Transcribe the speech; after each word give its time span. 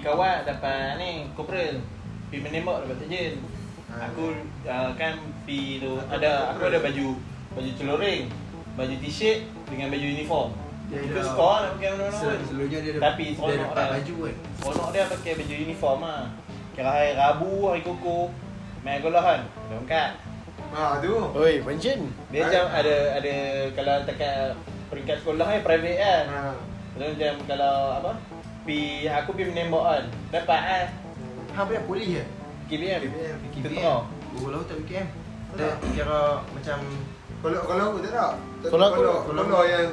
kawat 0.00 0.48
dapat 0.48 0.96
ni 0.98 1.28
corporal. 1.32 1.78
Pi 2.30 2.36
menembak 2.40 2.86
dapat 2.86 2.96
sergeant. 3.02 3.36
Ah. 3.90 4.06
Aku 4.06 4.34
uh, 4.64 4.90
kan 4.94 5.18
pi 5.42 5.82
tu 5.82 5.98
ada 6.06 6.54
aku 6.54 6.70
ada 6.70 6.78
baju 6.78 7.18
baju 7.50 7.70
celoring, 7.74 8.30
baju 8.78 8.94
t-shirt 9.02 9.50
dengan 9.66 9.90
baju 9.90 10.06
uniform. 10.06 10.48
Dia 10.90 11.06
Itu 11.06 11.18
ada- 11.18 11.26
sekolah 11.26 11.58
nak 11.62 11.70
pakai 11.78 11.88
mana-mana 11.94 12.14
pun. 12.14 12.38
Selalunya 12.46 12.78
dia 12.82 12.90
ada 12.94 13.00
Tapi 13.10 13.24
dia 13.34 13.58
empat 13.62 13.84
dia. 13.86 13.94
baju 13.94 14.14
kan. 14.26 14.36
Seronok 14.58 14.88
dia 14.90 15.02
pakai 15.06 15.32
baju 15.38 15.54
uniform 15.54 15.98
lah. 16.02 16.22
Kira 16.70 16.90
hari 16.90 17.10
Rabu, 17.18 17.52
hari 17.66 17.82
Koko, 17.82 18.18
main 18.86 18.98
golf 19.02 19.22
kan. 19.22 19.40
Lengkap. 19.70 20.10
Ha 20.70 21.02
tu. 21.02 21.14
Oi, 21.34 21.54
pension. 21.66 21.98
Dia 22.30 22.46
macam 22.46 22.64
ada 22.70 22.94
ada 23.18 23.34
kalau 23.74 23.94
dekat 24.06 24.54
peringkat 24.86 25.16
sekolah 25.22 25.46
ni 25.50 25.58
private 25.66 25.98
kan. 25.98 26.24
Ha. 26.30 26.40
Lepas 26.94 27.10
macam 27.18 27.34
kalau 27.50 27.74
apa? 27.98 28.12
Pi 28.70 29.02
aku 29.02 29.34
pi 29.34 29.50
menembak 29.50 29.82
kan. 29.82 30.04
Dapat 30.30 30.60
kan. 30.62 30.86
Hang 31.58 31.66
punya 31.66 31.82
polis 31.90 32.06
ke? 32.06 32.22
KBM. 32.70 33.02
KBM. 33.02 33.36
Tentera. 33.50 34.06
Oh, 34.30 34.46
lalu 34.46 34.62
tak. 34.70 34.78
Dia 34.86 35.02
Tak. 35.58 35.74
kira 35.90 36.20
macam 36.54 36.78
Kalau 37.42 37.60
kalau 37.66 37.84
aku 37.90 37.98
tak. 38.06 38.14
Tapi 38.62 38.70
Kalau 38.70 38.86
aku- 38.86 39.02
kalau 39.26 39.42
kalau- 39.42 39.66
yang 39.66 39.90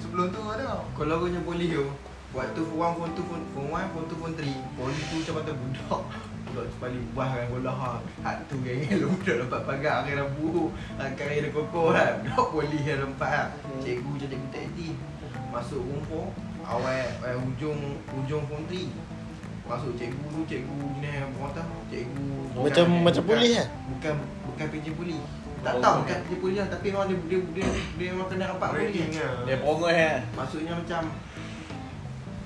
sebelum 0.00 0.32
tu 0.32 0.40
ada. 0.48 0.80
kalau 0.96 1.14
kau 1.20 1.28
punya 1.28 1.40
polis 1.44 1.68
tu 1.68 1.84
Waktu 2.32 2.60
form 2.62 2.94
1, 3.04 3.20
form 3.20 3.42
2, 3.42 3.52
form 3.52 3.68
form 3.68 3.68
1, 3.68 3.90
form 3.92 4.04
2, 4.06 4.16
form 4.16 4.32
3 4.32 4.54
Polis 4.78 5.02
tu 5.04 5.14
macam 5.20 5.34
kata 5.36 5.52
budak 5.60 6.00
Budak 6.46 6.64
tu 6.70 6.76
paling 6.80 7.04
buah 7.12 7.28
kan 7.28 7.46
bola 7.50 7.72
ha 7.74 7.92
Hak 8.22 8.36
tu 8.48 8.54
geng 8.64 8.80
lu 8.96 9.06
budak 9.12 9.36
dapat 9.44 9.60
pagar 9.66 9.94
akhir 10.00 10.14
Rabu 10.24 10.70
Angkat 10.96 11.26
air 11.26 11.42
dia 11.44 11.50
kokoh 11.52 11.90
kan 11.90 12.22
Budak 12.22 12.46
polis 12.48 12.82
yang 12.86 13.02
lempat 13.02 13.30
lah 13.34 13.46
Cikgu 13.82 14.08
macam 14.08 14.28
cikgu 14.30 14.48
tak 14.54 14.62
aktif 14.62 14.94
Masuk 15.52 15.82
rumput 15.82 16.30
Awal 16.70 17.02
eh, 17.20 17.34
ujung 17.36 17.80
ujung 18.14 18.42
form 18.46 18.62
3 18.64 18.86
Masuk 19.66 19.94
cikgu 19.94 20.26
tu 20.28 20.40
cikgu 20.46 20.74
jenis 20.96 21.14
apa 21.20 21.36
kata 21.44 21.62
Cikgu 21.88 22.26
Macam 22.56 22.84
bukan- 22.86 23.02
macam 23.02 23.22
polis 23.24 23.52
lah. 23.52 23.68
Bukan 23.88 24.14
bukan 24.46 24.66
PJ 24.68 24.86
polis 24.92 25.22
tak 25.60 25.76
Oh, 25.76 25.82
tahu 25.84 25.94
bukan. 26.00 26.18
PJ 26.24 26.32
polis 26.38 26.56
lah 26.56 26.68
Tapi 26.68 26.86
memang 26.88 27.06
dia 27.06 27.18
dia 27.20 27.38
dia, 27.52 27.66
dia 27.94 28.06
memang 28.08 28.26
kena 28.26 28.44
rapat 28.48 28.68
polis 28.72 28.96
lah. 29.12 29.34
Dia 29.44 29.56
perongoh 29.56 29.90
kan. 29.90 30.18
Maksudnya 30.32 30.72
macam 30.74 31.02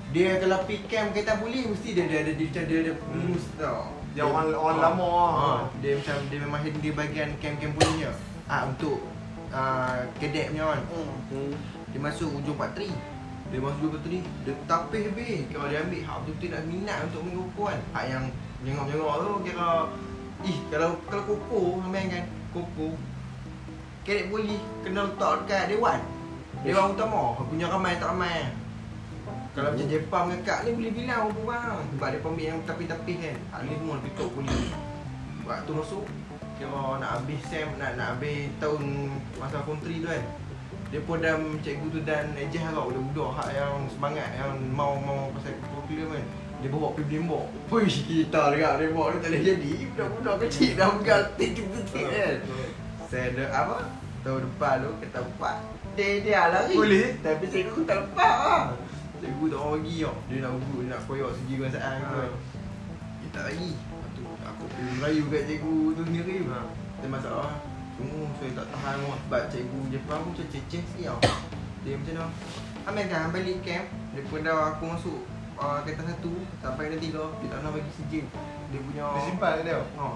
dia 0.09 0.29
kalau 0.37 0.57
pick 0.63 0.81
camp 0.85 1.11
kereta 1.11 1.33
polis 1.35 1.63
mesti 1.65 1.89
dia 1.91 2.05
dia 2.05 2.19
ada 2.21 2.31
dia, 2.31 2.47
dia, 2.47 2.63
dia 2.63 2.77
ada 2.81 2.91
rules 3.11 3.45
tau. 3.55 3.91
Yang 4.13 4.27
orang 4.27 4.47
orang 4.53 4.77
Ah. 4.77 4.83
lama. 4.85 5.11
Ha, 5.33 5.47
dia 5.77 5.91
macam 5.93 6.15
dia 6.25 6.39
memang 6.39 6.59
handle 6.61 6.93
bahagian 6.93 7.29
camp-camp 7.37 7.73
polisnya. 7.73 8.11
Ah 8.45 8.63
untuk 8.63 9.03
ah 9.49 9.99
cadet 10.15 10.49
punya 10.49 10.65
kan. 10.69 10.81
Hmm. 10.87 11.51
Dia 11.89 11.99
masuk 12.01 12.29
ujung 12.33 12.55
patri. 12.55 12.87
Dia 13.53 13.61
masuk 13.61 13.77
ujung 13.77 13.93
patri, 13.93 14.19
dia 14.41 14.53
tapis 14.65 15.01
habis. 15.05 15.45
Kalau 15.53 15.67
dia 15.69 15.79
ambil 15.85 16.01
hak 16.01 16.17
betul 16.25 16.49
nak 16.49 16.63
minat 16.65 16.97
untuk 17.05 17.21
main 17.21 17.35
koko 17.37 17.63
kan. 17.69 17.79
Hak 17.93 18.05
yang 18.09 18.25
jengok-jengok 18.65 19.13
tu 19.21 19.31
kira 19.45 19.69
ih 20.45 20.57
kalau 20.73 20.89
kalau 21.05 21.23
koko 21.29 21.59
main 21.85 22.05
kan 22.09 22.23
koko 22.51 22.87
cadet 24.05 24.25
polis 24.29 24.61
kena 24.81 25.01
letak 25.05 25.33
dekat 25.45 25.63
dewan. 25.69 25.99
Dewan 26.65 26.97
utama, 26.97 27.37
punya 27.45 27.69
ramai 27.69 27.93
tak 28.01 28.09
ramai. 28.09 28.49
Kalau 29.55 29.71
macam 29.71 29.87
Jepang 29.87 30.25
dengan 30.27 30.59
ni 30.67 30.71
boleh 30.75 30.91
bilang 30.91 31.31
berapa 31.31 31.41
orang 31.47 31.87
Sebab 31.95 32.07
dia 32.11 32.19
pambil 32.21 32.45
yang 32.51 32.59
tapi-tapi 32.67 33.13
kan 33.23 33.35
Ahli 33.55 33.73
semua 33.73 33.95
lebih 34.03 34.13
top 34.19 34.29
polis 34.35 34.67
Waktu 35.47 35.71
masuk 35.71 36.03
Kira 36.59 36.83
nak 36.99 37.11
habis 37.19 37.41
sem 37.47 37.67
Nak 37.79 37.91
nak 37.95 38.07
habis 38.19 38.51
tahun 38.59 39.15
Masa 39.39 39.63
kontri 39.63 40.03
tu 40.03 40.11
kan 40.11 40.23
Dia 40.95 41.03
pun 41.03 41.19
dah 41.19 41.35
cikgu 41.59 41.91
tu 41.91 41.99
dan 42.07 42.31
ejah 42.39 42.71
lah 42.71 42.87
Budak-budak 42.87 43.29
hak 43.35 43.49
yang 43.51 43.83
semangat 43.91 44.31
Yang 44.39 44.63
mau 44.71 44.95
mau 44.95 45.27
pasal 45.35 45.51
curriculum 45.59 46.15
kan. 46.15 46.23
Dia 46.63 46.71
bawa 46.71 46.87
pergi 46.95 47.19
blimbok 47.19 47.43
Puish 47.67 48.07
kita 48.07 48.55
dekat 48.55 48.79
blimbok 48.79 49.07
ni 49.11 49.17
tak 49.19 49.27
boleh 49.35 49.43
jadi. 49.43 49.73
Budak-budak 49.91 50.35
kecil 50.47 50.71
dah 50.79 50.87
pegang 50.95 51.25
tik-tik 51.35 52.05
kan. 52.07 52.35
Saya 53.11 53.25
ada 53.35 53.45
apa? 53.51 53.77
Tahun 54.23 54.39
depan 54.39 54.75
tu 54.87 54.91
kata 55.03 55.19
empat. 55.19 55.57
Dia 55.99 56.07
dia 56.23 56.41
lari. 56.47 56.75
Boleh? 56.79 57.07
Tapi 57.19 57.43
cikgu 57.51 57.81
tak 57.83 57.97
lepas 57.99 58.35
lah 58.39 58.63
Cikgu 59.19 59.45
tak 59.51 59.59
orang 59.59 59.83
bagi 59.83 59.95
tau 59.99 60.15
Dia 60.31 60.37
nak 60.47 60.51
ugut, 60.55 60.79
dia 60.79 60.91
nak 60.95 61.01
koyok 61.11 61.31
segi 61.35 61.53
kebangsaan 61.59 61.95
Ha. 61.99 62.07
tu 62.07 62.19
Dia 63.19 63.27
tak 63.35 63.43
bagi 63.51 63.71
Lepas 63.75 64.09
tu 64.15 64.23
aku 64.47 64.63
pergi 64.71 64.91
merayu 64.95 65.23
kat 65.27 65.43
cikgu 65.43 65.75
tu 65.91 66.01
sendiri. 66.07 66.35
Ha. 66.47 66.59
Ada 67.03 67.07
masalah 67.11 67.51
Semua 67.95 68.27
saya 68.35 68.51
tak 68.59 68.67
tahan 68.75 68.95
mak 69.07 69.19
Sebab 69.25 69.41
cikgu 69.47 69.81
Jepang 69.87 70.19
pun 70.27 70.31
macam 70.35 70.47
ceceh 70.51 70.83
sikit 70.83 71.05
tau 71.15 71.19
Dia 71.87 71.95
macam 71.95 72.13
tu 72.13 72.27
Ambil 72.85 73.05
kan 73.07 73.31
balik 73.31 73.57
camp 73.63 73.85
Dia 74.11 74.21
pun 74.27 74.39
dah 74.43 74.57
aku 74.75 74.83
masuk 74.91 75.19
uh, 75.55 75.79
kereta 75.87 76.03
satu 76.11 76.33
Sampai 76.59 76.91
kereta 76.91 76.99
tiga 76.99 77.23
Dia 77.39 77.47
tak 77.55 77.59
nak 77.63 77.71
bagi 77.71 77.91
sijil 77.95 78.25
Dia 78.69 78.79
punya 78.83 79.05
Dia 79.15 79.21
simpan 79.23 79.53
dia. 79.63 79.79
Ha 79.79 80.07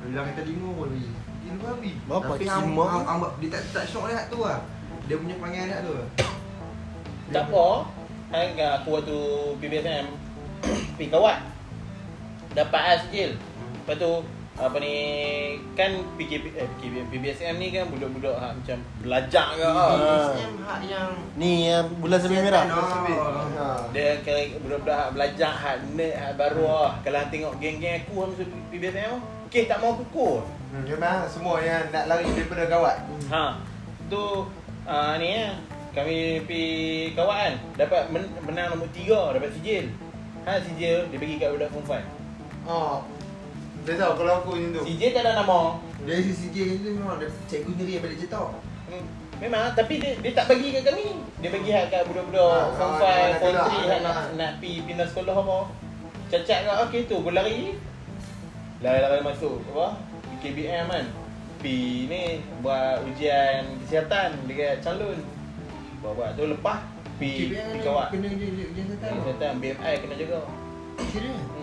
Dia 0.00 0.04
bilang 0.08 0.24
kereta 0.32 0.42
lima 0.48 0.68
pun 0.72 0.86
bagi 0.88 1.12
Dia 1.44 1.52
babi. 1.60 1.92
Tapi 2.00 2.44
hang, 2.48 2.64
kima? 2.72 2.84
hang, 2.88 3.04
hang, 3.04 3.20
dia 3.38 3.48
tak 3.52 3.62
tak 3.76 3.84
syok 3.84 4.04
dia 4.08 4.20
tu 4.32 4.38
lah 4.40 4.58
Dia 5.04 5.14
punya 5.20 5.34
perangai 5.36 5.64
dia 5.68 5.78
tu 5.84 5.94
Tak 7.32 7.44
apa. 7.48 7.66
Kan 8.32 8.56
aku 8.80 8.88
waktu 8.96 9.18
PBSM 9.60 10.06
pi 10.96 11.10
kawat. 11.10 11.42
Dapat 12.52 12.82
as 12.84 13.00
sijil. 13.08 13.36
Lepas 13.82 13.96
tu 13.98 14.12
apa 14.52 14.76
ni 14.84 14.94
kan 15.72 15.96
PKP 16.20 16.52
eh 16.52 16.68
PKP, 16.76 17.08
PBSM 17.08 17.56
ni 17.56 17.72
kan 17.72 17.88
budak-budak 17.88 18.36
ha, 18.36 18.52
macam 18.52 18.76
belajar 19.00 19.46
ke 19.56 19.64
ha. 19.64 19.86
BSM 19.96 20.52
hak 20.60 20.80
yang 20.84 21.10
Ni 21.40 21.72
yang 21.72 21.88
bulan 21.96 22.20
sabit 22.20 22.44
merah. 22.44 22.68
Oh. 22.68 23.48
Ha. 23.56 23.66
Dia 23.96 24.20
kira 24.20 24.52
budak-budak 24.60 24.96
hak 24.96 25.10
belajar 25.16 25.50
hak 25.56 25.76
nerd 25.96 26.14
hak 26.20 26.32
baru 26.36 26.64
lah. 26.68 26.92
Kalau 27.00 27.24
tengok 27.32 27.56
geng-geng 27.64 28.04
aku 28.04 28.12
hang 28.20 28.30
masuk 28.36 28.48
PBSM 28.68 29.14
kes 29.48 29.68
tak 29.68 29.80
mau 29.80 29.96
pukul. 29.96 30.44
Hmm, 30.72 30.84
memang 30.84 31.28
semua 31.28 31.60
yang 31.64 31.88
nak 31.88 32.08
lari 32.12 32.28
daripada 32.36 32.64
kawat. 32.68 32.96
Ha. 33.32 33.56
Tu 34.12 34.24
uh, 34.84 35.12
ni 35.16 35.28
ya. 35.32 35.56
Kami 35.92 36.40
pi 36.48 36.60
kawan 37.12 37.36
kan 37.36 37.54
dapat 37.76 38.08
men, 38.08 38.24
menang 38.48 38.76
nombor 38.76 38.88
3 38.92 39.36
dapat 39.36 39.50
sijil. 39.56 39.88
Ha 40.44 40.60
sijil 40.60 41.08
dia 41.08 41.16
bagi 41.16 41.40
kat 41.40 41.56
budak 41.56 41.72
form 41.72 41.84
5. 41.88 42.68
Oh. 42.68 43.00
Dia 43.82 43.94
tahu 43.98 44.12
kalau 44.22 44.32
aku 44.38 44.50
macam 44.54 44.70
tu. 44.78 44.82
Sijil 44.86 45.10
tak 45.10 45.22
ada 45.26 45.42
nama. 45.42 45.82
Dari 46.02 46.22
sisi 46.26 46.50
CJ 46.50 46.82
tu 46.82 46.90
memang 46.98 47.18
dia 47.18 47.30
cikgu 47.46 47.70
sendiri 47.78 47.92
yang 47.98 48.02
balik 48.02 48.18
cetak 48.22 48.46
Hmm. 48.92 49.06
Memang 49.40 49.72
tapi 49.74 49.98
dia, 49.98 50.12
dia 50.20 50.30
tak 50.36 50.52
bagi 50.52 50.68
kat 50.74 50.82
kami. 50.86 51.18
Dia 51.40 51.48
bagi 51.50 51.70
hak 51.72 51.86
kat 51.90 52.02
budak-budak 52.06 52.76
form 52.76 52.92
ah, 52.92 52.98
5, 53.00 53.02
nak 53.02 53.38
form 53.40 53.54
keluar, 53.56 53.66
3 53.72 53.90
hak 53.90 54.00
nak 54.02 54.14
nak 54.14 54.26
nak 54.36 54.50
pi 54.60 54.70
pindah 54.86 55.06
sekolah 55.08 55.34
apa. 55.34 55.58
Cacat 56.30 56.58
kat 56.62 56.76
okey 56.86 57.00
tu 57.10 57.16
berlari. 57.24 57.74
Lari-lari 58.82 59.22
masuk 59.22 59.62
apa? 59.74 59.98
KBM 60.42 60.86
kan. 60.90 61.06
Pi 61.62 62.06
ni 62.10 62.42
buat 62.60 63.02
ujian 63.06 63.66
kesihatan 63.86 64.34
dekat 64.46 64.82
calon. 64.82 65.18
Buat-buat 66.02 66.34
tu 66.34 66.44
lepas 66.50 66.78
pi 67.18 67.54
kawat. 67.82 68.14
Kena 68.14 68.28
je 68.34 68.46
setan 68.90 69.10
Kesihatan 69.22 69.52
BMI 69.62 69.94
kena 70.02 70.14
jaga. 70.18 70.40
Serius 71.14 71.38
Hmm. 71.38 71.61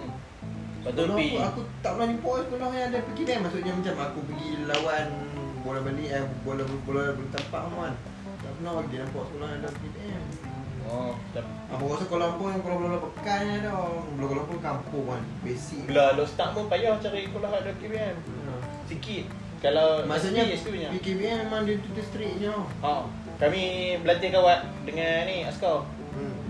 Lepas 0.80 0.92
tu 0.96 1.02
Kalau 1.04 1.16
pi 1.20 1.28
aku, 1.36 1.44
aku 1.44 1.62
tak 1.84 1.92
pernah 1.96 2.08
jumpa 2.08 2.32
sekolah 2.48 2.68
yang 2.72 2.88
ada 2.92 3.00
pergi 3.04 3.24
kan 3.28 3.38
Maksudnya 3.44 3.74
macam 3.76 3.96
aku 4.00 4.20
pergi 4.32 4.50
lawan 4.64 5.08
bola 5.60 5.80
balik 5.84 6.08
eh 6.08 6.24
bola 6.48 6.64
bola 6.64 7.04
bola 7.12 7.28
tapak 7.36 7.62
tu 7.68 7.76
kan 7.76 7.94
Tak 8.40 8.52
pernah 8.56 8.72
lagi 8.80 8.96
nampak 8.96 9.24
sekolah 9.28 9.48
yang 9.52 9.60
ada 9.60 9.70
pergi 9.76 10.02
kan 10.08 10.24
Oh, 10.90 11.14
tapi 11.38 11.52
Aku 11.70 11.86
rasa 11.86 12.06
Lumpur 12.10 12.50
yang 12.50 12.62
Kuala 12.66 12.98
Lumpur 12.98 13.14
pekan 13.14 13.46
je 13.46 13.62
tau 13.62 14.02
Kuala 14.10 14.34
Lumpur 14.42 14.58
kampung 14.58 15.06
kan 15.06 15.22
Basic 15.46 15.86
bila 15.86 16.18
lo 16.18 16.26
start 16.26 16.58
pun 16.58 16.66
payah 16.66 16.98
cari 16.98 17.30
sekolah 17.30 17.50
ada 17.62 17.72
KBM. 17.78 18.16
Ha. 18.18 18.54
Sikit. 18.90 19.26
Kalau 19.62 20.08
Maksudnya 20.10 20.50
tu 20.50 20.72
punya. 20.74 20.90
PKBM 20.90 21.46
memang 21.46 21.68
dia 21.70 21.78
tu 21.78 22.02
strict 22.02 22.42
je 22.42 22.50
Ha. 22.50 23.06
Kami 23.38 23.62
berlatih 24.02 24.34
kawat 24.34 24.60
dengan 24.84 25.30
ni 25.30 25.46
askar. 25.46 25.86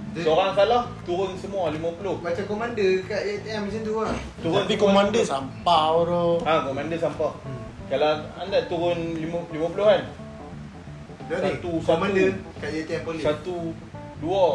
Dia 0.10 0.26
Seorang 0.26 0.58
salah 0.58 0.82
turun 1.06 1.38
semua 1.38 1.70
50. 1.70 2.26
macam 2.26 2.44
komander 2.50 2.92
kat 3.06 3.22
ATM 3.22 3.62
macam 3.70 3.82
tu 3.86 3.94
lah. 4.02 4.18
Turun 4.42 4.58
Tapi 4.66 4.74
komander 4.82 5.22
50. 5.22 5.34
sampah 5.38 5.84
bro. 6.02 6.26
Ha, 6.42 6.54
komander 6.66 6.98
sampah. 6.98 7.32
Hmm. 7.46 7.62
Kalau 7.90 8.12
anda 8.42 8.60
turun 8.66 8.98
50 9.18 9.54
50 9.54 9.86
kan. 9.86 10.02
Satu, 11.30 11.72
komander 11.86 12.30
satu. 12.34 12.58
kat 12.58 12.70
ATM 12.74 13.02
polis. 13.06 13.22
Satu, 13.22 13.58
dua, 14.18 14.46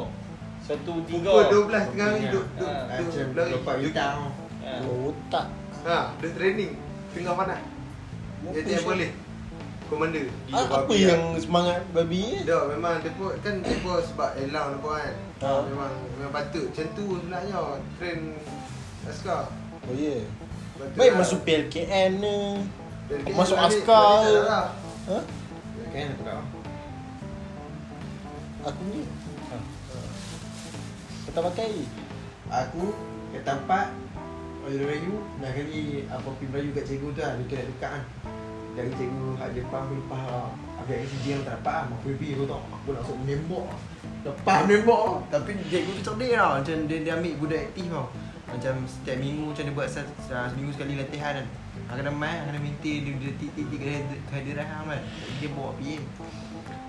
satu, 0.66 0.92
tiga. 1.06 1.30
Pukul 1.30 1.70
12 1.70 1.90
tengah 1.94 2.08
hari 2.10 2.24
duk 2.34 2.46
duk 2.58 2.66
Ha, 2.66 2.94
duk 2.98 3.06
Macam. 3.14 3.46
Lepas 3.54 3.74
bintang 3.78 4.18
Ha. 4.64 4.80
Oh, 4.88 5.12
tak. 5.28 5.46
Ha, 5.84 6.16
dia 6.18 6.28
training 6.32 6.72
tengah 7.14 7.34
panas. 7.36 7.60
ATM 8.48 8.82
polis. 8.82 9.10
Komander. 9.92 10.26
Gila 10.48 10.56
Ah, 10.56 10.64
apa 10.64 10.88
babi 10.88 11.04
yang 11.04 11.22
lah. 11.36 11.40
semangat 11.44 11.81
babi 11.92 12.20
ni? 12.25 12.40
Dah 12.48 12.62
memang 12.72 12.94
dia 13.04 13.12
pun 13.14 13.31
kan 13.44 13.54
dia 13.60 13.76
pun 13.84 14.00
sebab 14.00 14.31
elang 14.40 14.69
dia 14.72 14.81
pun 14.81 14.92
kan. 14.96 15.14
Ha. 15.44 15.48
Memang 15.69 15.92
memang 16.16 16.32
patut 16.32 16.64
macam 16.72 16.86
tu 16.96 17.04
sebenarnya 17.20 17.58
train 18.00 18.20
askar. 19.04 19.42
Oh 19.84 19.92
ya. 19.92 20.16
Yeah. 20.16 20.22
Patut 20.75 20.96
Baik 20.96 21.10
lah. 21.12 21.19
masuk 21.20 21.38
PLKN 21.44 22.10
ni. 22.19 22.38
Dia 23.12 23.32
masuk 23.36 23.56
askar 23.60 24.08
balik 24.25 24.44
lah. 24.48 24.66
Ha? 25.12 25.19
Kan 25.92 26.06
aku 26.10 26.22
tak 26.25 26.36
Aku 28.64 28.82
ni. 28.88 29.02
Ha. 29.52 29.56
Kau 31.25 31.32
tak 31.32 31.42
pakai? 31.52 31.72
Aku 32.48 32.84
Kat 33.32 33.42
tempat 33.44 33.86
Orang 34.64 34.76
Melayu 34.76 35.14
Nak 35.40 35.50
kali 35.56 36.04
Apa 36.08 36.28
pergi 36.36 36.46
Melayu 36.52 36.70
kat 36.76 36.84
cikgu 36.84 37.08
tu 37.12 37.20
lah 37.20 37.32
Dia 37.36 37.44
tu 37.44 37.54
nak 37.56 37.66
dekat 37.72 37.90
kan 37.96 38.04
Dari 38.74 38.90
cikgu 38.98 39.38
Hak 39.38 39.48
lepas 39.54 39.82
Lepas 39.86 40.50
Habis 40.82 40.96
ACG 41.06 41.24
yang 41.30 41.42
tak 41.46 41.62
dapat 41.62 41.74
lah 41.86 41.94
Aku 41.94 42.10
pergi 42.18 42.34
aku 42.34 42.44
tahu 42.50 42.62
Aku 42.74 42.88
nak 42.90 43.02
masuk 43.06 43.16
menembak 43.22 43.66
Lepas 44.26 44.58
menembak 44.66 45.06
Tapi 45.30 45.50
cikgu 45.70 45.90
tu 45.94 46.02
cerdik 46.02 46.30
tau 46.34 46.50
Macam 46.58 46.76
dia, 46.90 46.96
dia 47.06 47.12
ambil 47.14 47.34
budak 47.38 47.62
aktif 47.70 47.86
tau. 47.86 48.06
Macam 48.44 48.74
setiap 48.90 49.16
minggu 49.22 49.44
Macam 49.54 49.62
dia 49.62 49.74
buat 49.74 49.88
se, 49.88 50.00
se, 50.26 50.34
Seminggu 50.34 50.72
sekali 50.74 50.92
latihan 50.98 51.32
kan. 51.38 51.46
Aku 51.90 51.96
kena 52.02 52.12
main 52.12 52.36
Aku 52.42 52.46
kena 52.50 52.60
minta 52.60 52.92
Dia, 52.92 53.12
dia 53.14 53.32
titik-titik 53.38 53.80
kehadiran 54.30 54.66
kan. 54.66 55.00
Dia 55.38 55.48
bawa 55.54 55.70
pergi. 55.78 55.94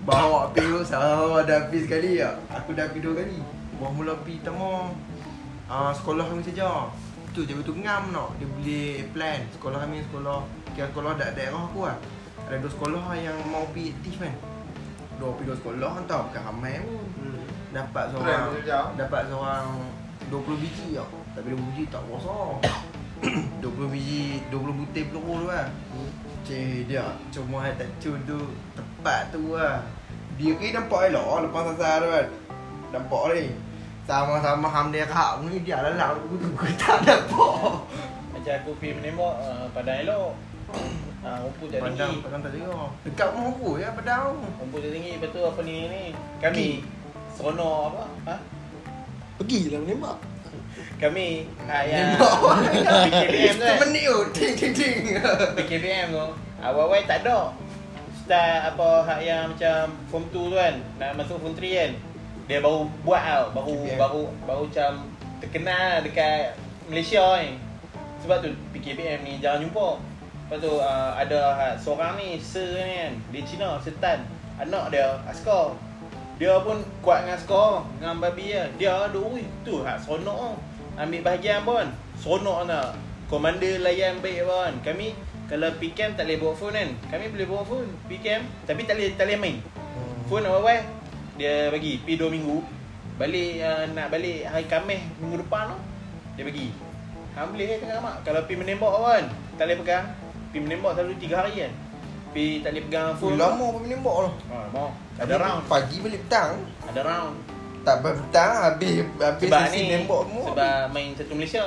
Bawa 0.01 0.39
pergi 0.49 0.67
tu 0.73 0.81
Sama 0.89 1.45
dah 1.45 1.59
pergi 1.69 1.79
sekali 1.85 2.09
ya. 2.17 2.29
Aku 2.49 2.73
dah 2.73 2.89
pergi 2.89 3.05
dua 3.05 3.13
kali. 3.21 3.39
Bawa 3.77 3.89
mula 3.93 4.13
pergi 4.25 4.41
pertama 4.41 4.89
uh, 5.69 5.91
Sekolah 5.93 6.25
kami 6.25 6.41
saja 6.41 6.89
Tu 7.35 7.43
je 7.43 7.51
betul 7.51 7.83
ngam 7.83 8.15
no. 8.15 8.31
Dia 8.39 8.47
boleh 8.47 9.03
plan 9.11 9.43
Sekolah 9.51 9.83
kami 9.83 9.99
sekolah 10.07 10.39
Kira 10.71 10.87
sekolah 10.87 11.11
dak 11.19 11.35
daerah 11.35 11.67
aku 11.67 11.83
lah. 11.83 11.99
Ada 12.47 12.63
dua 12.63 12.71
sekolah 12.71 13.03
yang 13.19 13.35
mau 13.51 13.67
pergi 13.75 13.91
aktif 13.91 14.23
kan. 14.23 14.33
Dua 15.19 15.35
pergi 15.35 15.47
dua 15.51 15.57
sekolah 15.59 15.89
kan 15.99 16.03
tau 16.07 16.21
Bukan 16.31 16.41
ramai 16.47 16.79
pun. 16.79 17.03
Hmm. 17.19 17.43
Dapat 17.75 18.03
seorang. 18.15 18.41
Dapat 18.95 19.21
seorang 19.27 19.67
20 20.31 20.63
biji 20.63 20.95
tau 20.95 21.11
Tapi 21.35 21.47
20 21.53 21.69
biji 21.75 21.83
tak 21.91 22.01
kuasa 22.07 22.33
20 23.61 23.93
biji 23.93 24.41
20 24.49 24.79
butir 24.79 25.03
peluru 25.11 25.43
tu 25.43 25.47
lah 25.51 25.67
Cik 26.47 26.87
dia 26.87 27.05
Cuma 27.35 27.67
tak 27.75 27.89
cun 27.99 28.17
tu 28.23 28.39
Tepat 28.73 29.35
tu 29.35 29.53
lah 29.53 29.83
Dia 30.39 30.55
kira 30.55 30.81
nampak 30.81 31.11
elok 31.11 31.25
lah 31.27 31.39
Lepas 31.45 31.63
sasar 31.75 31.95
tu 31.99 32.07
kan. 32.09 32.27
Nampak 32.95 33.21
ni 33.35 33.45
Sama-sama 34.05 34.69
ham 34.69 34.93
dia 34.93 35.09
kak 35.09 35.41
ni 35.41 35.65
Dia 35.65 35.81
lalang 35.81 36.21
aku 36.21 36.37
tu 36.37 36.45
Aku 36.53 36.69
tak 36.77 37.01
nampak 37.09 37.57
Macam 38.37 38.53
aku 38.61 38.71
pergi 38.77 38.93
menembak 39.01 39.35
uh, 39.41 39.65
Padang 39.73 39.97
elok 40.05 40.31
uh, 41.25 41.37
Rumput 41.41 41.67
tak 41.73 41.81
Pandang 41.81 42.13
tinggi 42.13 42.21
Pandang 42.21 42.41
tak 42.45 42.51
juga 42.53 42.85
Dekat 43.01 43.27
rumah 43.33 43.51
aku 43.57 43.69
ya 43.81 43.89
padang 43.97 44.37
Rumput 44.61 44.79
tak 44.85 44.91
tinggi 44.93 45.11
Lepas 45.17 45.29
tu 45.33 45.41
apa 45.41 45.59
ni 45.65 45.75
ni 45.89 46.03
Kami 46.37 46.65
Seronok 47.33 47.81
apa 47.89 48.03
ha? 48.29 48.35
Pergilah 49.35 49.81
menembak. 49.83 50.17
Kami 51.01 51.27
uh, 51.65 51.83
Yang 51.83 52.05
Nembak 52.13 52.33
PKBM 53.09 53.53
tu 53.57 53.65
kan 53.65 53.77
Semenit 53.81 54.05
tu 54.05 54.19
Ting 54.37 54.53
ting 54.53 54.73
ting 54.77 55.01
PKBM 55.57 56.07
tu 56.13 56.27
Awal-awal 56.61 57.01
tak 57.09 57.25
ada 57.25 57.51
Start 58.21 58.61
apa 58.69 58.87
hak 59.05 59.19
yang 59.25 59.49
macam 59.49 59.81
Form 60.13 60.25
2 60.29 60.53
tu 60.53 60.55
kan 60.55 60.75
Nak 61.01 61.11
masuk 61.17 61.41
Form 61.41 61.57
3 61.57 61.73
kan 61.73 61.91
Dia 62.45 62.61
baru 62.61 62.85
buat 63.01 63.21
tau 63.25 63.45
Baru 63.57 63.73
PKBM. 63.73 63.97
baru 63.97 64.23
baru 64.45 64.63
macam 64.69 64.91
Terkenal 65.41 65.75
lah 65.75 65.99
dekat 65.99 66.55
Malaysia 66.87 67.21
ni. 67.41 67.57
Sebab 68.23 68.45
tu 68.45 68.49
PKBM 68.71 69.25
ni 69.25 69.33
jarang 69.41 69.65
jumpa. 69.65 69.99
Lepas 70.45 70.57
tu 70.61 70.73
uh, 70.77 71.11
ada 71.17 71.57
hak 71.57 71.73
seorang 71.81 72.21
ni 72.21 72.37
Sir 72.37 72.77
ni 72.77 72.95
kan 73.01 73.13
Dia 73.33 73.41
Cina 73.49 73.69
Setan. 73.81 74.19
Anak 74.61 74.93
dia 74.93 75.17
askar. 75.25 75.73
Dia 76.37 76.61
pun 76.61 76.83
kuat 77.01 77.25
dengan 77.25 77.35
askar 77.41 77.71
Dengan 77.97 78.21
babi 78.21 78.53
dia. 78.53 78.69
Dia 78.77 79.09
ada 79.09 79.17
ui 79.17 79.41
Tu 79.65 79.81
hak 79.81 80.05
seronok 80.05 80.37
tau 80.37 80.55
Ambil 81.01 81.25
bahagian 81.25 81.65
pun 81.65 81.89
Seronok 82.21 82.69
nak 82.69 82.93
Komander 83.25 83.81
layan 83.81 84.21
baik 84.21 84.45
pun. 84.45 84.73
Kami 84.85 85.17
Kalau 85.49 85.73
PCAM 85.81 86.13
tak 86.13 86.29
boleh 86.29 86.37
bawa 86.37 86.53
phone 86.53 86.77
kan. 86.77 86.89
Kami 87.09 87.25
boleh 87.33 87.47
bawa 87.49 87.63
phone 87.65 87.89
PCAM 88.05 88.45
Tapi 88.69 88.81
tak 88.85 89.01
boleh, 89.01 89.09
tak 89.17 89.25
boleh 89.25 89.39
main. 89.41 89.57
Phone 90.29 90.45
awal-awal 90.45 90.94
Dia 91.35 91.67
bagi 91.67 91.99
Pergi 91.99 92.15
2 92.19 92.31
minggu. 92.31 92.57
Balik 93.15 93.51
uh, 93.63 93.83
Nak 93.95 94.07
balik 94.11 94.43
hari 94.43 94.65
Khamis 94.67 94.99
Minggu 95.23 95.39
depan 95.39 95.71
tu 95.71 95.77
Dia 96.35 96.43
bagi. 96.47 96.67
Hang 97.35 97.51
boleh 97.51 97.65
kan 97.67 97.77
tengah 97.83 97.99
mak? 97.99 98.15
Kalau 98.23 98.39
pergi 98.47 98.59
menembak 98.63 98.91
kan 98.95 99.23
Tak 99.59 99.63
boleh 99.67 99.77
pegang. 99.83 100.05
Pergi 100.51 100.59
menembak 100.63 100.91
selalu 100.95 101.13
3 101.19 101.39
hari 101.39 101.53
kan. 101.59 101.71
Pergi 102.31 102.51
tak 102.63 102.69
boleh 102.71 102.83
pegang 102.87 103.09
phone 103.15 103.19
Full 103.19 103.39
lama 103.39 103.65
pun 103.71 103.81
menembak 103.83 104.15
lah 104.19 104.33
Ha, 104.51 104.55
mau. 104.71 104.89
Ada 105.19 105.35
round. 105.39 105.61
Pagi 105.67 105.97
balik 105.99 106.21
petang. 106.27 106.51
Ada 106.91 107.01
round. 107.03 107.35
Tak 107.83 107.95
balik 108.03 108.17
petang 108.27 108.51
Habis 108.65 108.95
Habis 109.19 109.47
Sebab 109.47 109.61
sesi 109.67 109.77
ni 109.77 109.87
nembak 109.93 110.21
semua 110.25 110.45
Sebab 110.51 110.79
main 110.95 111.09
satu 111.15 111.33
Malaysia. 111.35 111.65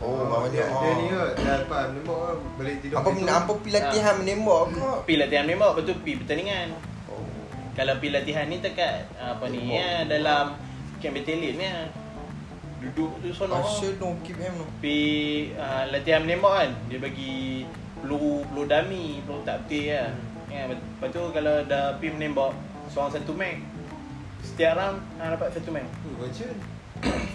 Oh, 0.00 0.24
mak 0.24 0.48
dia, 0.48 0.64
banyak. 0.64 0.80
dia 0.80 0.92
ni 0.96 1.04
kot 1.12 1.32
Dah 1.44 1.56
lepas 1.60 1.82
menembak 1.92 2.18
Balik 2.56 2.74
tidur 2.80 2.96
Apa 2.96 3.08
apa 3.12 3.32
apa 3.36 3.52
pi 3.60 3.68
latihan 3.68 4.14
menembak 4.16 4.62
ke? 4.72 4.90
Pergi 5.04 5.18
latihan 5.20 5.44
menembak 5.44 5.70
Lepas 5.76 5.82
tu 5.84 5.94
pergi 6.00 6.14
pertandingan. 6.24 6.66
Oh. 6.72 6.89
Kalau 7.78 7.94
pergi 8.02 8.10
latihan 8.14 8.46
ni 8.50 8.58
dekat 8.58 9.06
Apa 9.18 9.46
ni 9.46 9.78
ya 9.78 10.02
Dalam 10.06 10.58
Camp 11.00 11.16
battalion 11.16 11.54
ni 11.56 11.64
ya. 11.64 11.86
Duduk 12.80 13.12
tu 13.20 13.28
sonok 13.30 13.60
Asyik 13.60 14.00
no 14.00 14.16
keep 14.24 14.36
him 14.40 14.56
no. 14.56 14.66
Pergi 14.80 15.52
uh, 15.54 15.84
latihan 15.92 16.24
menembak 16.24 16.52
kan 16.52 16.70
Dia 16.88 16.98
bagi 16.98 17.64
Peluru 18.00 18.42
Peluru 18.48 18.64
dummy 18.66 19.20
Peluru 19.24 19.42
tak 19.44 19.56
betul 19.68 19.92
lah 19.92 20.10
ya, 20.48 20.62
Lepas 20.72 21.08
tu 21.12 21.22
kalau 21.30 21.54
dah 21.68 21.84
pergi 22.00 22.10
menembak 22.16 22.52
Seorang 22.90 23.12
satu 23.14 23.32
mag 23.36 23.56
Setiap 24.40 24.72
round 24.80 24.98
ha, 25.20 25.22
dapat 25.36 25.48
satu 25.54 25.68
mag 25.70 25.86
Oh, 25.86 26.24
macam 26.24 26.50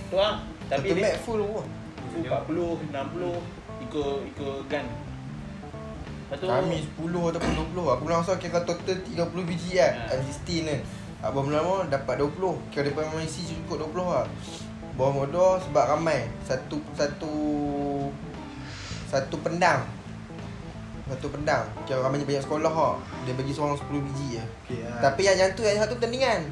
Tu 0.09 0.15
lah 0.17 0.35
Tapi 0.67 0.87
Satu 0.91 1.01
mat 1.01 1.13
full 1.21 1.41
full 1.45 2.23
40, 2.25 2.91
60 2.91 3.85
Ikut 3.85 4.17
ikut 4.33 4.57
gun 4.71 4.85
Lepas 6.35 6.43
tu 6.43 6.51
Kami 6.51 6.77
10 6.83 7.31
ataupun 7.31 7.51
20. 7.71 7.95
Aku 7.95 8.01
bilang 8.03 8.19
asal 8.19 8.35
kira 8.35 8.59
total 8.67 8.99
30 8.99 9.47
biji 9.47 9.79
kan. 9.79 9.95
Ya. 10.11 10.19
M16 10.19 10.67
kan. 10.67 10.79
Abang 11.23 11.47
lama 11.47 11.87
dapat 11.87 12.19
20. 12.19 12.59
Kira 12.75 12.91
daripada 12.91 13.07
main 13.15 13.23
isi 13.23 13.47
cukup 13.47 13.87
20 13.87 14.03
lah. 14.03 14.27
Bawah 14.99 15.23
modal 15.23 15.63
sebab 15.63 15.95
ramai. 15.95 16.27
Satu 16.43 16.83
satu 16.91 17.31
satu 19.07 19.35
pendang. 19.39 19.87
Satu 21.07 21.31
pendang. 21.31 21.63
Kira 21.87 22.03
ramai 22.03 22.19
banyak 22.19 22.43
sekolah 22.43 22.71
ha. 22.71 22.89
Dia 23.23 23.31
bagi 23.31 23.55
seorang 23.55 23.79
10 23.79 23.87
biji 24.11 24.35
je. 24.35 24.43
Okay 24.67 24.83
lah 24.83 24.99
Tapi 24.99 25.21
yang 25.23 25.37
yang 25.39 25.51
tu 25.55 25.63
yang 25.63 25.79
satu 25.79 25.95
pertandingan. 25.95 26.51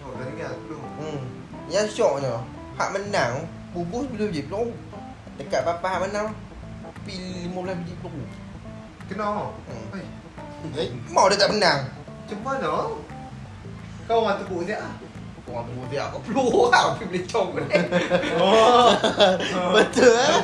Oh 0.00 0.16
aku 0.16 0.60
belum 0.72 0.82
Hmm. 0.96 1.20
Yang 1.68 2.00
syoknya 2.00 2.40
Hak 2.80 2.96
menang 2.96 3.44
Bubuh 3.76 4.08
10 4.08 4.32
biji 4.32 4.48
peluru 4.48 4.72
Dekat 5.36 5.68
papa 5.68 5.84
hak 5.84 6.00
menang 6.08 6.32
Pi 7.04 7.44
15 7.44 7.52
biji 7.84 7.92
peluru 8.00 8.47
Kena 9.08 9.48
Hmm. 10.58 10.74
Eh, 10.74 10.90
mau 11.08 11.30
dia 11.30 11.38
tak 11.38 11.54
menang 11.54 11.86
Macam 11.86 12.38
mana 12.42 12.72
Kau 14.10 14.26
orang 14.26 14.42
tepuk 14.42 14.66
je 14.66 14.74
ah 14.74 14.90
Orang 15.48 15.70
tu 15.70 15.86
dia 15.88 16.10
apa 16.10 16.18
peluru 16.18 16.66
lah 16.68 16.98
Pergi 16.98 17.06
boleh 17.08 17.24
cong 17.30 17.48
Oh 18.42 18.90
Betul 19.70 20.12
eh? 20.12 20.34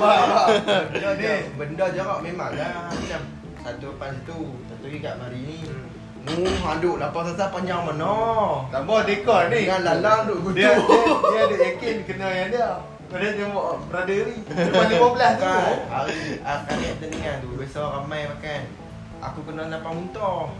Benda 0.86 1.10
ni 1.18 1.26
Benda 1.58 1.84
jarak 1.92 2.18
memang 2.22 2.54
dah 2.54 2.88
Macam 2.94 3.22
Satu 3.66 3.90
depan 3.90 4.10
situ 4.22 4.40
Satu 4.70 4.84
lagi 4.86 4.98
kat 5.02 5.14
mari. 5.18 5.42
Ni 5.42 5.58
Nu 6.24 6.48
haduk 6.64 6.96
lapar 7.02 7.26
sasar 7.28 7.52
panjang 7.52 7.84
mana 7.84 8.14
Tambah 8.70 9.02
dekor 9.04 9.50
ni 9.50 9.66
Dengan 9.66 9.82
lalang 9.82 10.20
duk 10.30 10.56
dia, 10.56 10.78
gutuk 10.78 11.20
dia, 11.34 11.42
dia 11.42 11.42
ada 11.42 11.56
yakin 11.58 11.96
kena 12.06 12.28
yang 12.32 12.48
dia 12.54 12.70
Kau 13.14 13.22
dia 13.22 13.30
tengok 13.38 13.86
brother 13.86 14.26
ni 14.26 14.42
Lepas 14.42 14.90
15 14.90 15.38
tu. 15.38 15.46
Kan 15.46 15.78
Hari 15.86 16.42
Hari 16.42 16.82
pertandingan 16.98 17.46
tu 17.46 17.48
Biasa 17.54 17.80
ramai 17.94 18.26
makan. 18.26 18.62
Aku 19.22 19.38
kena 19.46 19.70
lapar 19.70 19.94
muntah. 19.94 20.50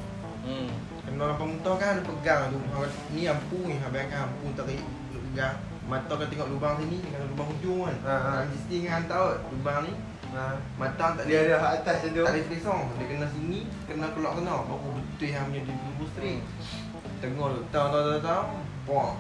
Hmm. 0.47 0.71
Kena 1.03 1.35
lapar 1.35 1.51
muntah 1.51 1.75
kan 1.83 1.99
pegang 2.07 2.55
tu. 2.55 2.63
Ni 3.11 3.27
ampu 3.27 3.59
ni 3.67 3.75
Habis 3.83 4.07
kan 4.07 4.31
ampu 4.31 4.55
tarik 4.55 4.79
pegang. 5.11 5.59
Mata 5.91 6.15
kau 6.15 6.31
tengok 6.31 6.47
lubang 6.55 6.79
sini 6.79 7.03
Dengan 7.03 7.27
lubang 7.35 7.49
hujung 7.59 7.91
kan. 7.91 7.97
Ha, 8.07 8.15
ha. 8.15 8.31
Kan 8.39 8.47
Mesti 8.55 8.75
dengan 8.79 8.93
hantar 9.03 9.23
Lubang 9.51 9.79
ni. 9.91 9.93
Ha. 10.31 10.43
Mata 10.79 11.05
tak 11.19 11.25
Dia 11.27 11.39
ada 11.51 11.55
hak 11.59 11.73
atas 11.83 12.07
tu. 12.07 12.23
Tak 12.23 12.31
boleh 12.39 12.45
selesong 12.55 12.83
Dia 13.03 13.07
kena 13.11 13.27
sini 13.35 13.67
Kena 13.91 14.07
keluar 14.15 14.39
sana 14.39 14.63
Baru 14.63 14.95
betul 14.95 15.27
yang 15.27 15.51
punya 15.51 15.67
Dia 15.67 15.75
berubah 15.75 16.07
straight 16.15 16.43
Tengok 17.19 17.47
tu 17.51 17.61
Tahu 17.75 17.87
tahu 17.91 18.03
tahu 18.15 18.21
tahu 18.23 18.43
Puang 18.87 19.19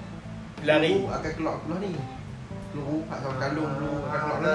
Lari. 0.62 1.02
Peluru 1.02 1.10
akan 1.10 1.32
keluar 1.34 1.54
keluar 1.66 1.78
ni 1.82 1.98
Peluru 2.74 3.06
Kat 3.06 3.22
sama 3.22 3.38
kalung 3.38 3.70
akan 3.70 3.86
keluar 3.86 4.18
keluar 4.18 4.38
ni 4.42 4.54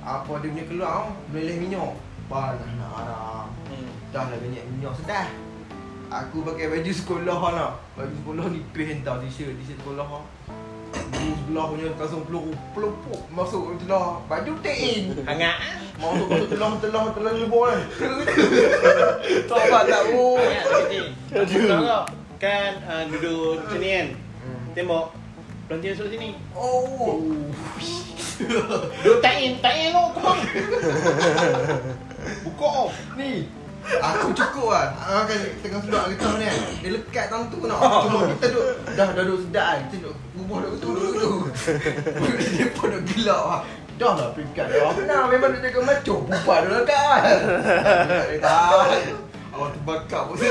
Apa 0.00 0.32
dia 0.40 0.48
punya 0.48 0.64
keluar 0.64 0.88
tau 0.88 1.06
Meleleh 1.28 1.56
minyak. 1.60 1.92
Panas 2.26 2.72
nak 2.80 2.90
arah 3.04 3.44
hmm. 3.68 3.90
Dah 4.16 4.24
lah 4.32 4.38
banyak 4.40 4.64
minyak 4.72 4.96
sedah 4.96 5.28
Aku 6.06 6.40
pakai 6.46 6.70
baju 6.70 6.92
sekolah 6.94 7.40
lah. 7.52 7.70
Baju 7.98 8.14
sekolah 8.24 8.44
ni 8.48 8.64
plain 8.72 9.04
tau 9.04 9.20
T-shirt 9.20 9.52
T-shirt 9.60 9.76
sekolah. 9.84 10.08
Lah 10.08 10.24
Bulu 10.96 11.30
sebelah 11.36 11.64
punya 11.68 11.86
Kasung 12.00 12.24
peluru 12.24 12.56
Pelupuk 12.72 13.20
Masuk 13.28 13.76
telah 13.84 14.24
Baju 14.24 14.52
take 14.64 14.80
in 14.80 15.04
Hangat 15.28 15.60
Masuk 16.00 16.26
masuk 16.32 16.48
telah 16.48 16.70
telah 16.80 17.04
telah 17.12 17.32
lebur 17.36 17.68
kan. 17.68 17.80
Tak 19.52 19.58
apa 19.68 19.78
tak 19.84 20.02
bu 20.16 20.40
Hangat 20.40 20.64
tak 21.44 22.04
Kan 22.40 22.72
uh, 22.88 23.02
duduk 23.12 23.60
macam 23.60 23.78
ni 23.84 23.88
kan 23.92 24.08
Tembok 24.72 25.25
Pelantian 25.66 25.98
masuk 25.98 26.06
sini. 26.14 26.30
Oh. 26.54 27.18
Duduk 29.02 29.18
tak 29.18 29.34
in 29.42 29.58
Tak 29.58 29.74
in 29.74 29.90
lo 29.90 30.14
Kau. 30.14 30.30
Buka 32.46 32.66
oh 32.86 32.90
Ni. 33.18 33.50
Aku 33.86 34.34
cukup 34.34 34.74
lah. 34.74 34.90
Ah, 34.98 35.22
kan 35.26 35.38
tengah 35.62 35.78
sedap 35.82 36.10
getah 36.10 36.32
ni 36.38 36.46
kan. 36.46 36.58
Dia 36.82 36.90
lekat 36.94 37.24
tang 37.30 37.50
tu 37.50 37.58
nak. 37.66 37.78
Cuma 37.82 38.30
kita 38.34 38.46
duduk 38.54 38.66
Dah 38.94 39.08
dah 39.10 39.24
duduk 39.26 39.40
sedap 39.50 39.66
kan. 39.66 39.78
Kita 39.90 39.96
duduk 40.06 40.16
Bubuh 40.38 40.58
duduk 40.62 40.78
tu 40.78 40.88
duduk 40.94 41.14
tu. 41.18 41.30
Dia 42.54 42.66
pun 42.70 42.86
duduk 42.86 43.02
gelap 43.10 43.42
lah. 43.42 43.60
Dah 43.96 44.12
lah 44.14 44.28
peringkat 44.38 44.64
dah 44.70 44.92
Benar 44.92 45.22
memang 45.32 45.50
dia 45.56 45.60
jaga 45.66 45.80
macam 45.82 46.18
Bupat 46.30 46.58
dulu 46.62 46.80
kan. 46.86 47.20
Dia 48.30 48.38
tahan 48.38 49.02
Awak 49.56 49.68
terbakar 49.74 50.22
pun. 50.30 50.36
tu 50.38 50.46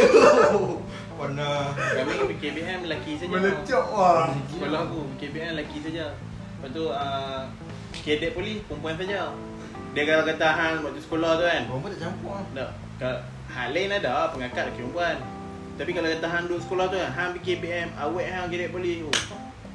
Mana 1.25 1.73
Kami 1.73 2.13
PKBM 2.35 2.79
lelaki 2.85 3.11
saja. 3.17 3.31
Melecok 3.33 3.85
wah. 3.89 4.29
Sekolah 4.51 4.79
aku 4.85 4.99
PKBM 5.15 5.57
lelaki 5.57 5.77
saja. 5.81 6.05
Lepas 6.13 6.69
tu 6.69 6.83
uh, 6.89 7.41
kadet 8.05 8.31
polis 8.37 8.61
perempuan 8.69 8.95
saja. 8.99 9.33
Dia 9.95 10.03
kalau 10.03 10.23
kata 10.27 10.47
hang 10.51 10.75
waktu 10.85 11.01
sekolah 11.01 11.31
tu 11.39 11.43
kan. 11.47 11.61
Perempuan 11.65 11.91
tak 11.95 12.01
campur 12.03 12.31
lah 12.35 12.45
Tak. 12.53 12.69
Kalau 12.95 13.19
hal 13.51 13.69
lain 13.73 13.89
ada 13.91 14.29
pengangkat 14.29 14.63
lelaki 14.69 14.79
perempuan. 14.85 15.17
Tapi 15.75 15.91
kalau 15.91 16.07
kata 16.07 16.27
hang 16.31 16.43
duduk 16.47 16.61
sekolah 16.63 16.85
tu 16.87 16.95
kan, 16.95 17.09
hang 17.11 17.29
PKBM, 17.35 17.89
awet 17.99 18.27
hang 18.31 18.47
kadet 18.47 18.69
polis. 18.71 19.03
Oh, 19.03 19.15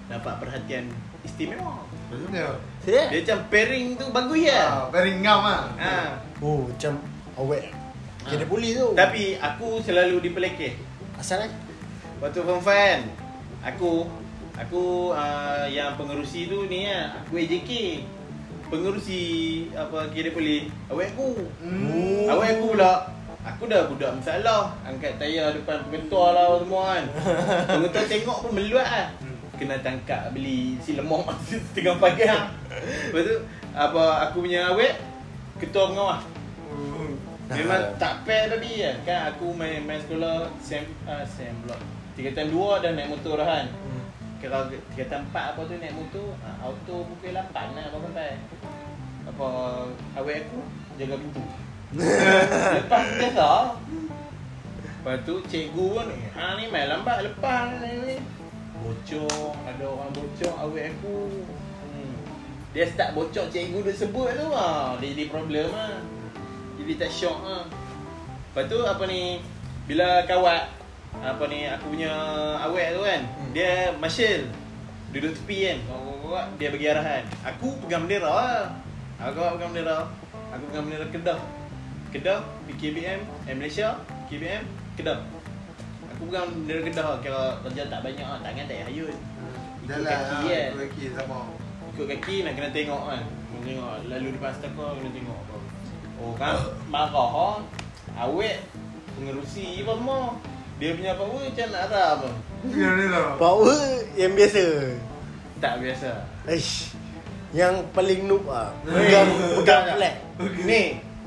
dapat 0.08 0.34
perhatian 0.40 0.84
istimewa. 1.22 1.84
Betul. 2.10 2.58
Saya? 2.82 3.02
Dia 3.12 3.18
macam 3.22 3.38
pairing 3.52 3.86
tu 3.94 4.06
bagus 4.10 4.40
ya. 4.42 4.60
Ah, 4.66 4.84
very 4.90 5.14
ngam 5.20 5.40
ah. 5.44 5.62
Ha. 5.78 5.92
Oh, 6.42 6.66
macam 6.66 6.98
awet. 7.38 7.70
Kira 8.26 8.44
polis 8.44 8.76
tu. 8.76 8.88
Tapi 8.92 9.38
aku 9.38 9.80
selalu 9.80 10.20
dipelekeh. 10.20 10.89
Asal 11.20 11.44
eh? 11.44 11.52
Waktu 12.24 12.40
form 12.40 12.64
5 12.64 12.64
kan 12.64 13.00
Aku 13.60 14.08
Aku 14.56 15.12
uh, 15.12 15.68
yang 15.68 16.00
pengerusi 16.00 16.48
tu 16.48 16.64
ni 16.64 16.88
kan 16.88 17.20
Aku 17.20 17.36
AJK 17.36 18.00
Pengerusi 18.72 19.22
apa 19.76 20.08
kira 20.14 20.32
boleh 20.32 20.70
Awak 20.88 21.12
aku. 21.12 21.42
Hmm. 21.58 22.30
Awak 22.30 22.46
aku 22.54 22.66
pula. 22.70 22.94
Aku 23.42 23.66
dah 23.66 23.90
budak 23.90 24.14
masalah. 24.14 24.78
Angkat 24.86 25.18
tayar 25.18 25.50
depan 25.50 25.82
pengetua 25.90 26.38
lah 26.38 26.54
semua 26.62 26.94
kan. 26.94 27.04
Pengetua 27.66 28.02
tengok 28.06 28.38
pun 28.46 28.52
meluat 28.54 28.86
lah 28.86 29.06
Kena 29.58 29.76
tangkap 29.82 30.30
beli 30.32 30.78
si 30.78 30.94
lemong 30.94 31.26
Setengah 31.50 31.98
pagi 31.98 32.24
lah 32.30 32.48
Lepas 33.10 33.22
tu 33.26 33.36
apa, 33.74 34.30
Aku 34.30 34.46
punya 34.46 34.70
awet 34.72 34.96
Ketua 35.58 35.90
pengawal 35.90 36.39
Memang 37.50 37.98
tak 37.98 38.22
fair 38.22 38.46
tadi 38.46 38.78
kan 38.78 38.96
Kan 39.02 39.18
aku 39.34 39.50
main, 39.50 39.82
main 39.82 39.98
sekolah 39.98 40.46
Sem, 40.62 40.86
uh, 41.02 41.26
sem 41.26 41.50
pula 41.66 41.74
Tingkatan 42.14 42.46
2 42.54 42.82
dah 42.82 42.90
naik 42.94 43.10
motor 43.10 43.42
dah 43.42 43.48
kan 43.48 43.66
Hmm. 43.70 44.06
Kalau 44.38 44.70
tingkatan 44.94 45.26
4 45.34 45.34
apa 45.34 45.60
tu 45.66 45.74
naik 45.82 45.94
motor 45.98 46.38
uh, 46.46 46.56
Auto 46.62 46.96
pukul 47.10 47.34
8 47.34 47.74
lah 47.74 47.84
apa 47.90 47.96
sampai 48.06 48.32
Apa 49.26 49.48
Awet 50.22 50.46
aku 50.46 50.58
jaga 50.94 51.16
pintu 51.18 51.42
Lepas 52.78 53.04
biasa 53.18 53.50
Lepas 54.78 55.16
tu 55.26 55.34
cikgu 55.50 55.86
pun 55.90 56.06
Ha 56.38 56.54
ni 56.54 56.70
main 56.70 56.86
lambat 56.86 57.26
lepas 57.26 57.82
ni, 57.82 57.90
ni. 58.06 58.16
Bocor 58.78 59.58
Ada 59.66 59.84
orang 59.90 60.10
bocor 60.14 60.54
awet 60.54 60.94
aku 60.94 61.18
hmm. 61.90 62.14
Dia 62.70 62.86
start 62.86 63.18
bocor 63.18 63.50
cikgu 63.50 63.82
dia 63.82 63.94
sebut 63.98 64.30
tu 64.38 64.46
ha. 64.54 64.94
Dia 65.02 65.10
jadi 65.10 65.26
problem 65.34 65.66
lah 65.74 66.19
Jadi 66.80 66.92
tak 66.96 67.10
syok 67.12 67.38
lah 67.44 67.64
Lepas 68.50 68.64
tu 68.66 68.78
apa 68.80 69.02
ni 69.04 69.38
Bila 69.84 70.24
kawat 70.24 70.72
Apa 71.12 71.44
ni 71.46 71.68
aku 71.68 71.92
punya 71.92 72.12
awet 72.60 72.96
tu 72.96 73.02
kan 73.02 73.22
Hmm. 73.26 73.50
Dia 73.52 73.92
marshal 73.94 74.48
Duduk 75.10 75.34
tepi 75.34 75.66
kan. 75.66 75.78
Dia 76.54 76.70
bagi 76.70 76.86
arahan. 76.86 77.26
Aku 77.42 77.74
pegang 77.82 78.06
bendera. 78.06 78.30
Lah 78.30 78.70
Aku 79.18 79.42
pegang 79.58 79.74
bendera. 79.74 80.06
Aku 80.54 80.62
pegang 80.70 80.86
bendera 80.86 81.06
Kedah. 81.10 81.40
Kedah 82.14 82.38
PKBM 82.70 83.18
eh, 83.50 83.54
Malaysia 83.58 83.98
KBM 84.30 84.62
Kedah. 84.94 85.18
Aku 86.14 86.30
pegang 86.30 86.46
bendera 86.54 86.80
Kedah. 86.86 87.18
Kira 87.18 87.58
kerja 87.58 87.90
tak 87.90 88.06
banyak 88.06 88.22
lah 88.22 88.38
Tangan 88.38 88.64
tak 88.70 88.74
payah 88.78 88.86
hayun 88.86 89.14
Ikut 89.82 89.98
lah. 89.98 90.14
kaki 90.14 90.46
kan. 90.46 90.70
Kaki 90.78 91.04
sama. 91.10 91.38
Ikut 91.90 92.06
kaki 92.06 92.34
nak 92.46 92.52
kena 92.54 92.68
tengok 92.70 93.02
kan. 93.10 93.22
Kena 93.26 93.60
tengok 93.66 93.90
Lalu 94.06 94.28
depan 94.38 94.50
stakar 94.54 94.90
kena 94.94 95.10
tengok 95.10 95.38
Oh 96.20 96.36
kan 96.36 96.60
Marah 96.92 97.28
ha 97.32 97.48
Awet 98.28 98.60
Pengerusi 99.16 99.80
apa 99.80 99.92
semua 99.96 100.20
Dia 100.76 100.92
punya 100.92 101.12
power 101.16 101.40
macam 101.40 101.66
nak 101.72 101.84
haram 101.88 102.18
Ya 102.68 102.88
ni 102.92 103.06
lah. 103.08 103.40
Power 103.40 103.80
yang 104.20 104.36
biasa. 104.36 104.64
Tak 105.64 105.80
biasa 105.80 106.10
Aish. 106.44 106.92
Yang 107.56 107.88
paling 107.96 108.28
noob 108.28 108.44
ah. 108.52 108.68
Pegang 108.84 109.28
pegang 109.64 109.84
tak. 109.88 109.96
flag. 109.96 110.14
Ni 110.68 110.82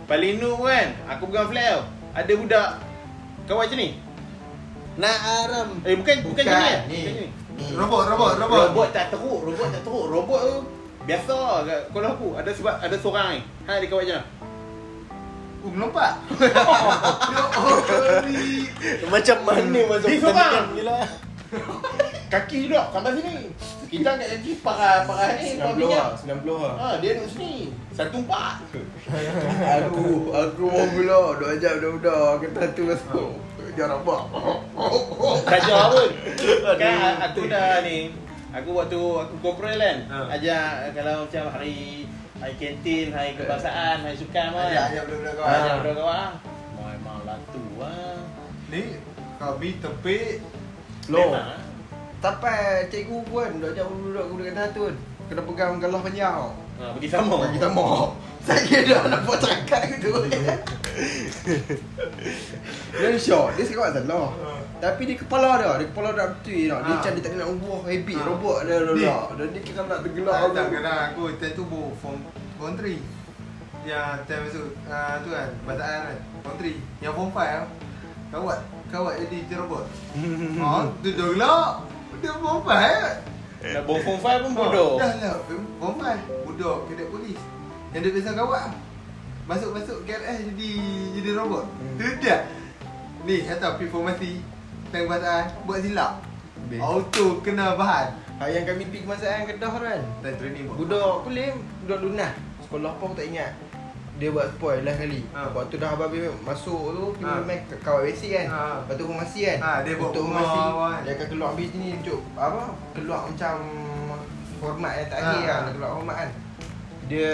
Paling 0.05 0.37
noob 0.37 0.61
kan 0.61 0.87
Aku 1.17 1.25
pegang 1.33 1.49
flag 1.49 1.65
tau 1.73 1.81
Ada 2.13 2.33
budak 2.37 2.69
Kawan 3.49 3.65
macam 3.65 3.77
ni 3.81 3.89
Nak 5.01 5.17
aram. 5.19 5.69
Eh 5.81 5.97
bukan 5.97 6.15
Bukan, 6.21 6.45
Bukan, 6.45 6.45
macam 6.45 6.79
ni 6.93 7.01
ni 7.09 7.65
Robot, 7.73 8.09
robot, 8.13 8.31
robot. 8.41 8.61
Robot 8.69 8.87
tak 8.93 9.09
teruk 9.09 9.39
Robot 9.41 9.67
tak 9.73 9.81
teruk 9.81 10.05
Robot 10.09 10.41
tu 10.45 10.57
Biasa 11.03 11.37
kat 11.65 11.79
sekolah 11.89 12.09
aku 12.13 12.29
Ada 12.37 12.51
sebab 12.53 12.75
Ada 12.77 12.95
seorang 13.01 13.27
ni 13.37 13.39
Hai 13.65 13.81
dia 13.81 13.89
kawan 13.89 14.05
macam 14.05 14.21
mana 14.21 14.52
Uh, 15.63 15.71
melompat. 15.71 16.13
ya 16.35 16.59
Allah 16.59 18.19
ni. 18.27 18.67
Macam 19.07 19.37
mana 19.41 19.79
masuk 19.87 20.07
Ni 20.07 20.17
pertandingan 20.19 20.19
seorang. 20.19 20.67
ni 20.73 20.81
lah. 20.83 21.03
Kaki 22.27 22.65
duduk 22.65 22.81
sampai 22.89 23.13
sini 23.13 23.45
Kita 23.85 24.17
angkat 24.17 24.29
kaki 24.33 24.51
Parah 24.65 25.05
Parah 25.05 25.37
ni 25.37 25.53
90 25.53 25.61
Parah 25.61 25.73
minyak 25.77 26.01
lah 26.01 26.33
90 26.41 26.49
lah 26.49 26.73
Ha, 26.73 26.87
dia 26.97 27.11
duduk 27.13 27.29
sini 27.29 27.53
Satu 27.93 28.25
empat 28.25 28.55
Aku 29.85 30.33
Aku 30.33 30.63
mau 30.65 30.87
pula 30.89 31.19
Duk 31.37 31.45
ajak 31.47 31.71
budak-budak 31.77 32.49
Kata 32.49 32.65
tu 32.73 32.83
masuk 32.89 33.29
Jangan 33.77 34.01
nampak 34.01 34.21
Saja 35.45 35.77
pun 35.93 36.09
Kan 36.73 37.15
aku 37.21 37.41
dah 37.45 37.85
ni 37.85 37.97
Aku 38.49 38.69
waktu 38.73 38.97
aku 38.97 39.35
corporal 39.37 39.77
kan 39.77 39.97
Ha. 40.09 40.17
Ajak 40.33 40.65
kalau 40.91 41.29
macam 41.29 41.45
hari 41.53 42.09
Hari 42.43 42.59
kantin, 42.59 43.07
hari 43.15 43.39
kebangsaan, 43.39 44.03
hari 44.03 44.19
sukan 44.19 44.51
kan 44.51 44.67
Ajak, 44.67 44.83
ajak 44.91 45.03
budak-budak 45.07 45.33
kawan. 45.39 45.55
Ajak 45.55 45.75
budak 45.79 45.95
kawan 45.95 46.31
Memang 46.75 47.19
latu 47.23 47.63
lah 47.79 48.19
Ni 48.67 48.81
kami 49.39 49.69
Memang, 51.07 51.31
ah. 51.39 51.59
Sampai 52.19 52.91
cikgu 52.91 53.23
pun 53.31 53.63
Duk 53.63 53.71
ajak 53.71 53.87
budak-budak 53.87 54.25
Budak 54.27 54.45
kata 54.51 54.63
tu 54.75 54.83
Kena 55.31 55.41
pegang 55.47 55.79
galah 55.79 56.03
panjang 56.03 56.35
ha, 56.83 56.85
Bagi 56.91 57.07
sama. 57.07 57.47
Bagi 57.47 57.63
tambah 57.63 58.11
Saya 58.43 58.79
dah 58.83 59.01
nampak 59.07 59.39
cakap 59.39 59.81
gitu 59.89 60.11
Dia 62.93 63.07
syok 63.15 63.55
Dia 63.55 63.63
cakap 63.63 63.85
tak 63.89 64.03
salah 64.03 64.29
Tapi 64.77 65.01
dia 65.07 65.15
kepala 65.15 65.49
dia 65.57 65.71
Dia 65.79 65.87
kepala 65.87 66.09
dah 66.11 66.27
betul 66.29 66.59
tau 66.67 66.79
Dia 66.79 66.83
Ha. 66.83 66.93
macam 66.93 67.11
dia 67.13 67.23
tak 67.23 67.31
nak 67.33 67.49
ubah 67.49 67.79
habit 67.83 68.17
Ha. 68.17 68.27
Robot 68.27 68.57
dia 68.61 68.75
dah 68.75 68.93
Ni. 68.93 69.03
dah 69.03 69.23
Dan 69.33 69.47
dia 69.49 69.61
kira 69.61 69.81
nak 69.83 69.99
tergelak 70.03 70.35
Tak 70.35 70.51
tak 70.51 70.65
kadang 70.69 70.99
aku 71.07 71.23
time 71.33 71.53
tu 71.53 71.63
bawa 71.65 71.87
form 71.97 72.17
3. 72.77 72.99
Yang 73.83 74.15
time 74.23 74.41
masuk 74.41 74.67
uh, 74.85 75.13
tu 75.19 75.29
kan 75.29 75.47
bataan 75.63 75.99
kan. 76.01 76.17
Form 76.39 76.55
3. 76.57 77.03
Yang 77.03 77.13
form 77.13 77.29
5 77.29 77.35
tau. 77.35 77.65
Kawat 78.33 78.59
kawat 78.89 79.13
jadi 79.19 79.37
je 79.43 79.55
robot. 79.55 79.83
Ha, 80.61 80.69
tu 80.99 81.09
dah 81.11 81.27
gelak. 81.29 81.71
Dia 82.19 82.31
form 82.33 82.59
5 82.61 82.67
kan. 82.67 83.15
Nak 83.63 83.81
bawa 83.83 83.99
form 84.01 84.19
5 84.19 84.43
pun 84.43 84.51
bodoh 84.53 84.91
Dah 84.99 85.11
lah 85.15 85.35
form 85.79 85.95
5. 85.97 86.43
Budak 86.43 86.77
kedek 86.87 87.07
polis. 87.07 87.39
Yang 87.93 88.01
dia 88.01 88.11
biasa 88.13 88.29
kawat. 88.33 88.65
Masuk-masuk 89.43 89.97
KRS 90.03 90.37
jadi 90.49 90.71
jadi 91.13 91.29
robot. 91.33 91.65
Hmm. 91.67 91.95
Tu 91.95 92.05
dia. 92.19 92.37
Ni 93.23 93.41
kata 93.41 93.77
informasi 93.77 94.43
tentang 94.85 95.05
bataan 95.07 95.45
buat 95.63 95.79
silap. 95.79 96.11
Habis. 96.59 96.79
Auto 96.79 97.39
kena 97.39 97.73
bahan. 97.73 98.07
Ha, 98.33 98.49
yang 98.49 98.65
kami 98.65 98.89
pergi 98.89 99.05
kemasaan 99.05 99.45
Kedah 99.45 99.69
tu 99.69 99.79
kan 99.79 100.01
Time 100.19 100.35
training 100.35 100.65
buat. 100.65 100.75
Budak 100.75 101.21
kulim 101.21 101.53
Budak 101.85 101.99
lunas 102.01 102.33
Sekolah 102.59 102.89
apa 102.89 103.03
aku 103.03 103.13
tak 103.13 103.29
ingat 103.29 103.51
Dia 104.15 104.33
buat 104.33 104.49
spoil 104.51 104.81
last 104.81 104.97
kali 104.97 105.21
Ha. 105.29 105.53
Waktu 105.53 105.75
dah 105.77 105.93
habis 105.93 106.33
masuk 106.41 106.81
tu 106.91 107.03
Pergi 107.13 107.29
Ha. 107.29 107.45
main 107.45 107.61
kawat 107.77 108.01
basic 108.03 108.29
kan 108.33 108.47
Ha. 108.49 108.61
Lepas 108.81 108.95
tu 108.97 109.03
formasi 109.05 109.39
kan 109.45 109.57
Ha, 109.61 109.71
dia 109.79 109.93
buat 109.93 110.09
Untuk 110.09 110.23
formasi 110.25 110.57
kan. 110.57 110.99
Dia 110.99 111.11
akan 111.13 111.27
keluar 111.29 111.49
habis 111.53 111.69
ni 111.77 111.87
Untuk 111.93 112.19
apa 112.33 112.61
Keluar 112.91 113.19
macam 113.23 113.55
Hormat 114.57 114.91
yang 114.95 115.07
tak 115.07 115.19
akhir 115.19 115.37
Ha. 115.37 115.45
kan 115.45 115.61
Dia 115.61 115.71
keluar 115.71 115.91
hormat 115.93 116.15
kan 116.17 116.29
Dia 117.05 117.31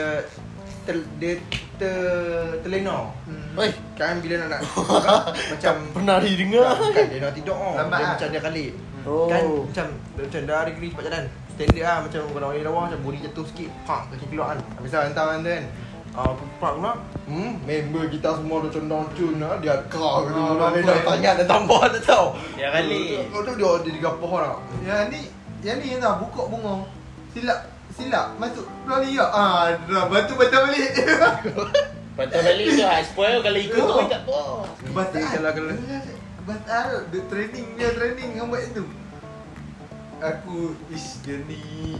ter, 0.90 0.98
Dia 1.22 1.32
ter, 1.78 1.94
terlena 2.66 3.14
Hmm. 3.30 3.54
Oi, 3.54 3.70
Kan 3.94 4.18
bila 4.20 4.42
nak 4.42 4.58
nak 4.58 4.62
Macam 5.54 5.74
pernah 5.94 6.18
didengar. 6.18 6.74
Kan 6.90 7.06
dia 7.06 7.20
nak 7.22 7.34
tidur. 7.38 7.54
Oh. 7.54 7.78
Lambat 7.78 7.94
Dia 7.94 8.06
lah. 8.06 8.12
macam 8.18 8.28
dia 8.34 8.42
kali 8.42 8.66
Oh. 9.06 9.30
Kan 9.30 9.42
macam 9.64 9.88
dia 10.18 10.22
macam 10.28 10.42
dah 10.44 10.58
hari 10.60 10.72
kali 10.76 10.88
cepat 10.92 11.04
jalan. 11.08 11.24
Standard 11.56 11.84
lah 11.84 11.98
macam 12.04 12.22
kalau 12.32 12.48
orang 12.50 12.64
lawa 12.64 12.80
macam 12.88 13.00
body 13.00 13.18
jatuh 13.22 13.46
sikit. 13.48 13.70
Pak 13.86 14.02
kaki 14.12 14.26
keluar 14.28 14.48
kan. 14.52 14.60
Habis 14.76 14.92
lah 14.92 15.02
hantar 15.06 15.26
kan 15.30 15.40
tu 15.40 15.50
kan. 15.50 15.66
Ah, 16.10 16.32
pak 16.58 16.72
keluar 16.74 16.96
Hmm, 17.30 17.52
member 17.64 18.04
kita 18.10 18.30
semua 18.34 18.66
dah 18.66 18.72
condong 18.74 19.06
cun 19.14 19.38
lah 19.38 19.62
Dia 19.62 19.78
kau 19.94 20.02
Oh, 20.02 20.26
oh, 20.26 20.26
Dia 20.26 20.42
nampak, 20.42 20.82
dah 20.82 20.98
tanya 21.06 21.30
dia 21.38 21.46
tambah 21.46 21.80
tak 21.86 22.02
tahu. 22.02 22.28
Ya 22.58 22.68
kali 22.74 23.22
Kau 23.30 23.46
tu 23.46 23.54
dia 23.54 23.70
dia 23.86 23.92
digapah 23.94 24.34
lah 24.36 24.56
Yang 24.82 25.02
ni 25.14 25.22
Yang 25.62 25.76
ni 25.78 25.86
yang 25.94 26.02
dah 26.02 26.14
buka 26.18 26.42
bunga. 26.50 26.76
Silap 27.30 27.60
Silap 28.00 28.28
Masuk 28.36 28.64
Keluar 28.82 29.04
liak 29.04 29.30
Ah 29.30 29.76
dah 29.84 30.08
Batu 30.08 30.34
batal 30.34 30.60
balik 30.66 30.90
Patut 32.18 32.36
balik 32.38 32.68
tu 32.70 32.84
high 32.84 33.06
spoil 33.06 33.40
kalau 33.40 33.56
ikut 33.58 33.76
tu 33.78 33.96
Oh. 33.96 34.04
tak 34.04 34.22
apa. 34.22 34.40
Kebataan. 34.82 35.24
Dia 35.24 35.28
kalau- 35.32 35.54
kalau- 35.56 35.80
Kebataan 36.36 36.84
tu. 36.84 37.00
Dia 37.08 37.22
training, 37.26 37.66
dia 37.74 37.90
training 37.94 38.30
hang 38.36 38.48
buat 38.48 38.60
itu. 38.62 38.84
Aku 40.20 40.58
ish 40.90 41.24
dia 41.24 41.40
ni. 41.42 41.96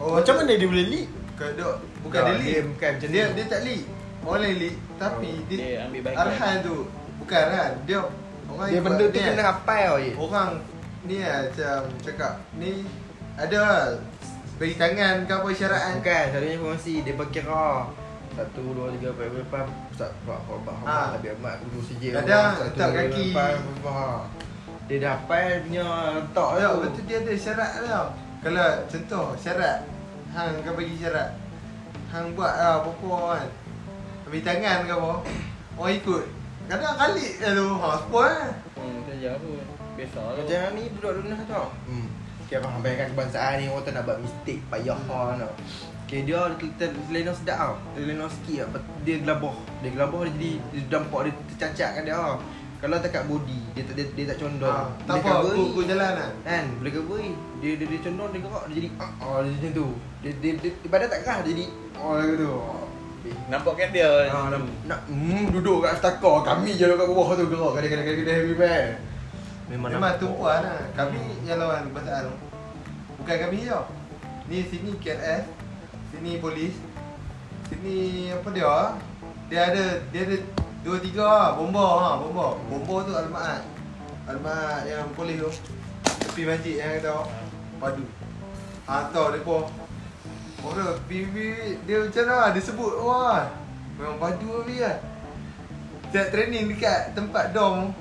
Oh, 0.00 0.16
Macam 0.16 0.34
mana 0.34 0.56
dia 0.56 0.64
boleh 0.64 0.86
lead? 0.88 1.08
Kedok 1.32 1.76
bukan 2.00 2.20
Tak, 2.22 2.28
dia 2.30 2.40
dia 2.40 2.60
bukan 2.64 2.90
macam 2.90 3.08
dia 3.10 3.24
dia 3.28 3.44
tak 3.46 3.60
lead. 3.62 3.84
Orang 4.22 4.40
lain 4.40 4.56
lead 4.56 4.76
tapi 4.96 5.28
Oh, 5.28 5.44
dia, 5.44 5.58
dia 5.58 5.76
ambil 5.84 6.00
bahagian. 6.02 6.24
Arhan 6.24 6.54
tu 6.62 6.76
bukan 7.18 7.44
kan. 7.50 7.70
Dia 7.84 7.98
orang 8.48 8.66
Dia 8.66 8.80
benda 8.80 9.04
tu 9.04 9.18
kena 9.18 9.34
kan. 9.34 9.44
hafal 9.52 9.84
tau 9.84 9.96
je. 9.98 10.12
Orang 10.16 10.50
ni 11.02 11.16
lah 11.18 11.38
macam 11.44 11.78
cakap 12.00 12.32
ni 12.54 12.70
ada 13.34 13.56
lah 13.60 13.84
bagi 14.62 14.78
tangan 14.78 15.26
ke 15.26 15.32
apa 15.34 15.48
isyaratan. 15.50 15.92
Bukan, 15.98 16.24
selalunya 16.30 16.58
promosi 16.62 16.94
dia 17.02 17.18
berkira 17.18 17.90
satu, 18.38 18.62
dua, 18.70 18.94
tiga, 18.94 19.10
empat, 19.10 19.26
lima, 19.26 19.42
enam, 19.42 19.66
Ustaz, 19.90 20.14
Pak, 20.22 20.38
Pak, 20.46 20.58
Pak, 20.62 20.76
Ha. 20.78 20.86
Pak, 20.86 21.06
Nabi 21.18 21.28
Ahmad, 21.34 21.56
Kudu 21.66 21.80
Sijil 21.82 22.14
Kadang 22.14 22.62
letak 22.62 22.90
kaki. 22.94 23.26
Dia 24.86 24.98
hafal 25.18 25.66
punya 25.66 25.88
letak 26.14 26.48
Ya, 26.62 26.68
tu 26.70 26.78
betul 26.78 27.02
dia 27.10 27.18
ada 27.26 27.32
syarat 27.34 27.70
tau. 27.82 28.06
Kalau 28.42 28.68
contoh 28.86 29.26
syarat 29.34 29.76
hang 30.30 30.54
kan 30.62 30.72
bagi 30.78 30.94
syarat. 30.94 31.28
Hang 32.14 32.26
buat 32.38 32.54
lah 32.54 32.86
apa-apa 32.86 33.18
kan. 33.34 33.48
Ambil 34.30 34.42
tangan 34.46 34.78
ke 34.86 34.94
apa. 34.94 35.12
Orang 35.74 35.92
ikut. 35.98 36.24
Kadang 36.70 36.94
kali 36.94 37.26
lah 37.42 37.50
tu. 37.50 37.66
Ha, 37.66 37.88
spoil 37.98 38.30
lah. 38.30 38.52
Hmm, 38.78 38.98
saja 39.10 39.30
pun. 39.42 39.64
Biasa 39.98 40.18
lah. 40.22 40.34
Macam 40.38 40.70
ni 40.78 40.82
budak 40.94 41.12
lunas 41.18 41.40
tau 41.50 41.66
hmm. 41.90 42.21
Kira 42.52 42.68
faham 42.68 42.84
bayangkan 42.84 43.08
kebangsaan 43.16 43.54
ni 43.56 43.64
Orang 43.72 43.80
tak 43.88 43.92
nak 43.96 44.04
buat 44.04 44.18
mistake 44.20 44.60
Payah 44.68 45.00
hmm. 45.00 45.08
tau 45.08 45.52
Okay, 46.04 46.28
dia 46.28 46.44
terlenor 46.76 47.32
sedap 47.32 47.56
tau 47.56 47.74
Terlenor 47.96 48.28
sikit 48.28 48.68
tau 48.68 48.84
Dia 49.08 49.24
gelabah 49.24 49.56
Dia 49.80 49.88
gelabah 49.96 50.20
dia 50.28 50.32
jadi 50.36 50.52
Dia 50.68 51.00
nampak 51.00 51.20
dia 51.24 51.32
tercacat 51.48 51.90
kan 51.96 52.02
dia 52.04 52.12
tau 52.12 52.36
Kalau 52.84 52.96
tak 53.00 53.10
kat 53.16 53.24
body 53.24 53.60
Dia 53.72 53.88
tak 53.88 53.94
dia, 53.96 54.04
dia 54.12 54.24
tak 54.28 54.36
condong 54.44 54.68
Ha, 54.68 54.84
tak 55.08 55.14
apa, 55.24 55.48
aku, 55.48 55.64
aku 55.72 55.80
jalan 55.88 56.12
lah. 56.12 56.30
Kan 56.44 56.64
boleh 56.76 56.92
cover 56.92 57.18
ni. 57.24 57.32
Dia 57.64 57.70
dia, 57.80 57.86
dia 57.88 57.98
condong 58.04 58.28
dia 58.36 58.40
gerak 58.44 58.64
dia 58.68 58.74
jadi 58.76 58.88
ah 59.00 59.10
oh, 59.24 59.38
dia 59.40 59.50
macam 59.56 59.70
tu. 59.72 59.86
Dia 60.20 60.30
dia, 60.44 60.50
dia, 60.60 60.70
dia 60.76 60.88
badan 60.92 61.08
tak 61.08 61.20
kerah 61.24 61.38
jadi 61.40 61.64
oh 61.96 62.12
dia 62.20 62.32
tu. 62.36 62.52
Nampak 63.48 63.74
kan 63.80 63.88
dia. 63.96 64.10
Ah, 64.28 64.52
nak, 64.52 64.60
nak 64.84 65.00
hmm, 65.08 65.54
duduk 65.56 65.86
kat 65.86 65.94
stakar 66.02 66.42
Kami 66.44 66.74
je 66.74 66.84
kat 66.90 67.06
bawah 67.06 67.38
tu 67.38 67.46
gerak 67.46 67.70
Kadang-kadang 67.78 68.06
kadang 68.18 68.34
heavy 68.34 68.56
band 68.58 69.11
Memang, 69.72 69.88
Memang 69.96 70.20
tumpuan 70.20 70.60
lah. 70.60 70.84
Kami 70.92 71.40
yang 71.48 71.56
lawan 71.56 71.88
kebangsaan. 71.88 72.28
Bukan 73.16 73.36
kami 73.40 73.64
je. 73.64 73.80
Ni 74.52 74.68
sini 74.68 74.92
KRS. 75.00 75.48
Sini 76.12 76.36
polis. 76.36 76.76
Sini 77.72 78.28
apa 78.28 78.52
dia? 78.52 79.00
Dia 79.48 79.72
ada 79.72 79.84
dia 80.12 80.28
ada 80.28 80.36
dua 80.84 80.96
tiga 81.00 81.24
lah. 81.24 81.48
Bomba 81.56 81.86
ha, 81.88 82.08
bomba. 82.20 82.60
Bomba 82.68 82.96
tu 83.08 83.12
almaat. 83.16 83.64
Almaat 84.28 84.84
yang 84.84 85.08
polis 85.16 85.40
tu. 85.40 85.48
Tepi 86.04 86.44
masjid 86.44 86.76
yang 86.76 87.00
kata 87.00 87.24
padu. 87.80 88.04
Hantar 88.84 89.26
depa. 89.32 89.72
Orang 90.62 91.00
bibi 91.08 91.80
dia 91.88 92.04
macam 92.04 92.24
mana 92.28 92.52
dia 92.52 92.60
sebut 92.60 92.92
wah. 93.00 93.48
Memang 93.96 94.20
padu 94.20 94.52
habis 94.60 94.84
lah. 94.84 95.00
Setiap 96.12 96.28
training 96.28 96.68
dekat 96.68 97.16
tempat 97.16 97.56
dom 97.56 97.96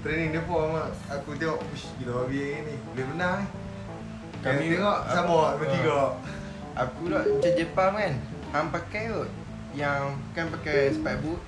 Training 0.00 0.32
depa 0.32 0.56
mak. 0.66 0.88
Aku 1.10 1.36
tengok 1.36 1.60
Ush 1.68 1.92
gila 1.96 2.24
habis 2.24 2.40
ni 2.58 2.74
Boleh 2.86 3.06
menang 3.06 3.36
ni 3.36 3.46
Kami 4.40 4.56
Kami- 4.56 4.70
tengok 4.72 4.96
aku- 4.98 5.12
sama 5.12 5.36
ah. 5.36 5.52
bertiga 5.54 5.98
Aku 6.74 7.02
tak 7.06 7.22
macam 7.26 7.52
Jepang 7.54 7.92
kan 7.94 8.12
Hang 8.50 8.68
pakai 8.70 9.02
kot 9.08 9.28
Yang 9.70 10.00
kan 10.32 10.44
pakai 10.48 10.76
spike 10.90 11.20
boot 11.20 11.40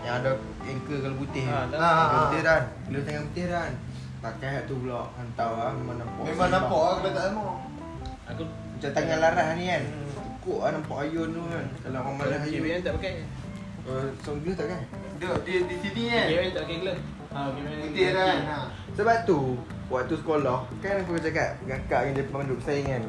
Yang 0.00 0.14
ada 0.16 0.30
ankle 0.62 0.98
kalau 0.98 1.16
putih 1.18 1.44
Ha, 1.44 1.68
dah. 1.68 1.76
Ah, 1.76 1.84
Ankle 1.84 2.08
ah. 2.08 2.20
putih 2.22 2.40
kan 2.42 2.62
Kalau 2.80 3.00
tangan 3.02 3.22
putih 3.26 3.44
kan 3.46 3.70
Pakai 4.18 4.48
hat 4.50 4.64
tu 4.64 4.74
pula 4.76 5.00
Hantar 5.12 5.50
lah 5.52 5.70
memang 5.74 5.96
nampak 5.98 6.22
Memang 6.24 6.48
nampak 6.50 6.80
lah 6.80 6.94
kalau 6.96 7.12
tak 7.12 7.24
sama 7.26 7.44
Aku 8.26 8.42
Macam 8.48 8.90
tangan 8.90 9.18
laras 9.20 9.48
ni 9.54 9.64
kan 9.66 9.82
Hmm. 9.84 10.06
Tekuk 10.40 10.58
lah 10.58 10.70
nampak 10.72 10.96
ayun 11.02 11.28
tu 11.28 11.42
kan 11.44 11.66
Kalau 11.78 11.98
orang 12.00 12.14
malas 12.16 12.40
ayun 12.42 12.80
tak 12.80 12.92
pakai. 12.96 13.12
Uh, 13.84 14.04
Songgle 14.18 14.52
tak 14.52 14.66
kan 14.66 14.80
Dia 15.16 15.28
dia 15.42 15.58
di 15.62 15.76
sini 15.76 16.02
kan 16.08 16.24
KBN 16.26 16.50
tak 16.50 16.64
pakai 16.64 16.78
glove. 16.78 17.02
Ha, 17.28 17.52
KBN. 17.52 17.92
Putih 17.92 18.08
kan 18.16 18.38
ha. 18.48 18.58
Sebab 18.96 19.16
tu 19.28 19.60
Waktu 19.88 20.14
sekolah 20.16 20.64
Kan 20.80 21.04
aku 21.04 21.20
cakap 21.20 21.60
dengan 21.60 22.12
Jepang 22.16 22.42
duduk 22.48 22.58
bersaing 22.64 22.88
kan 22.88 23.02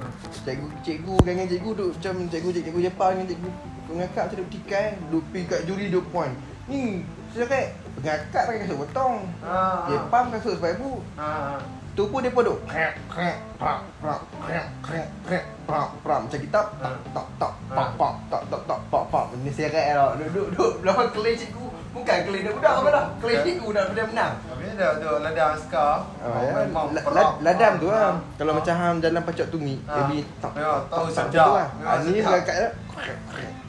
Cikgu 0.44 0.68
Cikgu 0.84 1.16
dengan 1.24 1.46
cikgu 1.48 1.72
duduk 1.72 1.92
Macam 1.96 2.14
cikgu 2.28 2.50
Cikgu 2.60 2.80
Jepang 2.84 3.12
dengan 3.16 3.28
cikgu 3.32 3.50
Kau 3.88 3.94
ngakak 3.96 4.24
macam 4.28 4.38
duduk 4.44 4.52
tikai 4.54 4.86
Duduk 5.08 5.24
pergi 5.32 5.46
kat 5.48 5.62
juri 5.64 5.86
2 5.88 6.12
point 6.12 6.34
Ni 6.68 7.04
Saya 7.32 7.48
cakap 7.48 7.66
Ngakak 8.00 8.44
pakai 8.48 8.60
kasut 8.64 8.78
potong 8.78 9.16
Ha. 9.40 9.56
ha. 9.56 9.88
Jepang 9.88 10.26
kasut 10.32 10.54
sebab 10.60 10.72
ibu 10.76 10.92
Ha. 11.16 11.28
ha. 11.28 11.58
Tu 11.96 12.04
pun 12.08 12.20
dia 12.24 12.32
pun 12.32 12.44
duduk 12.44 12.60
Krek 12.64 12.94
krek 13.12 13.38
Prak 13.56 13.80
prak 14.00 14.22
Krek 14.44 14.68
krek 14.80 15.08
Krek 15.28 15.44
prak 15.64 15.90
prak 16.00 16.20
Macam 16.28 16.40
kita 16.40 16.62
Tak 16.80 16.96
tak 17.12 17.28
tak 17.40 17.52
Pak 17.68 17.90
pak 17.96 18.14
Tak 18.32 18.42
tak 18.48 18.62
tak 18.68 18.80
Pak 18.88 19.04
pak 19.12 19.26
Ini 19.36 19.52
seret 19.52 19.96
tau 19.96 20.16
Duduk 20.16 20.48
duduk 20.52 20.72
Belakang 20.84 21.12
kelih 21.12 21.36
cikgu 21.36 21.66
Bukan 22.00 22.18
kelih 22.24 22.42
dia 22.42 22.52
budak 22.52 22.74
apa 22.74 22.90
dah 22.90 23.06
Kelih 23.20 23.38
cikgu 23.42 23.68
dah 23.70 23.84
dia 23.90 24.06
menang 24.06 24.34
Habis 24.42 24.68
ada 24.72 24.88
tu 24.96 25.10
ladang 25.20 25.50
askar 25.54 25.94
Ah, 26.20 26.40
ya. 26.40 26.52
Memang 26.62 26.86
La- 26.90 27.02
perak. 27.02 27.16
la- 27.16 27.36
ladam 27.42 27.72
tu 27.76 27.88
lah. 27.88 28.10
Ha. 28.10 28.20
Kalau 28.36 28.52
macam 28.54 28.74
ham 28.74 28.96
jalan 28.98 29.22
pacak 29.22 29.48
tumi, 29.48 29.76
bunyi 29.82 30.20
tak 30.38 30.52
Ya, 30.54 30.72
tahu 30.86 30.88
tak 30.88 31.00
macam 31.06 31.26
sedap. 31.26 31.46
tu 31.46 31.52
lah. 31.54 31.68
Ah, 31.82 31.96
ni 32.02 32.12
sekarang 32.18 32.44
kat 32.44 32.56
dia. 32.56 32.70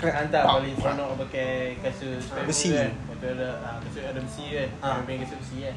Hantar 0.01 0.43
paling 0.49 0.75
seronok 0.75 1.11
pakai 1.19 1.51
kasut 1.79 2.19
Besi. 2.43 2.69
kan. 2.73 2.91
Tu 3.13 3.27
ada 3.29 3.49
ah, 3.61 3.77
kasut 3.81 4.03
ada 4.03 4.19
besi 4.19 4.45
kan. 4.51 4.69
Ha. 4.81 4.89
Kasut 5.21 5.39
besi 5.39 5.57
kan. 5.61 5.75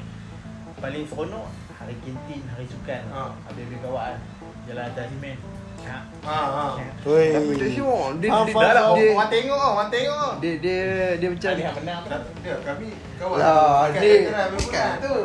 Paling 0.80 1.04
seronok 1.06 1.46
hari 1.74 1.96
kantin, 2.00 2.42
hari 2.48 2.66
sukan. 2.66 3.04
Ha. 3.10 3.22
Habis-habis 3.44 3.80
kawan 3.80 4.16
jalan 4.63 4.84
atas 4.86 5.06
simen. 5.08 5.38
Ha. 5.84 5.98
Ha 6.24 6.39
ha. 6.48 6.65
Woi. 7.04 7.28
Tapi 7.32 7.54
tak 7.60 7.69
syok. 7.76 8.06
Dia 8.17 8.30
Faham, 8.32 8.46
dia 8.48 8.54
faham, 8.56 8.63
Dah 8.63 8.72
lah, 8.72 8.86
dia 8.96 9.08
Orang 9.12 9.30
tengok 9.30 9.60
ah, 9.60 9.69
orang 9.74 9.89
tengok. 9.91 10.32
dia 10.39 10.54
dia 10.58 10.82
dia 11.19 11.28
macam 11.28 11.52
menang 11.76 11.98
apa? 12.00 12.15
Dia 12.39 12.54
kami 12.63 12.88
kawan. 13.19 13.38
lah 13.38 13.82
dia 13.91 14.43
bukan 14.52 14.89
tu. 15.00 15.17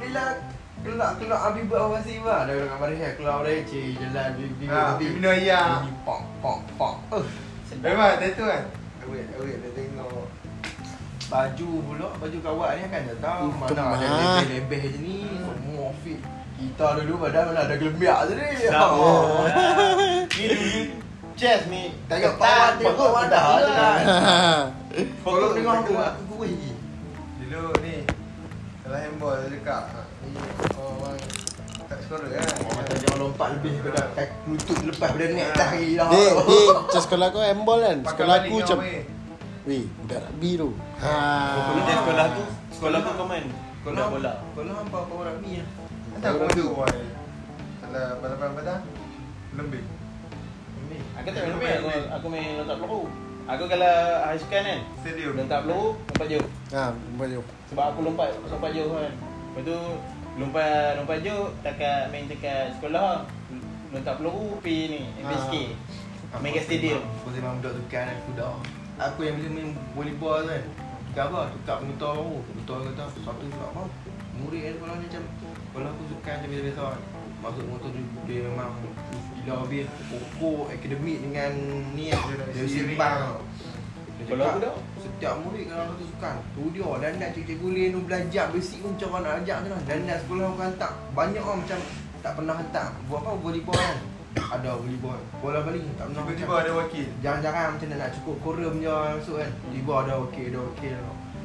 Bila 0.00 0.24
keluar 0.82 1.10
keluar 1.14 1.38
Habib 1.46 1.64
buat 1.68 1.80
apa 1.84 1.98
sih 2.02 2.16
bah? 2.18 2.38
Ada 2.42 2.52
kat 2.66 2.78
Malaysia 2.80 3.08
keluar 3.14 3.36
dari 3.44 3.62
cik 3.62 3.86
jalan 4.00 4.28
di 4.34 4.44
di 4.58 4.66
Ha, 4.66 4.98
bina 4.98 5.30
ayam. 5.30 5.68
Pok 6.02 6.20
pok 6.42 6.58
pok. 6.74 6.94
Eh, 7.14 7.24
Memang 7.78 8.18
dia 8.18 8.34
tu 8.34 8.44
kan. 8.44 8.62
Awet 9.02 9.26
awet 9.36 9.56
dia 9.58 9.70
tengok. 9.72 10.26
baju 11.30 11.70
pula 11.88 12.08
baju 12.20 12.38
kawat 12.44 12.70
ni 12.76 12.84
kan 12.92 13.08
tak 13.08 13.18
tahu 13.24 13.48
mana 13.56 13.82
ada 13.96 14.04
lebih-lebih 14.44 14.82
je 14.84 14.98
ni 15.00 15.16
semua 15.40 15.88
fit 16.04 16.20
kita 16.62 16.86
dulu 17.02 17.14
badan 17.26 17.42
mana 17.50 17.60
ada 17.66 17.74
gelembak 17.74 18.18
je 18.30 18.32
ni 18.38 18.46
Sama. 18.70 19.10
Ni 20.38 20.44
dulu 20.46 20.70
chest 21.34 21.64
ni. 21.66 21.90
Bagus 22.06 22.22
ada 22.22 22.28
ketat 22.38 22.72
je 22.78 22.86
lah. 22.86 23.94
kan. 24.06 24.64
Kalau 25.26 25.48
dengar 25.58 25.82
aku 25.82 25.92
aku 25.98 26.22
gurih. 26.38 26.74
Dulu 27.42 27.62
ni 27.82 27.96
Kalau 28.86 28.96
handball 28.96 29.36
dia 29.44 29.58
cakap 29.60 29.82
ha, 29.92 30.00
Ni 30.24 30.32
orang 30.78 31.20
Tak 31.90 31.98
skor 32.06 32.22
kan 32.24 32.48
Macam 32.64 32.96
jangan 32.96 33.18
lompat 33.20 33.48
lebih 33.58 33.74
pada 33.84 34.02
kaki 34.16 34.36
lutut 34.48 34.78
lepas 34.88 35.10
pada 35.12 35.26
net 35.28 35.48
dah 35.52 35.68
lagi 35.74 35.90
dah. 35.98 36.08
Dek, 36.14 36.32
macam 36.32 37.02
sekolah 37.02 37.26
kau 37.28 37.42
handball 37.42 37.80
kan? 37.82 37.98
Sekolah 38.06 38.34
aku 38.40 38.46
kau 38.48 38.60
macam. 38.62 38.78
Weh, 39.62 39.84
budak 40.02 40.18
rugby 40.26 40.50
tu 40.58 40.70
Ha 40.98 41.14
dia 41.86 41.94
sekolah 42.02 42.26
tu, 42.34 42.44
sekolah 42.74 42.98
tu 42.98 43.10
kau 43.14 43.26
main. 43.30 43.46
Kalau 43.82 43.98
Bola 43.98 44.02
bola. 44.14 44.32
Kalau 44.54 44.72
hampa 44.78 44.98
orang 45.10 45.36
ni 45.42 45.58
ah. 45.58 45.66
Aku 46.22 46.38
maju 46.38 46.64
boy 46.78 46.96
Kalau 47.82 48.04
pada-pada 48.22 48.74
Lembik 49.58 49.84
Aku 51.12 51.28
tak 51.28 51.42
main 51.44 51.56
main, 51.60 51.76
aku, 51.76 51.88
aku 52.08 52.26
main 52.32 52.48
lontar 52.56 52.76
peluru. 52.80 53.04
Aku 53.44 53.64
kalau 53.68 53.96
high 54.24 54.40
sukan 54.40 54.62
kan, 54.64 54.80
Stadium 55.04 55.36
lontar 55.36 55.60
peluru, 55.60 55.98
lompat 56.08 56.26
jauh. 56.30 56.48
Ha, 56.72 56.82
baju 57.20 57.38
Sebab 57.68 57.84
aku 57.92 57.98
lompat 58.00 58.28
lompat 58.48 58.70
jauh 58.72 58.92
kan. 58.96 59.12
Lepas 59.12 59.62
tu 59.68 59.76
lompat 60.40 60.96
lompat 60.96 61.18
jauh 61.20 61.46
takat 61.60 62.08
main 62.08 62.24
dekat 62.26 62.72
sekolah 62.80 63.28
lontar 63.92 64.14
peluru 64.16 64.56
pergi 64.64 64.80
ni 64.88 65.00
MPSK. 65.20 65.54
Main 66.40 66.52
kat 66.56 66.64
stadium. 66.64 67.02
Aku 67.04 67.28
memang 67.36 67.60
budak 67.60 67.72
tukar 67.76 68.08
aku 68.08 68.30
dah. 68.32 68.56
Aku 69.12 69.20
yang 69.28 69.36
bila 69.36 69.48
main 69.52 69.68
volleyball 69.92 70.48
kan. 70.48 70.64
Tukar 71.12 71.24
apa? 71.28 71.40
Tukar 71.60 71.76
pengutar 71.84 72.10
baru. 72.16 72.36
Pengutar 72.40 72.76
kata 72.88 73.04
satu 73.20 73.44
tak 73.52 73.68
apa. 73.76 73.82
Murid 74.40 74.60
kan 74.64 74.74
kalau 74.80 74.94
macam 74.96 75.22
kalau 75.72 75.88
aku 75.88 76.02
suka 76.12 76.30
macam 76.36 76.48
biasa-biasa. 76.52 76.86
Masuk 77.42 77.64
motor 77.66 77.90
dia, 77.90 78.04
dia 78.28 78.38
memang 78.46 78.70
gila 79.34 79.66
habis 79.66 79.90
pokok 80.06 80.70
akademik 80.70 81.18
dengan 81.26 81.52
ni 81.96 82.14
kan. 82.14 82.22
Dia 82.54 82.64
simpang. 82.70 83.42
Kalau 84.22 84.44
aku 84.46 84.58
dah. 84.62 84.74
Setiap 85.02 85.34
murid 85.42 85.66
kalau 85.66 85.82
satu 85.90 86.04
sukan 86.14 86.34
Tu 86.54 86.78
dia 86.78 86.90
Dan 87.02 87.12
nak 87.18 87.30
cikgu 87.34 87.68
lain 87.74 87.90
tu 87.90 88.00
belajar 88.06 88.44
Basic 88.54 88.78
pun 88.78 88.94
macam 88.94 89.10
mana 89.18 89.26
nak 89.26 89.36
ajak 89.42 89.56
tu 89.66 89.68
lah 89.74 89.82
Dan 89.82 89.98
nak 90.06 90.18
sekolah 90.22 90.46
aku 90.46 90.62
hantar 90.62 90.92
Banyak 91.10 91.42
orang 91.42 91.58
macam 91.66 91.78
Tak 92.22 92.32
pernah 92.38 92.54
hantar 92.54 92.86
Buat 93.10 93.18
apa 93.18 93.30
volleyball 93.42 93.74
kan 93.74 93.98
Ada 94.32 94.70
beli 94.80 94.96
bola. 94.96 95.20
Bola 95.42 95.58
balik 95.66 95.84
tak 95.98 96.06
pernah 96.08 96.22
Tiba-tiba 96.24 96.48
macam. 96.48 96.62
ada 96.64 96.72
wakil. 96.72 97.06
Jarang-jarang 97.20 97.68
macam 97.76 97.86
nak, 97.92 97.98
nak 98.00 98.10
cukup 98.16 98.36
korum 98.40 98.74
je 98.80 98.88
masuk 98.88 99.36
kan. 99.36 99.50
Tiba 99.68 99.94
ada 100.00 100.14
okey, 100.24 100.44
ada 100.48 100.60
okey. 100.72 100.90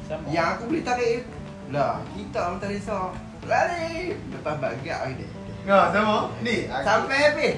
Sama. 0.08 0.24
Yang 0.32 0.48
aku 0.48 0.62
boleh 0.72 0.84
tarik 0.88 1.20
lah, 1.68 2.00
kita 2.16 2.40
minta 2.48 2.66
risau. 2.72 3.12
Lari. 3.48 4.12
Lepas 4.30 4.54
bagak 4.56 5.00
dia. 5.10 5.28
Ha, 5.66 5.90
sama. 5.90 6.16
Ni, 6.40 6.64
aku- 6.64 6.84
Sampai 6.84 7.16
habis. 7.26 7.54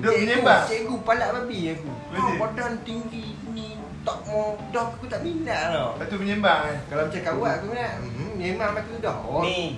Duk 0.00 0.14
menyembang. 0.16 0.64
Cikgu 0.64 0.96
palak 1.04 1.28
babi 1.32 1.58
aku. 1.70 1.90
Betul. 2.08 2.24
Oh, 2.24 2.34
badan 2.40 2.72
tinggi 2.80 3.24
ni 3.46 3.76
tak 4.00 4.16
mau 4.24 4.56
dah 4.72 4.88
aku 4.88 5.04
tak 5.04 5.20
minat 5.20 5.68
tau. 5.70 5.92
Lepas 5.94 6.06
tu 6.08 6.16
menyembang 6.16 6.58
kan. 6.64 6.76
Kalau 6.88 7.02
macam 7.04 7.20
kawan 7.20 7.50
aku 7.52 7.64
minat. 7.68 7.92
Hmm, 8.00 8.32
memang 8.34 8.70
aku 8.72 8.92
dah. 8.98 9.16
Oh, 9.20 9.42
Ni. 9.42 9.76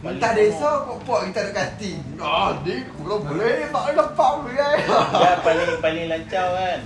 Minta 0.00 0.32
desa 0.32 0.80
pok-pok 0.80 1.28
kita 1.28 1.52
dekat 1.52 1.76
kati. 1.76 1.92
Ah, 2.16 2.56
dia 2.64 2.88
kalau 2.88 3.20
boleh 3.20 3.68
tak 3.68 3.84
lepas 3.92 4.32
boleh. 4.40 4.72
Dia 5.12 5.32
paling 5.44 5.70
paling 5.76 6.06
lancau 6.08 6.46
kan. 6.56 6.78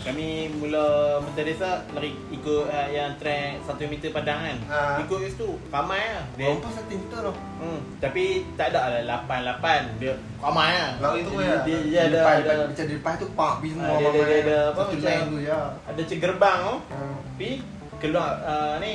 Kami 0.00 0.28
mula 0.56 0.84
minta 1.20 1.42
desa 1.42 1.84
lari 1.92 2.16
ikut 2.30 2.64
uh, 2.66 2.88
yang 2.88 3.12
trek 3.14 3.60
1 3.60 3.68
meter 3.86 4.08
padang 4.08 4.40
kan. 4.40 4.58
Ha. 4.66 4.78
Ikut 4.98 5.12
kat 5.14 5.30
situ. 5.30 5.60
Ramai 5.68 6.00
lah. 6.10 6.24
Dia, 6.34 6.48
Rompas 6.48 6.72
satu 6.72 6.96
betul 6.96 7.20
tau. 7.22 7.34
hmm, 7.60 7.78
tapi 8.00 8.24
tak 8.56 8.72
ada 8.72 8.80
lah 8.98 9.20
8 9.22 9.60
8. 9.60 10.00
Dia 10.00 10.12
ramai 10.38 10.72
lah. 10.72 10.90
Lari 10.98 11.20
tu 11.20 11.30
dia, 11.30 11.44
ya. 11.44 11.56
dia, 11.60 11.78
dia 11.84 12.00
ada 12.02 12.16
depan, 12.16 12.32
ada 12.32 12.40
depan, 12.42 12.56
macam 12.66 12.84
di 12.86 12.94
depan 12.96 13.12
tu 13.14 13.26
pak 13.30 13.52
pergi 13.54 13.70
semua 13.70 13.84
Ah, 13.84 13.92
dia- 13.92 14.08
dia- 14.10 14.24
dia 14.24 14.38
ada 14.40 14.56
apa, 14.66 14.80
Satu 14.80 14.94
macam- 14.96 15.28
tu 15.28 15.38
ya. 15.38 15.60
ada 15.84 16.00
cek 16.02 16.18
gerbang 16.18 16.58
tu. 16.62 16.74
Hmm. 16.88 17.14
Tapi 17.30 17.48
keluar 17.98 18.28
uh, 18.42 18.74
ni 18.78 18.92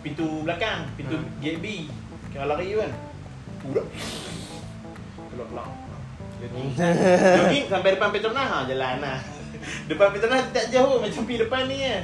pintu 0.00 0.26
belakang, 0.40 0.78
pintu 0.96 1.14
Hmm. 1.14 1.28
gate 1.38 1.60
B. 1.60 1.66
Kira 2.32 2.44
lari 2.46 2.66
tu 2.66 2.78
kan. 2.80 2.92
Udah. 3.66 3.84
Keluar 5.28 5.46
keluar. 5.46 5.68
Jogging. 6.36 6.68
Jogging 7.34 7.64
sampai 7.66 7.90
depan 7.92 8.08
Petronas 8.08 8.44
ha 8.46 8.58
jalan 8.64 8.96
lah. 8.98 9.20
Depan 9.86 10.14
Petronas 10.14 10.46
tak 10.54 10.70
jauh 10.70 10.98
macam 11.02 11.22
pi 11.26 11.34
depan 11.38 11.62
ni 11.70 11.82
kan. 11.82 12.02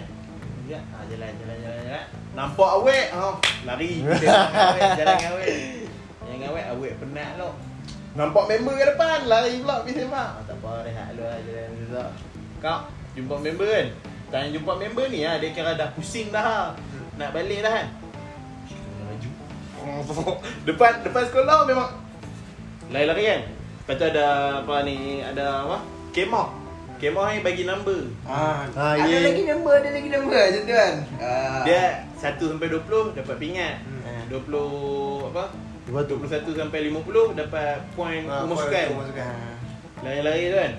Ya, 0.71 0.79
ha, 0.79 1.03
jalan 1.11 1.31
jalan 1.43 1.57
jalan 1.59 1.79
jalan. 1.83 2.05
Nampak 2.33 2.71
awek 2.81 3.07
ha 3.13 3.37
lari. 3.69 3.91
Awek, 4.07 4.83
jalan 4.97 5.15
dengan 5.19 5.33
awek. 5.37 5.57
Yang 6.25 6.43
awek 6.49 6.67
awek 6.73 6.93
penat 7.03 7.31
lo. 7.37 7.51
Nampak 8.15 8.45
member 8.49 8.75
kat 8.79 8.89
depan 8.95 9.19
lari 9.29 9.61
pula 9.61 9.77
pergi 9.85 10.07
semak. 10.07 10.29
Ha, 10.39 10.41
tak 10.49 10.57
apa 10.63 10.71
rehat 10.87 11.09
dulu 11.19 11.27
lah 11.29 11.41
jalan 11.45 11.69
dulu. 11.77 12.05
Kau 12.63 12.79
jumpa 13.19 13.35
member 13.43 13.69
kan. 13.69 13.89
Tanya 14.33 14.49
jumpa 14.57 14.73
member 14.81 15.05
ni 15.13 15.21
ha, 15.29 15.37
dia 15.37 15.51
kira 15.53 15.77
dah 15.77 15.89
pusing 15.93 16.33
dah. 16.33 16.45
ha. 16.45 16.59
Nak 17.19 17.31
balik 17.35 17.61
dah 17.61 17.73
kan. 17.73 17.87
Depan 20.69 21.03
depan 21.03 21.23
sekolah 21.27 21.67
memang 21.67 21.91
lari-lari 22.95 23.25
kan. 23.27 23.43
Lepas 23.83 23.95
tu 23.99 24.07
ada 24.15 24.27
apa 24.63 24.75
ni, 24.87 25.19
ada 25.27 25.67
apa? 25.67 25.77
Kemah. 26.15 26.62
Kemah 27.03 27.35
ni 27.35 27.43
bagi 27.43 27.67
number. 27.67 27.99
Ah, 28.23 28.63
Ah, 28.73 28.95
ada 28.95 29.11
ya. 29.11 29.27
lagi 29.27 29.43
nombor, 29.43 29.75
ada 29.75 29.91
lagi 29.91 30.07
nombor 30.07 30.39
macam 30.39 30.63
tu 30.63 30.71
kan. 30.73 30.95
Ah. 31.19 31.63
Dia 31.67 31.83
1 32.15 32.39
sampai 32.47 32.71
20 32.71 33.11
dapat 33.13 33.37
pingat. 33.37 33.75
Hmm. 33.83 34.07
Hmm. 34.07 34.23
20 34.31 35.27
apa? 35.27 35.45
Lepas 35.83 36.03
tu 36.07 36.15
21 36.17 36.55
sampai 36.55 36.79
50 36.87 37.35
dapat 37.35 37.83
point 37.93 38.23
Ha, 38.23 38.47
pemasukan. 38.47 38.85
Pemasukan. 38.95 39.27
Ah. 39.27 39.55
Lari-lari 40.01 40.45
tu 40.47 40.57
kan. 40.57 40.73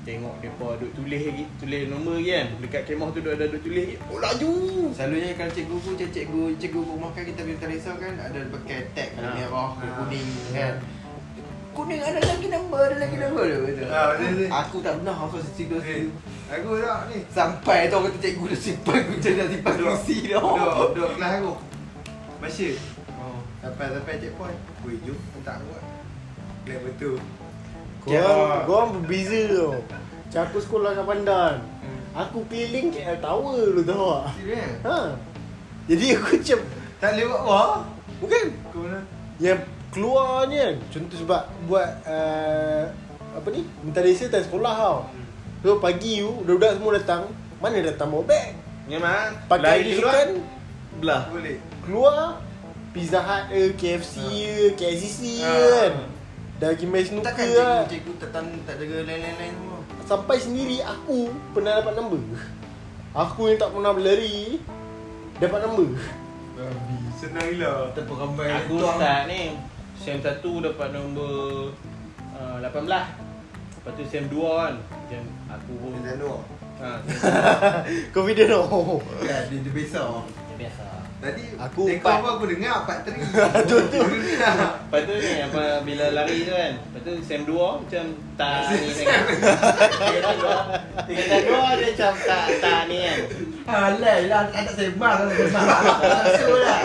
Tengok 0.00 0.40
depa 0.40 0.80
duk 0.80 0.96
tulis 0.96 1.20
lagi, 1.22 1.44
tulis 1.60 1.80
nombor 1.86 2.16
lagi 2.16 2.30
kan. 2.32 2.46
Dekat 2.58 2.82
kemah 2.88 3.08
tu 3.12 3.20
duk 3.20 3.32
ada 3.36 3.44
duk 3.44 3.60
tulis 3.60 3.84
lagi. 3.84 3.94
Oh 4.08 4.16
laju. 4.16 4.52
Selalunya 4.96 5.36
kalau 5.36 5.52
cikgu 5.52 5.76
aku, 5.76 5.90
cikgu 5.92 6.08
cikgu 6.10 6.42
cikgu 6.56 6.80
aku 6.80 6.94
makan 6.96 7.22
kita 7.28 7.42
risau 7.68 7.94
kan 7.94 8.16
ada 8.16 8.40
pakai 8.48 8.88
tag 8.90 9.12
ha. 9.14 9.28
merah, 9.30 9.70
Ha. 9.76 9.84
kuning 10.00 10.24
kan. 10.50 10.74
Kuning 11.70 12.02
ada 12.02 12.18
lagi 12.18 12.46
nombor, 12.46 12.82
ada 12.82 12.98
lagi 12.98 13.16
nombor. 13.16 13.46
Ha, 13.86 14.00
betul. 14.10 14.48
Aku 14.50 14.76
tak 14.82 14.92
pernah 14.98 15.14
hafal 15.14 15.40
situ 15.46 15.74
Eh, 15.78 15.80
situ. 15.80 16.10
Aku 16.50 16.68
dah 16.76 17.06
ni. 17.06 17.22
Sampai 17.30 17.86
tu 17.86 17.96
kata 17.96 18.18
cikgu 18.18 18.44
dah 18.44 18.58
simpan 18.58 18.98
aku 19.00 19.14
dah 19.16 19.46
simpan 19.46 19.72
Duduk. 19.72 19.86
kursi 19.88 20.16
dah. 20.26 20.42
Duduk, 20.42 20.74
duduk 20.92 21.10
kelas 21.14 21.32
aku. 21.38 21.52
Malaysia. 22.40 22.68
Oh. 23.14 23.38
Sampai 23.60 23.86
sampai 23.88 24.14
checkpoint. 24.18 24.58
Weh, 24.82 24.96
jom 25.04 25.18
tak 25.40 25.56
buat. 25.62 25.82
Kelas 26.64 26.80
betul. 26.84 27.16
Korang, 28.00 28.64
korang 28.64 28.88
berbeza 28.96 29.40
tau 29.52 29.76
Macam 29.76 30.40
aku 30.40 30.58
sekolah 30.58 30.90
kat 30.96 31.04
Pandan 31.04 31.54
Hmm. 31.80 32.00
Aku 32.16 32.38
keliling 32.48 32.88
KL 32.88 33.20
Tower 33.20 33.60
dulu 33.60 33.84
tau 33.84 34.24
tak 34.24 34.40
Serius? 34.40 34.72
Ha 34.84 34.96
Jadi 35.84 36.06
aku 36.12 36.32
macam 36.32 36.58
Tak 36.96 37.10
lewat 37.12 37.40
wah. 37.44 37.84
Bukan 38.18 38.44
Ke 38.72 38.76
mana? 38.80 39.00
Yang 39.36 39.60
keluarnya. 39.90 40.64
Kan 40.70 40.76
Contoh 40.90 41.16
sebab 41.18 41.42
buat 41.64 41.88
uh, 42.02 42.84
Apa 43.32 43.48
ni? 43.50 43.62
Minta 43.80 44.00
desa 44.00 44.26
time 44.26 44.42
sekolah 44.42 44.72
tau. 44.72 44.98
So 45.60 45.76
pagi 45.76 46.18
tu 46.18 46.30
Budak-budak 46.40 46.72
semua 46.76 46.92
datang. 46.94 47.22
Mana 47.58 47.78
datang 47.78 48.08
bawa 48.08 48.24
beg? 48.24 48.48
Memang 48.86 49.36
Pakai 49.46 49.62
lari 49.62 49.82
ni 49.84 49.92
keluar, 49.96 50.14
kan 50.16 50.30
belah. 50.96 51.22
Boleh. 51.28 51.56
Keluar 51.80 52.18
Pizza 52.90 53.20
Hut 53.20 53.42
ke 53.48 53.60
KFC 53.76 54.14
ke 54.18 54.74
KCC 54.74 55.20
Ha. 55.40 55.52
kan? 55.52 55.94
Dah 56.58 56.68
pergi 56.70 56.84
main 56.84 57.00
snooker 57.00 57.24
Takkan 57.24 57.48
lah 57.50 57.86
cikgu 57.86 57.88
cikgu 57.88 58.12
tak 58.18 58.30
tan- 58.34 58.60
tak 58.66 58.74
jaga 58.76 58.96
lain-lain 59.06 59.52
semua. 59.54 59.78
Sampai 60.02 60.36
sendiri 60.36 60.82
aku 60.82 61.18
pernah 61.54 61.78
dapat 61.78 61.94
nombor 61.94 62.18
Aku 63.12 63.46
yang 63.46 63.56
tak 63.56 63.70
pernah 63.70 63.90
berlari 63.90 64.58
Dapat 65.38 65.60
nombor 65.62 65.94
Babi. 66.52 66.98
Senang 67.14 67.46
gila. 67.46 67.94
Tepuk 67.94 68.16
ramai 68.16 68.48
Aku 68.58 68.74
start 68.82 69.22
ni 69.24 69.54
Sem 70.00 70.16
1 70.18 70.40
dapat 70.40 70.88
nombor 70.90 71.76
uh, 72.32 72.56
18 72.58 72.88
Lepas 73.76 73.92
tu 73.92 74.04
sem 74.06 74.24
2 74.24 74.32
kan 74.32 74.74
Sem 75.06 75.20
aku 75.46 75.72
pun 75.76 75.90
Nintendo. 75.94 76.40
ha, 76.78 77.00
Confident 78.10 78.48
tau 78.50 78.96
Kan 79.20 79.42
dia 79.46 79.58
dia 79.58 79.70
besar. 79.70 80.24
sem 80.26 80.56
biasa 80.58 80.84
Tadi 81.20 81.52
Aku 81.54 81.84
empat. 81.86 82.16
apa 82.16 82.28
aku 82.32 82.48
dengar 82.48 82.88
part 82.88 83.04
3. 83.04 83.12
Tu, 83.68 83.76
tu. 83.92 84.00
Lepas 84.00 85.00
tu 85.04 85.12
ni 85.14 85.32
apa 85.38 85.62
bila 85.84 86.04
lari 86.14 86.48
tu 86.48 86.52
kan 86.54 86.72
Lepas 86.80 87.00
tu 87.02 87.12
sem 87.20 87.40
2 87.44 87.52
macam 87.52 88.04
tak 88.40 88.72
ni 88.72 88.88
Sem- 88.90 89.04
kan 89.04 89.22
Tingkatan 90.00 90.36
2 90.40 91.04
Tingkatan 91.04 91.40
2 91.44 91.76
dia 91.76 91.88
macam 91.90 92.12
tak 92.24 92.44
tak 92.58 92.80
ni 92.88 92.98
kan 93.02 93.18
Halal 93.68 94.20
lah, 94.26 94.42
tak 94.50 94.60
nak 94.64 94.74
sembang 94.74 95.16
lah 95.20 95.30
sembang. 95.30 95.68
Sasul 96.02 96.58
lah. 96.58 96.80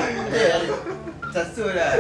Sasul 1.36 1.76
lah. 1.76 1.92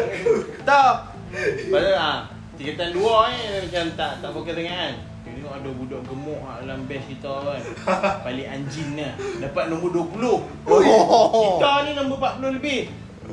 Tak 0.63 1.11
Lepas 1.35 1.79
tu 1.83 1.93
ha, 1.99 2.11
Tingkatan 2.55 2.89
2 2.95 3.03
ni 3.03 3.39
dia 3.43 3.59
macam 3.67 3.85
tak 3.99 4.11
tak 4.23 4.29
fokus 4.31 4.55
sangat 4.55 4.71
kan. 4.71 4.93
Tengok 5.27 5.51
ada 5.51 5.69
budak 5.75 6.01
gemuk 6.07 6.39
kat 6.39 6.57
dalam 6.63 6.79
batch 6.87 7.05
kita 7.11 7.33
kan. 7.43 7.61
Paling 8.25 8.47
anjing 8.47 8.89
ni 8.95 9.09
Dapat 9.43 9.63
nombor 9.67 9.91
20 9.91 10.23
Oh. 10.71 11.59
Kita 11.59 11.71
ni 11.83 11.91
nombor 11.99 12.17
40 12.39 12.55
lebih. 12.55 12.81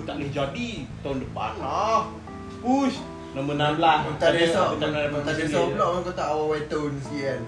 Tak 0.02 0.14
boleh 0.18 0.32
jadi 0.34 0.70
Tahun 1.06 1.18
depan 1.22 1.52
lah. 1.62 2.10
Push. 2.58 2.98
Nombor 3.38 3.54
16 3.54 4.18
Tak 4.18 4.28
ada 4.34 4.38
esok, 4.42 4.68
Kita 4.76 4.86
dapat 4.90 5.20
tak 5.22 5.34
ada 5.38 5.42
esok 5.46 5.64
pula 5.72 5.84
orang 5.86 6.04
kata 6.04 6.22
awal 6.26 6.46
white 6.50 6.66
tone 6.66 6.96
sikit 6.98 7.22
kan. 7.30 7.40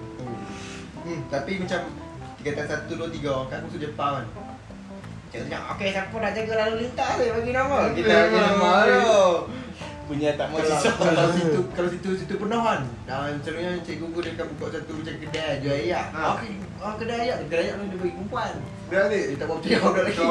Hmm, 1.05 1.19
tapi 1.29 1.51
macam 1.61 1.81
tingkatan 2.41 2.65
satu, 2.65 2.91
dua, 2.97 3.07
tiga 3.13 3.33
kan 3.45 3.59
musuh 3.61 3.77
Jepang 3.77 4.23
kan. 4.23 4.25
Cakap, 5.43 5.61
okey 5.75 5.89
siapa 5.91 6.15
nak 6.15 6.31
jaga 6.31 6.53
lalu 6.63 6.75
lintas 6.87 7.11
ni 7.19 7.25
bagi 7.27 7.51
nama. 7.51 7.77
Kita 7.91 8.13
bagi 8.15 8.39
nama 8.39 8.71
tu. 8.87 9.19
Punya 10.05 10.37
tak 10.37 10.53
mau 10.53 10.61
Kalau, 10.61 10.69
sisa 10.69 10.89
kalau 11.01 11.33
situ 11.33 11.59
kalau 11.73 11.89
situ 11.89 12.09
situ 12.13 12.33
penuh 12.37 12.61
kan. 12.61 12.81
Dan 13.09 13.41
selalunya 13.41 13.81
cikgu 13.81 14.05
pun 14.13 14.21
dia 14.21 14.37
akan 14.37 14.45
buka 14.53 14.65
satu 14.77 14.91
macam 15.01 15.15
kedai 15.17 15.53
jual 15.65 15.77
ayak. 15.81 16.05
Ha. 16.13 16.21
Okey, 16.37 16.51
ah, 16.77 16.93
kedai 16.93 17.17
ayak, 17.25 17.37
kedai 17.49 17.63
ayak 17.65 17.75
ni 17.81 17.85
dia 17.89 17.97
bagi 17.97 18.13
perempuan. 18.13 18.51
Dah 18.93 19.03
ni. 19.09 19.19
Dia 19.33 19.37
tak 19.41 19.47
buat 19.49 19.59
betul 19.65 19.81
budak 19.81 20.03
lelaki. 20.05 20.21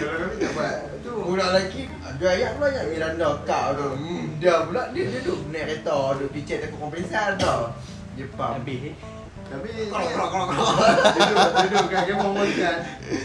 Kalau 0.00 0.16
kami 0.16 0.36
tak 0.40 0.50
buat. 0.56 0.76
Tu. 1.04 1.12
Budak 1.12 1.48
lelaki 1.52 1.82
jual 2.16 2.32
ayak 2.32 2.50
pula 2.56 2.66
ayak 2.72 2.84
Miranda 2.88 3.30
kau 3.44 3.68
tu. 3.76 3.88
Hmm, 4.00 4.24
dia 4.40 4.54
pula 4.64 4.82
dia 4.96 5.02
dia 5.12 5.20
duduk 5.20 5.40
naik 5.52 5.64
kereta, 5.68 5.96
duduk 6.16 6.30
picit 6.32 6.58
aku 6.64 6.76
kompensan 6.80 7.36
tau. 7.36 7.76
Jepang. 8.16 8.64
Habis 8.64 8.80
eh 8.90 9.17
Tapi 9.48 9.70
krok 9.88 10.28
krok 10.28 10.46
krok. 10.52 10.70
Duduk 11.16 11.48
duduk 11.56 11.84
kat 11.88 12.02
game 12.04 12.20
memuaskan. 12.20 12.78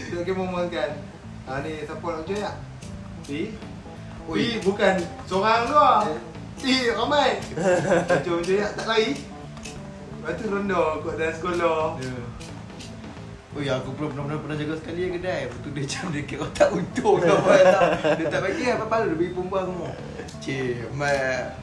Duduk 0.08 0.22
game 0.24 0.40
memuaskan. 0.40 0.90
Ah 1.44 1.60
ni 1.60 1.84
siapa 1.84 2.06
nak 2.08 2.22
cuy 2.24 2.38
tak? 2.40 2.54
Si. 3.28 3.40
Ui. 4.24 4.44
Bukan 4.64 4.94
seorang 5.28 5.68
tu 5.68 5.76
ah. 5.76 6.00
Si, 6.56 6.88
ramai. 6.88 7.36
Cuy 8.24 8.40
cuy 8.40 8.56
tak 8.64 8.86
lari. 8.88 9.20
Lepas 10.16 10.32
tu 10.40 10.44
ronda 10.48 11.04
kot 11.04 11.20
dalam 11.20 11.34
sekolah. 11.36 12.00
Ya. 13.54 13.58
Oh 13.58 13.62
ya, 13.62 13.72
aku 13.78 13.94
belum 13.94 14.18
pernah, 14.18 14.24
pernah, 14.26 14.40
pernah 14.42 14.56
jaga 14.58 14.74
sekali 14.82 15.00
yang 15.06 15.14
kedai. 15.14 15.46
Tu 15.46 15.68
dia 15.70 15.82
macam 15.86 16.04
dia 16.10 16.22
kira 16.26 16.46
tak 16.50 16.68
untung 16.74 17.16
dah 17.22 17.36
buat 17.38 17.62
tau. 17.70 17.88
Dia 18.18 18.26
tak 18.26 18.40
bagi 18.42 18.62
apa-apa 18.66 18.96
dia 19.06 19.14
bagi 19.14 19.30
perempuan 19.30 19.62
semua. 19.70 19.90
Cik, 20.42 20.90
mai 20.98 21.16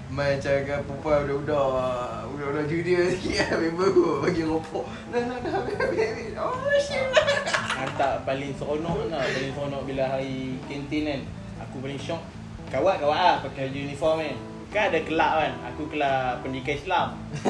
mai 0.08 0.32
jaga 0.40 0.80
perempuan 0.88 1.28
budak-budak. 1.28 2.32
Budak-budak 2.32 2.66
junior 2.72 3.04
sikit 3.12 3.36
lah 3.44 3.58
member 3.60 3.88
aku 3.92 4.04
bagi 4.24 4.44
rokok. 4.48 4.86
Nah, 5.12 5.20
nah, 5.20 5.38
nah. 5.44 6.48
Oh, 6.48 6.72
shit. 6.80 7.12
Hantar 7.76 8.22
paling 8.24 8.54
seronok 8.56 9.10
lah 9.10 9.26
Paling 9.26 9.54
seronok 9.58 9.82
bila 9.90 10.04
hari 10.06 10.58
kantin 10.70 11.02
kan 11.08 11.22
Aku 11.66 11.82
paling 11.82 11.98
syok 11.98 12.22
Kawat 12.70 13.02
kawat 13.02 13.20
lah 13.20 13.36
pakai 13.42 13.74
uniform 13.74 14.22
kan 14.22 14.38
Kan 14.72 14.88
ada 14.88 15.04
kelab 15.04 15.32
kan? 15.36 15.54
Aku 15.68 15.84
kelab 15.92 16.40
pendidikan 16.48 16.80
Islam. 16.80 17.08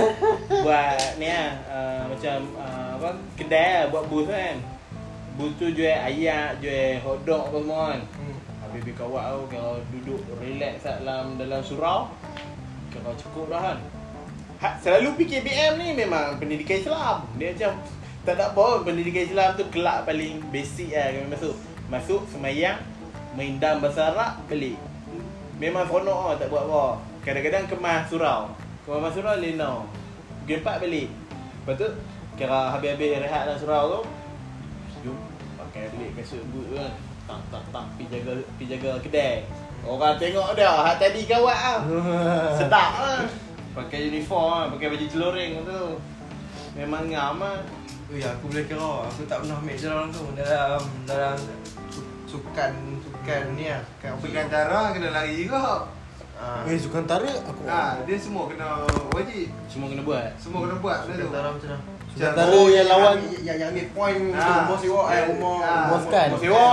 Buat 0.65 1.21
ni 1.21 1.29
lah 1.29 1.53
uh, 1.69 2.01
Macam 2.09 2.37
uh, 2.57 2.89
apa 2.97 3.09
Kedai 3.37 3.69
lah 3.77 3.85
Buat 3.93 4.09
booth 4.09 4.25
kan. 4.33 4.57
Booth 5.37 5.53
tu 5.61 5.69
jual 5.69 5.93
ayat 5.93 6.57
Jual 6.57 6.97
hotdog 7.05 7.53
apa 7.53 7.57
semua 7.61 7.81
kan. 7.93 8.01
Hmm. 8.17 8.35
Habis 8.65 8.79
pergi 8.81 8.93
kawat 8.97 9.23
tau 9.29 9.41
Kalau 9.53 9.73
duduk 9.93 10.21
relax 10.41 10.81
kat 10.81 10.97
dalam 11.05 11.37
Dalam 11.37 11.61
surau 11.61 12.09
Kalau 12.89 13.13
cukup 13.13 13.53
dah 13.53 13.61
kan. 13.69 13.77
Ha, 14.65 14.67
Selalu 14.81 15.21
PKBM 15.21 15.77
ni 15.77 15.93
memang 15.93 16.41
pendidikan 16.41 16.81
Islam. 16.81 17.29
Dia 17.37 17.53
macam 17.53 17.71
Tak 18.25 18.33
nak 18.33 18.49
apa 18.57 18.65
Pendidikan 18.81 19.23
Islam 19.29 19.49
tu 19.61 19.63
kelab 19.69 20.09
paling 20.09 20.41
basic 20.49 20.89
lah 20.89 21.13
kami 21.13 21.29
masuk. 21.37 21.53
Masuk 21.85 22.21
semayang 22.33 22.81
Main 23.37 23.61
dam 23.61 23.77
bahasa 23.77 24.09
Arab 24.09 24.41
Balik 24.49 24.73
Memang 25.61 25.85
seronok 25.85 26.19
lah 26.25 26.35
tak 26.41 26.49
buat 26.49 26.65
apa 26.65 27.10
Kadang-kadang 27.21 27.69
kemas 27.69 28.09
surau 28.09 28.49
Kemas 28.81 29.13
surau 29.13 29.37
Lena 29.37 29.85
Pukul 30.41 30.57
4 30.65 30.81
balik 30.81 31.07
Lepas 31.61 31.73
tu 31.77 31.89
Kira 32.33 32.73
habis-habis 32.73 33.21
rehat 33.21 33.45
dalam 33.45 33.59
surau 33.61 33.83
tu 33.85 33.99
Jom 35.05 35.17
Pakai 35.61 35.93
balik 35.93 36.17
kasut 36.17 36.41
boot 36.49 36.65
tu 36.73 36.75
kan 36.81 36.93
Tak 37.29 37.39
tak 37.53 37.63
tak 37.69 37.85
Pergi 37.93 38.05
jaga, 38.09 38.31
pergi 38.57 38.65
jaga 38.73 38.91
kedai 39.05 39.33
Orang 39.85 40.17
tengok 40.17 40.49
dah 40.57 40.73
Hak 40.81 40.97
tadi 40.97 41.21
kawat 41.29 41.57
lah 41.61 41.79
Sedap 42.57 42.91
lah 42.97 43.21
Pakai 43.77 44.09
uniform 44.09 44.49
lah 44.49 44.65
Pakai 44.73 44.87
baju 44.89 45.05
celoring 45.05 45.51
tu 45.61 45.83
Memang 46.73 47.05
ngam 47.05 47.37
lah 47.37 47.61
Ui, 48.09 48.19
aku 48.19 48.49
boleh 48.49 48.65
kira 48.65 49.07
Aku 49.07 49.23
tak 49.29 49.45
pernah 49.45 49.61
ambil 49.61 49.77
dia 49.77 49.93
langsung 49.93 50.27
Dalam 50.33 50.81
Dalam 51.05 51.37
su- 51.93 52.09
Sukan 52.25 52.73
Sukan 53.05 53.41
ni 53.53 53.69
lah 53.69 53.79
Sukan 54.01 54.11
Sukan 54.19 54.45
darah 54.49 54.89
kena 54.91 55.13
lari 55.13 55.45
kau. 55.45 55.85
Ah. 56.41 56.65
Eh 56.65 56.73
sukan 56.73 57.05
tara 57.05 57.29
aku. 57.45 57.61
Ha, 57.63 58.01
dia 58.01 58.17
semua 58.17 58.49
kena 58.49 58.81
wajib. 59.13 59.53
Semua 59.69 59.93
kena 59.93 60.01
buat? 60.01 60.25
Semua 60.35 60.65
kena 60.65 60.75
buat 60.81 60.97
Sukan 61.05 61.15
tu. 61.15 61.29
darah 61.29 61.51
macam 61.53 61.69
mana? 61.69 61.81
Sukan 62.09 62.31
tara 62.33 62.59
yang 62.67 62.87
lawan. 62.89 63.15
Yang, 63.15 63.29
yang, 63.39 63.57
yang 63.61 63.69
ambil 63.69 63.87
point 63.93 64.17
Ah. 64.17 64.41
Untuk 64.41 64.57
rumah 64.57 64.77
sewa 64.81 65.01
Eh 65.05 65.21
sewa 65.29 65.53
So, 66.33 66.39
sewa 66.41 66.65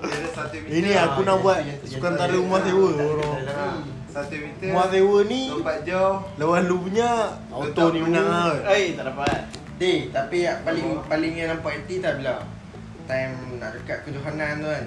Dia 0.00 0.16
ada 0.16 0.28
satu 0.32 0.56
meter. 0.56 0.72
Ini 0.72 0.90
aku 0.98 1.20
nak 1.22 1.36
buat. 1.38 1.58
Sukan 1.84 2.12
sewa 2.16 2.88
orang. 2.88 3.36
Ha, 3.44 3.64
Satu 4.08 4.34
meter. 4.34 4.68
Rumah 4.72 4.86
sewa 4.88 5.16
ni 5.24 5.42
Lompat 5.50 5.76
jauh. 5.84 6.16
Lawan 6.36 6.62
lu 6.64 6.76
punya 6.80 7.08
Auto 7.50 7.84
ni 7.90 8.00
menang 8.00 8.26
lah 8.26 8.44
Eh 8.72 8.96
tak 8.96 9.04
dapat. 9.06 9.38
Deh, 9.74 10.08
tapi 10.08 10.38
paling 10.62 10.86
paling 11.04 11.32
yang 11.34 11.48
nampak 11.52 11.76
aktif 11.76 11.98
tak 11.98 12.16
bila? 12.16 12.40
Time 13.04 13.60
nak 13.60 13.74
dekat 13.74 14.00
kejohanan 14.00 14.64
tu 14.64 14.68
kan 14.70 14.84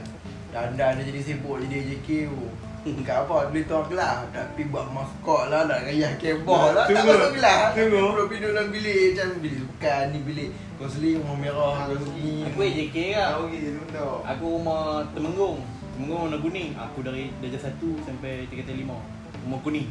Dandan 0.47 0.97
dia 0.97 1.03
jadi 1.05 1.21
sibuk 1.21 1.59
jadi 1.63 1.75
AJK 1.83 2.09
tu 2.31 2.43
Enggak 2.87 3.27
apa, 3.27 3.51
beli 3.51 3.67
tu 3.67 3.75
kelas 3.91 4.31
Tapi 4.31 4.61
buat 4.71 4.87
maskot 4.87 5.51
lah, 5.51 5.67
nak 5.67 5.83
gayah 5.83 6.07
kebol 6.15 6.71
lah. 6.71 6.87
Tak 6.87 7.03
masuk 7.03 7.35
kelas 7.35 7.75
Tunggu. 7.75 7.99
Duduk 7.99 8.25
duduk 8.31 8.51
dalam 8.55 8.67
bilik. 8.71 9.03
Macam 9.11 9.27
bilik 9.43 9.59
sukan 9.59 10.03
ni 10.07 10.19
bilik 10.23 10.49
Konseli 10.79 11.09
rumah 11.19 11.35
merah 11.35 11.75
ni 12.15 12.47
Aku 12.47 12.59
AJK 12.63 12.95
lah. 13.11 13.43
Pergi 13.43 13.57
dia. 13.59 14.07
Aku 14.23 14.45
rumah 14.55 15.03
Temenggung. 15.11 15.59
Temenggung 15.97 16.19
warna 16.23 16.37
kuning. 16.39 16.69
Aku 16.79 17.03
dari 17.03 17.27
darjah 17.43 17.61
1 17.67 18.07
sampai 18.07 18.47
tingkatan 18.47 18.75
5 18.79 19.43
Rumah 19.43 19.59
kuning. 19.59 19.87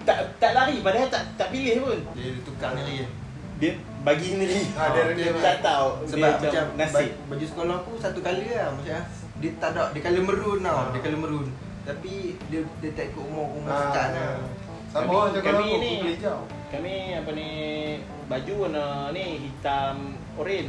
Tak 0.00 0.18
tak 0.38 0.52
lari. 0.54 0.78
Padahal 0.80 1.10
tak 1.10 1.34
tak 1.34 1.50
pilih 1.50 1.82
pun. 1.82 1.98
Dia 2.14 2.30
dia 2.30 2.42
tukar 2.46 2.78
ni 2.78 2.80
lagi. 2.80 3.04
Dia 3.58 3.70
bagi 4.00 4.26
sendiri. 4.30 4.60
Ah, 4.72 4.94
dia 4.94 5.12
dia 5.12 5.34
tak 5.34 5.56
tahu. 5.60 5.88
Sebab 6.06 6.30
dia 6.38 6.46
macam 6.46 6.64
nasib. 6.78 7.10
ba- 7.10 7.16
baju 7.28 7.44
sekolah 7.44 7.74
aku 7.76 7.92
satu 7.98 8.18
colour 8.22 8.48
lah 8.54 8.70
Macam 8.70 9.00
dia 9.40 9.50
tak 9.56 9.70
ada, 9.72 9.88
dia 9.90 10.00
colour 10.00 10.22
maroon 10.22 10.58
tau 10.60 10.76
Ah. 10.76 10.86
Dia 10.90 11.00
colour 11.00 11.20
maroon 11.20 11.46
Tapi 11.80 12.12
dia 12.46 12.60
dia 12.78 12.90
tak 12.92 13.04
ikut 13.08 13.24
umur 13.24 13.46
umur 13.52 13.66
Ha, 13.66 13.80
sukan 13.82 14.08
lah 14.10 14.32
Sama 14.86 15.00
Kami- 15.02 15.16
macam 15.24 15.42
kami 15.42 15.64
aku 15.64 15.76
ni- 15.78 16.02
hijau. 16.12 16.38
Kami 16.68 16.94
apa 17.14 17.30
ni 17.32 17.48
baju 18.26 18.52
warna 18.60 18.84
ni 19.10 19.24
hitam 19.40 19.94
oren, 20.34 20.66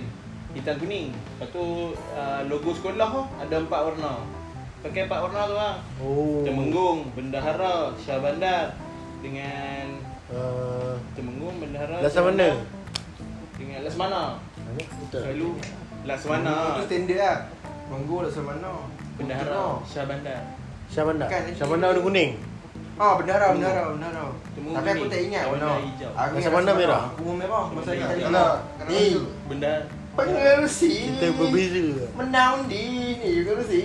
hitam 0.51 0.75
kuning. 0.77 1.09
Lepas 1.13 1.47
tu 1.51 1.63
uh, 1.93 2.41
logo 2.45 2.69
sekolah 2.71 3.07
tu 3.07 3.21
ada 3.37 3.55
empat 3.55 3.81
warna. 3.83 4.11
Pakai 4.81 5.05
empat 5.05 5.19
warna 5.21 5.41
tu 5.43 5.55
lah. 5.55 5.73
Oh 5.99 6.41
Temenggung, 6.41 7.13
Bendahara, 7.13 7.93
Shah 7.97 8.17
Bandar 8.17 8.73
dengan 9.21 9.93
uh, 10.29 10.97
Temenggung, 11.13 11.57
Bendahara. 11.57 12.01
Shah 12.03 12.23
mana? 12.23 12.49
Dengan 13.55 13.79
Lasmana. 13.83 14.23
Betul 14.73 15.21
Selalu 15.21 15.49
Lasmana, 16.01 16.55
tu 16.77 16.83
standard 16.87 17.19
lah 17.19 17.37
Manggu 17.91 18.23
lah 18.23 18.31
sama 18.31 18.55
mana 18.55 18.71
Bendahara, 19.19 19.83
Shah 19.83 20.07
Bandar. 20.07 20.39
Syah 20.87 21.03
Bandar 21.03 21.27
Bukan, 21.27 21.43
Syah 21.51 21.67
Bandar 21.67 21.87
warna 21.91 22.01
kuning 22.01 22.31
Ah 23.01 23.17
bendara 23.17 23.51
bendara 23.51 23.81
bendara. 23.97 24.23
Temu 24.53 24.77
Tapi 24.77 24.87
aku 24.93 25.05
tak 25.09 25.21
ingat 25.25 25.43
warna. 25.49 25.69
hijau. 25.81 26.11
Aku 26.13 26.33
Masa 26.37 26.49
mana 26.53 26.61
rasa 26.61 26.73
merah? 26.77 27.03
Aku 27.09 27.23
merah 27.33 27.63
masa 27.73 27.89
ni 27.91 28.03
tadi. 28.03 28.21
Kalau 28.21 28.51
Ni 28.85 29.01
Benda 29.49 29.73
pengerusi. 30.11 30.91
Kita 31.17 31.27
berbeza 31.33 31.81
Menang 32.13 32.69
di 32.69 32.83
ni 33.17 33.29
pengerusi. 33.41 33.81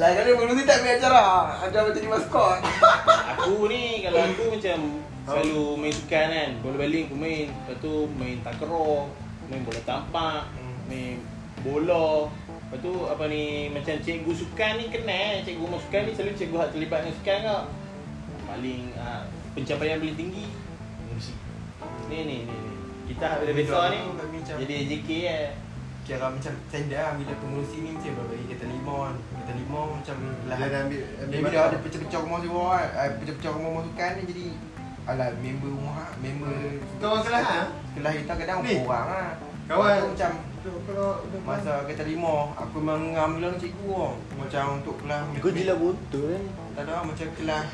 Lah 0.00 0.08
kan 0.16 0.24
pengerusi 0.24 0.62
tak 0.64 0.76
ambil 0.80 0.92
acara. 0.96 1.26
Acara 1.60 1.88
jadi 1.92 2.08
maskot. 2.08 2.58
Aku 3.36 3.68
ni 3.68 4.00
kalau 4.00 4.20
aku 4.22 4.42
macam 4.48 4.78
selalu 5.22 5.62
main 5.78 5.94
sukan 5.94 6.26
kan 6.34 6.50
Bola 6.66 6.76
baling 6.82 7.04
aku 7.06 7.14
main 7.14 7.46
Lepas 7.46 7.76
tu 7.78 7.92
main 8.18 8.42
takraw 8.42 9.06
Main 9.46 9.62
bola 9.62 9.80
tampak 9.86 10.50
Hmm. 10.56 10.74
Main 10.90 11.22
bola 11.62 12.26
Lepas 12.72 12.78
tu 12.80 12.92
apa 13.04 13.24
ni 13.28 13.42
Macam 13.68 13.94
cikgu 13.94 14.32
sukan 14.32 14.72
ni 14.80 14.88
kenal 14.88 15.44
Cikgu 15.44 15.60
rumah 15.60 15.76
sukan 15.78 16.00
ni 16.02 16.12
selalu 16.16 16.32
cikgu 16.34 16.56
hak 16.56 16.70
terlibat 16.72 16.98
dengan 17.04 17.14
sukan 17.14 17.38
kau 17.44 17.62
Paling 18.42 18.82
uh, 18.96 19.22
Pencapaian 19.52 20.00
paling 20.00 20.16
tinggi 20.16 20.46
Musik 21.06 21.36
Ni 22.08 22.18
ni 22.18 22.36
ni 22.42 22.56
ni 22.56 22.72
Kita 23.06 23.24
hak 23.28 23.38
bila 23.42 23.52
besar 23.54 23.84
ni 23.90 24.00
Jadi 24.58 24.72
AJK 24.74 25.10
eh 25.28 25.50
kira 26.02 26.26
macam 26.26 26.50
standard 26.66 26.98
lah 26.98 27.14
bila 27.14 27.32
pengerusi 27.38 27.78
ni 27.78 27.94
macam 27.94 28.26
bagi 28.26 28.46
kata 28.50 28.66
lima 28.66 28.94
kan. 28.98 29.16
Kata 29.38 29.52
lima 29.54 29.80
macam 29.86 30.16
lah. 30.42 30.56
dia 30.58 30.66
dah 30.66 30.80
ambil 30.82 30.98
Dia 30.98 31.22
ambil 31.22 31.38
bila 31.38 31.46
bakar. 31.46 31.62
ada 31.62 31.78
pecah-pecah 31.78 32.20
rumah 32.20 32.38
sewa 32.42 32.64
kan. 32.66 32.86
eh, 32.90 33.10
Pecah-pecah 33.22 33.52
rumah 33.54 33.70
masukan 33.72 34.10
ni 34.10 34.22
jadi 34.26 34.44
Alah 35.04 35.28
member 35.38 35.70
rumah 35.70 36.10
member 36.18 36.54
Kau 36.98 37.06
orang 37.08 37.22
kelas 37.22 37.46
ha? 37.46 37.62
Kelas 37.94 38.12
kita 38.18 38.32
kadang 38.34 38.58
Ni. 38.60 38.74
orang 38.82 39.06
lah 39.06 39.28
Kawan. 39.62 39.78
Lepas 39.78 39.94
tu 39.94 40.08
Macam 40.10 40.32
Kalau 40.62 41.18
Masa 41.42 41.82
kata 41.90 42.06
lima 42.06 42.54
Aku 42.54 42.78
memang 42.78 43.10
ngambil 43.18 43.58
cikgu 43.58 43.82
orang. 43.90 44.18
Macam 44.38 44.64
untuk 44.78 44.94
kelas 45.02 45.22
Kau 45.42 45.50
jilat 45.50 45.74
botol 45.74 46.38
kan 46.38 46.44
Tak 46.78 46.82
ada 46.86 47.02
macam 47.02 47.28
kelas 47.34 47.66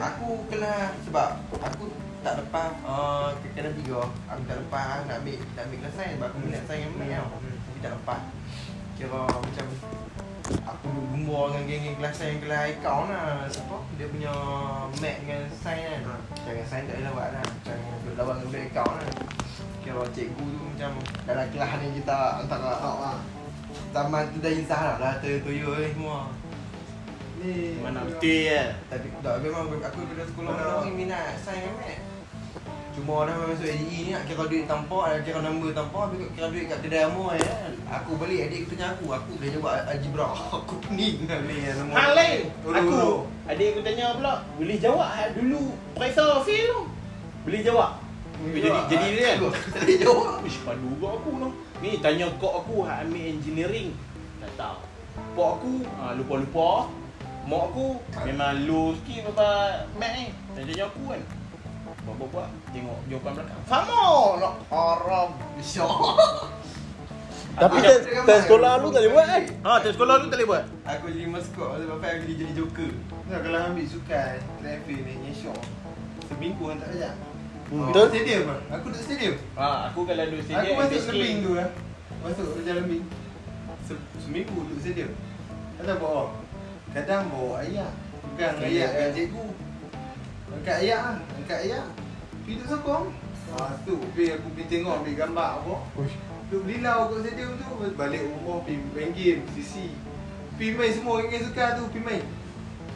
Aku 0.00 0.28
kelas 0.48 0.90
Sebab 1.04 1.28
Aku 1.60 1.84
tak 2.24 2.40
lepas 2.40 2.72
uh, 2.88 3.36
Kena 3.52 3.68
tiga. 3.76 4.08
Aku 4.32 4.42
tak 4.48 4.56
lepas 4.64 5.04
Nak 5.04 5.20
ambil 5.20 5.36
Nak 5.44 5.62
ambil 5.68 5.78
kelas 5.84 5.92
sains 5.92 6.14
Sebab 6.16 6.28
aku 6.32 6.38
minat 6.40 6.62
sains 6.64 6.82
yang 6.88 6.94
math 6.96 7.12
tau. 7.20 7.38
Tapi 7.44 7.78
tak 7.84 7.92
lepas. 8.00 8.20
Kira 8.96 9.20
macam 9.28 9.66
Aku 10.46 10.88
gembor 11.12 11.44
dengan 11.52 11.64
geng-geng 11.68 11.96
kelas 12.00 12.14
sains 12.16 12.40
Kelas 12.40 12.62
account 12.72 13.12
lah. 13.12 13.44
Apa 13.44 13.76
Dia 14.00 14.06
punya 14.08 14.32
math 15.04 15.18
dengan 15.20 15.40
sains 15.52 16.00
kan. 16.00 16.20
Jangan 16.48 16.64
sains 16.64 16.86
tak 16.88 16.96
boleh 16.96 17.06
lawat 17.12 17.28
lah. 17.36 17.44
Macam 17.44 17.76
duduk 17.76 18.14
lawan 18.16 18.36
dengan 18.40 18.64
account 18.72 18.94
lah 19.04 19.44
Kira 19.86 20.02
cikgu 20.10 20.42
tu 20.42 20.62
macam 20.74 20.90
Dalam 21.22 21.46
kelas 21.54 21.70
ni 21.78 21.86
kita 22.02 22.18
Antara 22.42 22.72
Ah, 22.82 23.18
Taman 23.94 24.34
tu 24.34 24.42
dah 24.42 24.50
insah 24.50 24.80
lah 24.82 24.94
Dah 24.98 25.14
tuyul 25.22 25.78
ni 25.78 25.88
semua 25.94 26.26
Ni 27.38 27.78
Mana 27.78 28.02
betul 28.02 28.50
ya 28.50 28.74
tapi 28.90 29.06
tak 29.22 29.44
memang 29.46 29.70
aku 29.78 30.00
bila 30.10 30.24
sekolah 30.26 30.50
Mana? 30.50 30.64
orang 30.82 30.96
minat 30.96 31.36
sains 31.38 31.62
dengan 31.68 31.76
mat. 31.78 31.98
Cuma 32.96 33.28
dah 33.28 33.36
masuk 33.36 33.68
ADE 33.68 34.08
ni 34.08 34.10
nak 34.16 34.24
kira 34.24 34.48
duit 34.48 34.64
tanpa, 34.64 35.12
nak 35.12 35.20
kira 35.20 35.44
nombor 35.44 35.68
tanpa, 35.76 36.08
habis 36.08 36.32
kira 36.32 36.48
duit 36.48 36.64
kat 36.64 36.80
kedai 36.80 37.04
amu 37.04 37.28
kan. 37.28 37.72
Aku 38.00 38.16
balik 38.16 38.48
adik 38.48 38.64
aku 38.64 38.72
tanya 38.72 38.96
aku, 38.96 39.04
aku 39.12 39.30
dah 39.36 39.48
jawab 39.52 39.72
algebra. 39.84 40.26
Aku 40.56 40.74
pening. 40.88 41.28
Ni 41.28 41.56
yang 41.60 41.76
nombor. 41.76 41.92
Hal 42.00 42.10
lain 42.16 42.40
Aku. 42.64 43.28
Adik 43.52 43.66
aku 43.76 43.80
tanya 43.84 44.06
pula 44.16 44.34
Boleh 44.56 44.76
jawab 44.80 45.12
dulu 45.36 45.62
Periksa 45.94 46.24
feel 46.42 46.66
tu 46.66 46.80
Boleh 47.46 47.60
jawab 47.62 47.90
Jadi 48.36 48.68
jadi 48.86 49.06
dia 49.08 49.24
kan? 49.26 49.38
Tak 49.72 49.80
boleh 49.80 49.96
jawab. 49.98 50.46
Ish 50.46 50.58
padu 50.62 50.86
juga 50.92 51.08
aku 51.14 51.30
tu 51.34 51.48
Ni 51.76 51.90
tanya 52.00 52.26
kok 52.36 52.52
aku 52.56 52.74
hak 52.82 52.98
ambil 53.04 53.24
engineering. 53.26 53.88
Tak 54.40 54.50
tahu. 54.56 54.78
Pok 55.32 55.48
aku 55.56 55.72
ha, 55.96 56.12
lupa-lupa. 56.12 56.70
Mak 57.46 57.62
aku 57.70 57.86
memang 58.26 58.66
low 58.66 58.90
sikit 58.96 59.32
apa 59.32 59.48
mat 59.94 60.10
ni. 60.14 60.24
Tanya 60.52 60.84
aku 60.84 61.02
kan. 61.08 61.22
Buat-buat 62.06 62.48
Tengok 62.70 62.98
jawapan 63.08 63.32
belakang. 63.34 63.60
Sama 63.66 64.02
Nak 64.38 64.54
haram. 64.68 65.28
Syok. 65.58 65.90
Tapi 67.56 67.80
Aku 67.80 67.88
tes 67.88 67.98
dah- 68.04 68.26
tes 68.28 68.38
sekolah 68.44 68.84
lu 68.84 68.92
tak 68.92 69.00
boleh 69.00 69.12
buat 69.16 69.26
kan 69.32 69.42
Ha, 69.64 69.80
tes 69.80 69.96
sekolah 69.96 70.20
tu 70.20 70.28
tak 70.28 70.36
boleh 70.36 70.48
buat? 70.52 70.64
Aku 70.84 71.08
jadi 71.08 71.24
maskot 71.24 71.68
masa 71.72 71.84
bapak 71.88 72.08
aku 72.12 72.24
jadi 72.28 72.52
joker. 72.52 72.92
Nah, 73.32 73.38
kalau 73.40 73.58
ambil 73.72 73.86
sukan 73.88 74.36
Traffic 74.60 74.98
ni 75.00 75.14
Nyesok 75.24 75.56
Seminggu 76.28 76.62
kan 76.68 76.76
tak 76.84 76.90
ajak 76.92 77.14
Hmm, 77.66 77.82
Oh, 77.82 77.90
Betul? 77.90 78.06
Stadium 78.10 78.42
lah 78.46 78.58
Aku 78.70 78.84
duduk 78.88 79.02
stadium. 79.02 79.34
Ha, 79.52 79.90
aku 79.90 79.98
kalau 80.02 80.22
duduk 80.24 80.38
Aku 80.38 80.48
stadium 80.48 80.74
masuk 80.78 81.00
SK. 81.00 81.08
lebing 81.10 81.36
tu 81.40 81.50
lah 81.52 81.68
Masuk 82.22 82.46
kerja 82.54 82.72
lebing 82.76 83.02
Se- 83.82 84.06
Seminggu 84.16 84.56
duduk 84.60 84.78
stadium. 84.78 85.10
Kata 85.76 85.92
bawa 85.96 86.22
Kadang 86.90 87.26
bawa 87.28 87.54
ayah. 87.60 87.90
Pegang 88.24 88.56
ayat 88.58 88.90
dengan 88.92 89.10
cikgu. 89.12 89.46
Angkat 90.48 90.76
ayat 90.80 91.00
lah 91.00 91.16
Angkat 91.34 91.58
ayat 91.64 91.84
Pergi 92.38 92.52
duduk 92.54 92.68
sokong. 92.68 93.04
Ah 93.52 93.72
tu. 93.82 93.94
Pergi 94.10 94.26
aku 94.32 94.46
pergi 94.52 94.64
tengok 94.68 94.94
ambil 94.96 95.14
gambar 95.16 95.48
apa. 95.56 95.74
Duduk 96.46 96.62
belilau 96.62 96.98
kat 97.08 97.18
stadium 97.20 97.50
tu. 97.56 97.66
Balik 97.92 98.22
rumah 98.24 98.62
pergi 98.62 98.78
main 98.92 99.10
game 99.10 99.40
CC 99.52 99.90
Pergi 100.54 100.70
main 100.72 100.92
semua 100.92 101.12
orang 101.18 101.28
yang 101.28 101.44
suka 101.44 101.64
tu 101.74 101.82
Pergi 101.90 102.02
main. 102.04 102.22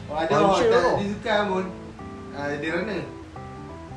Oh, 0.07 0.15
Ada 0.15 0.31
orang 0.33 0.63
tak 0.65 0.79
tau. 0.81 0.95
dia 0.97 1.07
suka 1.09 1.35
pun. 1.45 1.65
Ah, 2.31 2.47
Dia 2.53 2.71
runner 2.73 3.03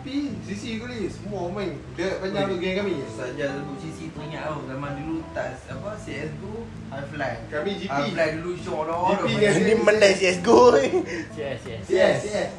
Pergi 0.04 0.36
CC 0.44 0.62
kali 0.76 1.08
Semua 1.08 1.48
main 1.48 1.72
Dia 1.96 2.20
panjang 2.20 2.52
tu 2.52 2.60
geng 2.60 2.76
kami 2.76 3.00
Saja 3.08 3.56
sebut 3.56 3.76
CC 3.80 4.12
tu 4.12 4.20
ingat 4.20 4.44
tau 4.44 4.60
Zaman 4.68 5.00
dulu 5.00 5.24
tak 5.32 5.56
apa 5.64 5.96
CSGO 5.96 6.68
Half-Life 6.92 7.40
Kami 7.48 7.70
GP 7.80 7.88
Half-Life 7.88 8.34
dulu 8.36 8.52
show 8.54 8.84
dah 8.84 9.16
GP? 9.16 9.24
Ini 9.40 9.74
menang 9.80 10.14
CSGO 10.14 10.60
ni. 10.76 10.86
Yes, 11.32 11.60
yes. 11.64 11.82
Yes 11.88 12.18
yes 12.22 12.50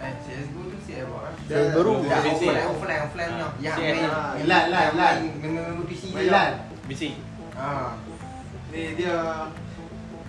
Eh 0.00 0.12
CSGO 0.24 0.60
tu 0.64 0.78
CS 0.82 1.04
apa? 1.04 1.28
CS 1.44 1.66
baru. 1.70 1.92
PC. 2.00 2.24
offline 2.40 2.66
offline 2.66 3.00
offline 3.04 3.30
Ah, 3.30 3.38
tau. 3.38 3.50
Yang 3.60 3.76
CS. 3.76 3.92
main 3.94 4.08
Ah, 4.08 4.32
yang 4.34 4.48
lan, 4.48 4.64
lan, 4.72 4.88
lan. 4.96 5.14
main 5.20 5.52
Memang 5.52 5.84
PC 5.84 6.02
Main 6.10 6.26
LAN 6.32 6.50
BC. 6.84 7.02
Ah. 7.54 7.92
Ni 8.68 8.82
dia 8.98 9.16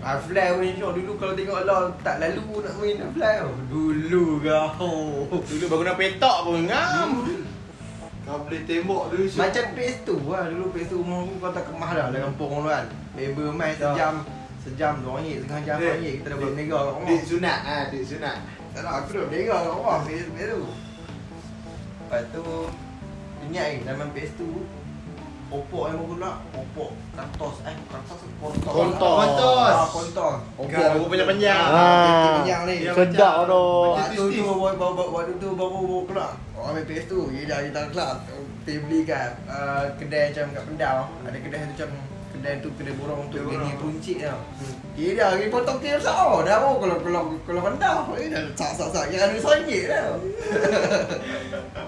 Half-Life 0.05 0.53
pun 0.61 0.69
show 0.77 0.91
dulu 0.93 1.11
kalau 1.17 1.33
tengok 1.33 1.65
LOL 1.65 1.85
tak 2.05 2.21
lalu 2.21 2.61
nak 2.61 2.73
main 2.77 2.95
Half-Life 3.01 3.37
tau. 3.41 3.51
Dulu 3.73 4.25
kau. 4.45 4.93
Dulu 5.41 5.63
baru 5.65 5.83
nak 5.89 5.97
petok 5.97 6.37
pun 6.45 6.61
ngam. 6.69 7.09
Kau 8.25 8.41
boleh 8.41 8.61
tembak 8.65 9.03
dulu 9.13 9.23
Syuk. 9.29 9.37
Macam 9.37 9.65
PS2 9.77 10.09
lah 10.33 10.43
Dulu 10.49 10.65
PS2 10.73 10.93
rumah 10.97 11.17
aku 11.21 11.33
kau 11.37 11.51
tak 11.53 11.63
kemah 11.69 11.91
dah 11.93 12.05
Dalam 12.09 12.33
kampung 12.33 12.51
tu 12.57 12.69
kan 12.73 12.85
Member 13.13 13.47
main 13.53 13.73
sejam 13.77 14.15
Sejam 14.65 14.93
RM2 15.05 15.45
Setengah 15.45 15.61
jam 15.61 15.77
Dek, 15.77 15.93
RM2 15.93 16.09
Kita 16.17 16.27
dah 16.33 16.37
dek, 16.41 16.53
mega 16.57 16.73
kat 16.73 16.89
rumah 16.89 17.05
Dek 17.05 17.21
sunat 17.21 17.59
ah, 17.61 17.83
dek 17.93 18.01
sunat. 18.01 18.37
Tak 18.73 18.81
nak 18.81 18.93
aku 18.97 19.09
dah 19.13 19.25
mega 19.29 19.55
kat 19.61 19.73
rumah 19.77 19.97
PS2 20.09 20.37
tu 20.41 20.61
Lepas 22.01 22.23
tu 22.33 22.45
Ingat 23.45 23.65
ni 23.69 23.77
zaman 23.85 24.07
PS2 24.09 24.41
Oppo 25.55 25.87
yang 25.87 25.97
baru 26.03 26.15
nak 26.19 26.35
Kratos 27.15 27.55
Eh 27.63 27.75
Kratos 27.87 28.19
ke 28.19 28.27
Kontos 28.43 28.67
Kontos. 28.67 29.15
Kontos. 29.15 29.71
Ah 29.71 29.87
Kontos 29.87 30.35
Oppo 30.59 30.75
rambut 30.75 31.07
panjang-panjang. 31.07 31.67
Ah, 31.71 32.43
panjang 32.43 32.61
ni 32.67 32.75
Yang 32.83 32.95
Sedap 32.99 33.35
macam- 33.39 33.47
tu. 33.47 33.65
Waktu 33.95 34.23
tu 34.35 34.41
baru 34.43 34.75
baru 34.75 35.05
waktu 35.15 35.33
tu 35.39 35.47
baru 35.55 35.77
baru 35.79 35.97
keluar. 36.05 36.31
Orang 36.55 36.71
main 36.75 36.85
PS 36.85 37.05
tu, 37.07 37.19
kita 37.31 37.81
kelas. 37.91 38.17
Pergi 38.65 38.79
beli 38.81 38.99
kat 39.05 39.31
uh, 39.45 39.85
kedai 39.95 40.33
macam 40.33 40.45
kat 40.51 40.63
Pendau. 40.67 40.97
Ada 41.23 41.37
kedai 41.37 41.59
tu 41.61 41.69
macam 41.71 41.89
kedai 42.35 42.59
tu 42.59 42.69
kedai 42.75 42.93
borong 42.99 43.31
untuk 43.31 43.39
Kedai 43.47 43.55
gini 43.55 43.71
peruncit 43.79 44.17
tau. 44.27 44.39
Gila, 44.95 45.27
ni 45.39 45.45
potong 45.47 45.79
kira 45.79 45.99
sao 45.99 46.43
dah 46.43 46.59
baru 46.59 46.75
kalau 46.83 46.97
kalau 46.99 47.21
kalau 47.47 47.61
Pendau. 47.63 47.99
Eh 48.19 48.27
dah 48.27 48.43
sak 48.55 48.71
sak 48.75 48.89
sak 48.91 49.05
kira 49.07 49.31
duit 49.31 49.43
RM1 49.43 49.83
dah. 49.87 50.05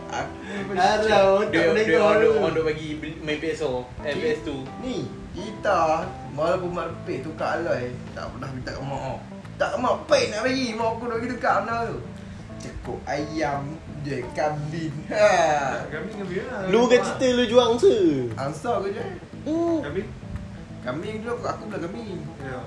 Aku 0.07 0.71
Alah, 0.73 1.43
Dia 1.51 1.69
boleh 1.69 1.83
dia 1.85 1.99
tu. 1.99 2.31
on 2.39 2.55
bagi 2.65 2.87
main 2.97 3.37
PS4, 3.37 4.07
eh 4.07 4.15
PS2. 4.17 4.49
Ni, 4.81 5.05
kita 5.35 6.07
walaupun 6.33 6.71
mak 6.73 6.89
lepih 6.91 7.23
tukar 7.27 7.61
alloy, 7.61 7.93
tak 8.15 8.25
pernah 8.31 8.49
minta 8.51 8.71
ke 8.73 8.81
mak. 8.81 9.01
oh. 9.13 9.19
Tak 9.57 9.71
mak 9.77 9.95
pay 10.09 10.29
nak 10.33 10.41
bagi, 10.47 10.73
mak 10.73 10.87
aku 10.97 11.03
nak 11.07 11.17
pergi 11.21 11.31
tukar 11.37 11.55
benda 11.63 11.75
tu. 11.91 11.97
Cekuk 12.57 12.99
ayam, 13.05 13.61
je 14.01 14.17
kambing. 14.33 14.95
Ha. 15.13 15.29
Kami 15.93 16.09
kami 16.17 16.35
lah. 16.41 16.61
Lu 16.73 16.89
kan 16.89 16.99
cerita 17.05 17.27
lu 17.37 17.43
juang 17.45 17.71
se. 17.77 17.95
Ansar 18.33 18.81
ke 18.81 18.89
je. 18.97 19.05
Hmm. 19.45 19.77
Kami. 19.85 20.01
Kambing 20.87 21.19
dulu 21.19 21.31
aku, 21.33 21.45
aku 21.45 21.63
belah 21.67 21.81
kambing. 21.83 22.19
Ya. 22.39 22.59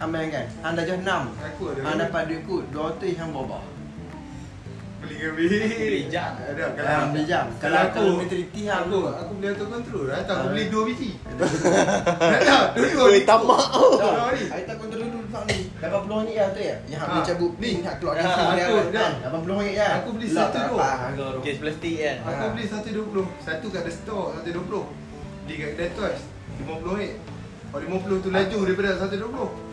Amal 0.00 0.24
kan. 0.26 0.46
Hang 0.58 0.72
dah 0.72 0.82
jauh 0.82 0.96
6. 0.96 1.04
Aku 1.44 1.62
ada. 1.68 1.80
Hang 1.84 1.96
dapat 2.00 2.22
duit 2.26 2.40
kut 2.42 2.64
200 2.72 3.12
hang 3.14 3.30
bawa. 3.30 3.60
beli 4.98 5.18
kami. 5.18 5.44
Beli 5.44 6.02
jam. 6.08 6.30
Ada 6.38 6.72
kalau 6.72 6.88
Hang 6.88 7.10
beli 7.10 7.22
jam. 7.26 7.44
Kalau 7.52 7.74
Kalau 7.74 7.90
kalau 7.90 8.06
aku- 8.06 8.18
mentaliti 8.22 8.62
hang 8.64 8.86
Aku 8.86 8.98
aku 9.04 9.32
beli 9.34 9.46
auto 9.50 9.66
control. 9.66 10.04
Dah 10.06 10.22
tahu 10.22 10.30
aku 10.32 10.40
Ah. 10.40 10.48
beli 10.48 10.64
dua 10.70 10.82
biji. 10.86 11.10
Dah 12.22 12.40
tahu 12.40 12.86
dua 12.86 13.02
Oi, 13.04 13.18
tamak 13.22 13.62
tu. 13.68 13.86
Ni. 13.92 14.42
Hari 14.46 14.62
tak 14.64 14.76
kontrol 14.78 15.02
dulu 15.04 15.26
tak 15.28 15.42
ni. 15.44 15.58
80 15.74 16.16
ringgit 16.22 16.36
lah 16.38 16.48
tu 16.48 16.60
ya. 16.62 16.76
Yang 16.86 16.96
hang 16.96 17.02
Ha, 17.02 17.12
boleh 17.12 17.26
cabut 17.26 17.52
ni. 17.52 17.60
pin 17.60 17.76
hak 17.82 17.94
keluar 17.98 18.14
Ah, 18.14 18.22
DC 18.22 18.38
dia 18.48 18.64
aku, 18.64 18.74
kan. 18.78 18.88
dah. 18.88 19.10
80 19.26 19.54
ringgit 19.58 19.74
ya. 19.76 19.88
Aku 19.92 20.08
beli 20.14 20.26
Lah, 20.26 20.34
satu 20.38 20.54
tak 20.54 20.64
tu. 20.64 20.76
tu. 21.12 21.38
Kes 21.42 21.56
plastik 21.58 21.94
kan. 21.98 22.16
Aku 22.22 22.30
Ah. 22.40 22.50
beli 22.54 22.64
120. 22.64 23.26
Satu 23.42 23.66
kat 23.68 23.80
ada 23.82 23.92
store 23.92 24.26
120. 24.38 24.82
Di 25.42 25.54
kat 25.58 25.68
kedai 25.74 25.90
Toys 25.92 26.22
50 26.62 26.98
ringgit. 26.98 27.14
Oh 27.72 27.80
50 27.80 28.20
tu 28.20 28.28
laju 28.28 28.58
daripada 28.62 28.90
120. 29.00 29.22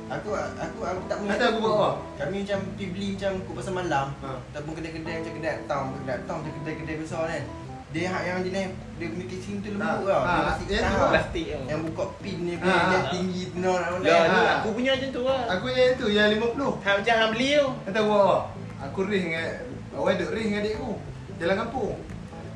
Aku 0.09 0.29
aku 0.33 0.79
aku 0.81 1.01
tak 1.05 1.17
Nanti 1.21 1.45
aku 1.45 1.57
buat 1.61 1.75
apa? 1.75 1.89
Kami 2.17 2.37
macam 2.41 2.59
pergi 2.65 2.85
beli 2.89 3.07
macam 3.13 3.31
kut 3.45 3.53
pasal 3.59 3.73
malam. 3.75 4.07
Ha. 4.19 4.29
Ataupun 4.49 4.73
kedai-kedai 4.73 5.15
macam 5.21 5.33
kedai 5.35 5.55
town, 5.67 5.85
kedai 5.93 6.17
town 6.25 6.37
macam 6.41 6.53
kedai-kedai 6.57 6.95
besar 6.97 7.23
kan. 7.27 7.43
Dia 7.89 8.05
hak 8.05 8.21
yang 8.21 8.39
jenis 8.45 8.69
dia 9.01 9.07
punya 9.09 9.25
casing 9.25 9.57
tu 9.59 9.69
lembut 9.73 9.89
Ha, 10.05 10.13
tau. 10.13 10.21
ha, 10.21 10.29
Dia 10.29 10.41
masih 10.45 10.65
tu. 10.69 11.07
Plastik. 11.09 11.45
Yang 11.65 11.81
buka 11.89 12.03
pin 12.21 12.37
ni 12.39 12.53
Ha, 12.53 12.61
punya 12.61 12.77
ha, 12.77 12.85
yang 12.87 13.01
ha. 13.01 13.11
tinggi 13.11 13.41
tu 13.49 13.57
nak 13.59 13.77
Ya, 14.01 14.17
Ha. 14.29 14.41
aku 14.61 14.67
punya 14.71 14.91
macam 14.93 15.09
tu 15.09 15.21
lah. 15.25 15.41
Aku 15.49 15.65
yang 15.67 15.93
tu 15.97 16.05
yang 16.07 16.27
50. 16.31 16.71
Hang 16.79 16.95
macam 17.01 17.13
hang 17.17 17.31
beli 17.33 17.49
tu. 17.51 17.67
Kata 17.85 17.99
buat 18.05 18.21
apa? 18.21 18.37
Aku 18.79 18.99
ring 19.03 19.25
dengan 19.27 19.47
Awak 19.91 20.11
duduk 20.15 20.31
ring 20.31 20.47
dengan 20.47 20.61
adik 20.63 20.73
aku 20.77 20.91
Jalan 21.35 21.55
kampung 21.59 21.93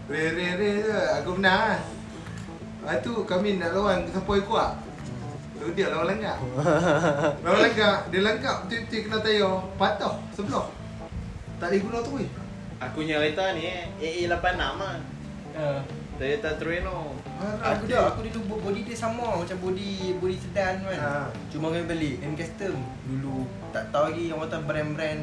Ring 0.05 0.31
ring 0.31 0.53
ring 0.55 0.75
tu 0.79 0.93
Aku 1.19 1.29
menang 1.35 1.59
lah 1.59 1.79
Lepas 2.83 2.99
tu 2.99 3.13
kami 3.23 3.57
nak 3.57 3.71
lawan 3.71 4.03
siapa 4.05 4.27
yang 4.27 4.43
kuat 4.43 4.71
Tu 5.55 5.65
dia 5.71 5.87
lawan 5.87 6.11
langgar 6.11 6.35
Lawan 7.47 7.59
langgar 7.63 7.95
Dia 8.11 8.19
langgar 8.19 8.67
betul-betul 8.67 8.99
kena 9.07 9.17
tayar 9.23 9.55
Patah 9.79 10.19
sebelah 10.35 10.67
Tak 11.57 11.71
boleh 11.71 11.79
guna 11.79 11.97
tu 12.03 12.11
weh 12.19 12.29
Aku 12.83 12.99
punya 12.99 13.15
kereta 13.15 13.55
ni 13.55 13.63
eh, 13.63 13.87
AA86 14.27 14.59
lah. 14.59 14.99
Toyota 16.13 16.51
Trueno. 16.59 17.15
Aku 17.63 17.87
dah, 17.87 18.11
aku 18.11 18.27
dulu 18.27 18.39
bo- 18.45 18.61
body 18.69 18.83
dia 18.83 18.93
sama 18.93 19.39
macam 19.39 19.57
body 19.63 20.19
body 20.19 20.35
sedan 20.35 20.83
kan. 20.83 20.99
Ha. 20.99 21.13
Cuma 21.47 21.71
kami 21.71 21.87
beli 21.87 22.11
M 22.19 22.35
custom 22.35 22.75
dulu. 23.07 23.47
Tak 23.71 23.89
tahu 23.89 24.11
lagi 24.11 24.29
orang 24.29 24.45
kata 24.45 24.57
brand-brand 24.67 25.21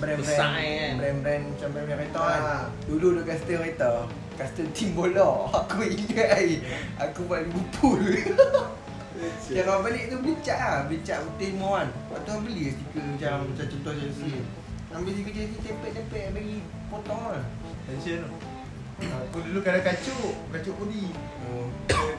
brand-brand 0.00 0.18
Besar 0.24 0.58
kan? 0.58 0.92
brand-brand 0.96 1.42
macam 1.54 1.68
brand-brand 1.70 2.00
kereta 2.00 2.20
kan. 2.24 2.40
Ha. 2.40 2.56
Dulu 2.88 3.06
dulu 3.14 3.20
custom 3.22 3.56
kereta. 3.60 3.90
Custom 4.42 4.66
tim 4.74 4.90
bola. 4.98 5.46
Aku 5.54 5.86
ingat 5.86 6.28
ai. 6.34 6.58
Aku 6.98 7.30
buat 7.30 7.46
Liverpool. 7.46 8.02
Yang 9.54 9.66
orang 9.70 9.82
balik 9.86 10.02
tu 10.10 10.34
cat 10.42 10.58
lah. 10.58 10.90
Cat 11.06 11.18
putih 11.22 11.54
semua 11.54 11.70
kan. 11.78 11.88
Lepas 11.94 12.18
tu 12.26 12.30
orang 12.34 12.42
beli 12.42 12.64
stiker 12.74 13.04
macam 13.06 13.34
Macam 13.54 13.66
contoh 13.70 13.92
Chelsea 13.94 14.34
Ambil 14.90 15.12
stiker 15.14 15.32
Chelsea 15.32 15.58
Tempel-tempel 15.62 16.26
bagi 16.34 16.56
potong 16.90 17.22
lah. 17.30 17.44
Tension 17.86 18.26
tu. 18.26 18.30
Aku 19.30 19.38
dulu 19.46 19.58
kadang 19.62 19.84
kacuk. 19.86 20.34
Kacuk 20.50 20.74
body 20.74 21.06
Oh. 21.42 21.66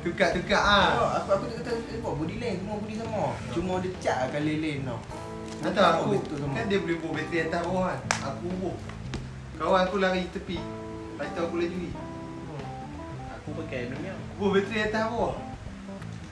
Tukar-tukar 0.03 0.59
Ah, 0.59 0.67
ah. 0.67 1.07
aku 1.23 1.29
aku 1.31 1.43
tak 1.47 1.63
kata 1.63 1.95
eh, 1.95 1.99
buat 2.03 2.15
body 2.19 2.35
lane 2.39 2.59
semua 2.59 2.75
body 2.79 2.95
sama. 2.99 3.23
Cuma 3.51 3.73
dia 3.83 3.91
cat 3.99 4.15
lah 4.19 4.27
kali 4.35 4.53
lane 4.63 4.83
tau. 4.87 4.99
Tak 5.63 5.71
tahu 5.75 5.87
aku. 5.91 6.07
betul 6.23 6.37
sama. 6.43 6.53
Kan 6.55 6.65
dia 6.71 6.79
boleh 6.79 6.97
bawa 6.99 7.11
bateri 7.19 7.39
atas 7.43 7.61
bawah 7.67 7.83
kan. 7.91 7.99
Aku 8.31 8.39
bubuh 8.47 8.75
Kawan 9.59 9.81
aku 9.87 9.95
lari 9.99 10.23
tepi. 10.31 10.57
Lepas 10.59 11.27
tu 11.35 11.39
aku 11.45 11.55
laju 11.61 11.77
Aku 13.53 13.61
pakai 13.61 13.85
dunia. 13.85 14.13
Bubuh 14.33 14.49
bateri 14.51 14.79
atas 14.81 15.03
bawah 15.07 15.33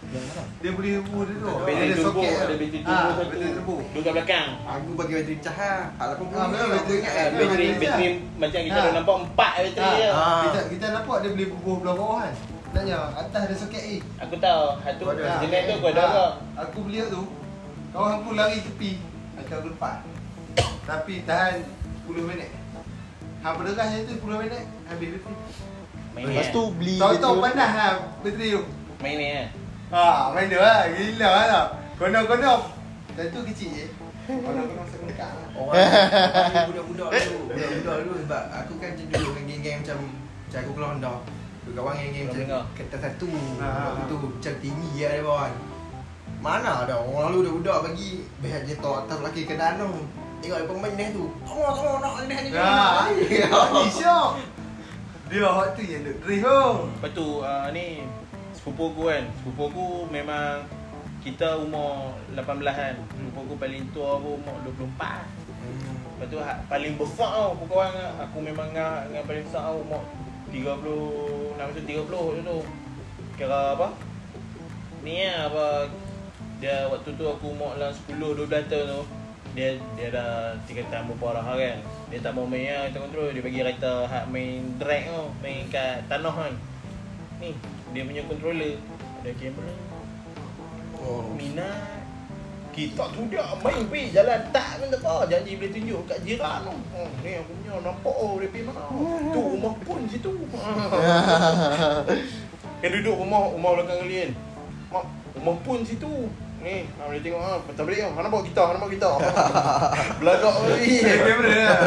Yang 0.04 0.24
mana? 0.26 0.44
Dia 0.58 0.72
boleh 0.74 0.92
bubuh 1.06 1.22
dia 1.24 1.36
tu 1.38 1.48
Bateri 1.54 1.86
Ada 1.86 1.96
soket 1.96 2.32
ada 2.34 2.44
bateri 2.52 2.68
turbo 2.74 2.90
Ah, 2.90 3.04
satu. 3.06 3.22
Bateri 3.22 3.50
turbo 3.54 3.76
Dua 3.86 4.02
kat 4.02 4.12
belakang. 4.12 4.48
Aku 4.66 4.90
bagi 4.98 5.14
bateri 5.14 5.36
cahaya. 5.40 5.78
Hak 5.94 6.06
80 6.12 6.26
Ah, 6.28 6.42
ah, 6.42 6.48
memang 6.50 6.66
aku 6.66 6.74
bateri 6.74 6.98
ingat 6.98 7.06
cahaya. 7.08 7.22
kan. 7.22 7.38
Bateri 7.38 7.66
Bateri 7.72 8.08
macam 8.36 8.60
kita 8.60 8.80
dah 8.80 8.92
nampak 8.92 9.16
empat 9.22 9.52
bateri 9.56 9.78
Ah. 9.80 9.94
dia. 9.94 10.10
Ah. 10.12 10.42
Kita, 10.42 10.60
kita 10.68 10.86
nampak 10.92 11.18
dia 11.22 11.30
boleh 11.32 11.48
bubuh 11.54 11.76
belah 11.78 11.96
bawah 11.96 12.18
kan 12.20 12.34
Naknya 12.72 12.98
atas 13.14 13.42
ada 13.46 13.56
soket 13.56 13.84
A 13.84 13.96
Aku 14.26 14.36
tahu. 14.36 14.66
Ada. 14.82 15.32
jenis 15.40 15.62
tu 15.62 15.76
kau 15.78 15.90
ada 15.90 16.02
Ah, 16.02 16.10
ke? 16.10 16.26
Aku 16.66 16.78
beli 16.82 17.00
tu 17.06 17.22
Kawan 17.92 18.12
aku 18.18 18.30
lari 18.34 18.58
tepi 18.60 18.92
Aku 19.38 19.52
aku 19.54 19.68
lepas 19.70 20.02
Tapi 20.82 21.14
tahan 21.22 21.62
10 22.04 22.26
minit 22.26 22.50
Hang 23.40 23.54
berderah 23.56 23.86
je 23.88 24.00
tu 24.04 24.14
10 24.18 24.42
minit 24.42 24.66
Habis 24.90 25.08
bateri 25.14 25.36
Main 26.12 26.26
Lepas 26.28 26.48
ni. 26.48 26.56
tu 26.56 26.64
beli 26.76 26.96
Tahu-tahu 27.00 27.36
panas 27.40 27.72
lah 27.72 27.92
bateri 28.20 28.48
tu 28.56 28.64
Main 29.02 29.16
ni 29.18 29.28
eh. 29.34 29.48
Ha, 29.92 30.32
main 30.32 30.48
dia 30.48 30.62
lah. 30.64 30.88
Gila 30.88 31.28
lah 31.28 31.46
tau. 31.52 31.66
Kondom-kondom. 32.00 32.60
Tentu 33.12 33.40
kecil 33.44 33.70
je. 33.76 33.86
Kondom-kondom 34.24 34.86
saya 34.88 35.00
mengkak 35.04 35.32
lah. 35.36 35.48
Orang 35.52 35.74
orang 35.76 36.68
budak-budak 36.72 37.10
dulu, 37.12 37.40
budak-budak 37.52 37.96
dulu 38.08 38.14
sebab 38.24 38.44
aku 38.56 38.74
kan 38.80 38.90
macam 38.96 39.06
dulu 39.12 39.30
dengan 39.36 39.44
geng-geng 39.52 39.78
macam 39.84 39.98
macam 40.48 40.60
aku 40.64 40.72
keluar 40.72 40.90
Honda. 40.96 41.14
Kawan 41.76 41.94
geng-geng 42.00 42.26
macam 42.32 42.64
kata 42.72 42.96
satu. 43.04 43.30
Ha, 43.60 43.68
ha, 43.68 43.84
ha. 44.00 44.02
tu 44.08 44.16
macam 44.16 44.54
tinggi 44.64 44.92
lah 45.04 45.12
dia 45.12 45.24
kawan. 45.28 45.54
Mana 46.40 46.72
ada 46.88 46.96
orang 47.04 47.26
lalu 47.36 47.38
budak-budak 47.60 47.78
bagi 47.92 48.10
behat 48.40 48.62
je 48.64 48.76
tok 48.80 48.96
atas 49.04 49.18
lelaki 49.20 49.44
kenaan 49.44 49.76
tu. 49.76 49.92
Tengok 50.40 50.58
dia 50.58 50.70
pemain 50.72 50.94
dia 50.96 51.08
tu. 51.12 51.26
Tengok 51.44 51.72
tengok 51.76 51.98
nak 52.00 52.14
ni 52.24 52.36
ni. 52.48 52.50
Ya, 52.56 53.50
ni 53.76 53.90
syok. 53.92 54.30
Dia 55.32 55.48
hot 55.48 55.80
tu 55.80 55.82
yang 55.88 56.04
duk 56.04 56.18
drift 56.28 56.44
tu. 56.44 56.64
Lepas 56.92 57.12
tu 57.16 57.28
uh, 57.40 57.72
ni 57.72 58.04
sepupu 58.52 58.92
aku 58.92 59.08
kan. 59.08 59.24
Sepupu 59.40 59.64
aku 59.72 59.88
memang 60.12 60.68
kita 61.24 61.56
umur 61.56 62.20
18 62.36 62.44
kan. 62.68 62.96
Sepupu 63.00 63.40
aku 63.48 63.56
paling 63.56 63.88
tua 63.96 64.20
pun 64.20 64.44
umur 64.44 64.56
24. 64.76 65.24
Lepas 66.20 66.28
tu 66.28 66.38
ha- 66.38 66.62
paling 66.68 67.00
besar 67.00 67.32
tau 67.32 67.58
Aku 67.58 67.66
dengan- 67.66 68.14
aku 68.20 68.38
memang 68.44 68.70
ngah 68.76 69.10
dengan 69.10 69.24
paling 69.26 69.42
besar 69.42 69.74
tau 69.74 69.82
Umur 69.82 70.04
30 70.54 71.58
Nama 71.58 71.70
tu 71.74 71.82
30 71.82 72.06
macam 72.06 72.44
tu 72.46 72.60
Kira 73.42 73.74
apa 73.74 73.88
Ni 75.02 75.26
lah 75.26 75.50
apa 75.50 75.66
Dia 76.62 76.86
waktu 76.94 77.10
tu 77.18 77.26
aku 77.26 77.58
umur 77.58 77.74
dalam 77.74 77.90
10-12 78.06 78.70
tahun 78.70 78.86
tu 78.90 79.02
dia 79.52 79.76
dia 80.00 80.08
dah 80.16 80.56
tingkatan 80.64 81.12
berapa 81.12 81.26
arah 81.36 81.46
kan. 81.60 81.78
Dia 82.08 82.20
tak 82.24 82.32
mau 82.36 82.48
main 82.48 82.68
lah 82.72 82.92
kita 82.92 83.00
kontrol 83.08 83.32
Dia 83.32 83.44
bagi 83.44 83.60
writer 83.64 83.98
hak 84.04 84.26
main 84.28 84.76
drag 84.76 85.08
tu 85.08 85.24
Main 85.44 85.68
kat 85.68 86.08
tanah 86.08 86.32
kan. 86.32 86.54
Ni 87.44 87.52
dia 87.92 88.02
punya 88.08 88.24
controller. 88.24 88.80
Ada 89.22 89.32
kamera. 89.36 89.74
Oh. 90.96 91.28
Minat. 91.36 92.00
Kita 92.72 93.04
tu 93.12 93.28
dia 93.28 93.44
main 93.60 93.84
pergi 93.92 94.16
jalan. 94.16 94.40
Tak 94.56 94.80
pun 94.80 94.88
tak. 94.88 95.04
Apa 95.04 95.28
Janji 95.28 95.60
boleh 95.60 95.72
tunjuk 95.76 96.00
kat 96.08 96.20
jiran 96.24 96.64
tu. 96.64 96.72
Oh, 96.96 97.10
Ni 97.20 97.36
aku 97.36 97.52
punya 97.52 97.74
nampak 97.84 98.16
oh 98.16 98.40
dia 98.40 98.48
pergi 98.48 98.64
mana? 98.72 98.82
Tu 99.36 99.42
rumah 99.44 99.76
pun 99.84 100.00
situ. 100.08 100.32
Kan 102.82 102.90
duduk 102.98 103.16
rumah 103.20 103.52
rumah 103.52 103.72
belakang 103.76 104.00
kalian. 104.08 104.32
Mak 104.88 105.06
rumah 105.36 105.56
pun 105.64 105.84
situ 105.84 106.32
Ni 106.62 106.76
ha, 106.88 107.02
boleh 107.04 107.20
tengok 107.20 107.42
ha. 107.42 107.54
Patah 107.60 107.84
balik 107.84 108.00
mana 108.08 108.28
bawa 108.28 108.44
kita 108.44 108.62
mana 108.64 108.78
bawa 108.78 108.92
kita 108.92 109.10
Belagak 110.20 110.54
Eh, 110.72 111.18
kamera 111.20 111.50
lah. 111.50 111.82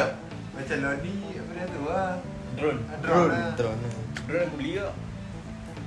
Macam 0.53 0.77
Lodi, 0.81 1.15
apa 1.33 1.51
dia 1.53 1.65
tu 1.69 1.81
lah. 1.85 2.11
Drone 2.55 2.81
Ah, 2.85 2.97
Drone. 2.99 3.31
lah. 3.31 3.51
Drone. 3.55 3.81
Drone 4.25 4.43
aku 4.45 4.57
beli 4.57 4.73
tak 4.77 4.95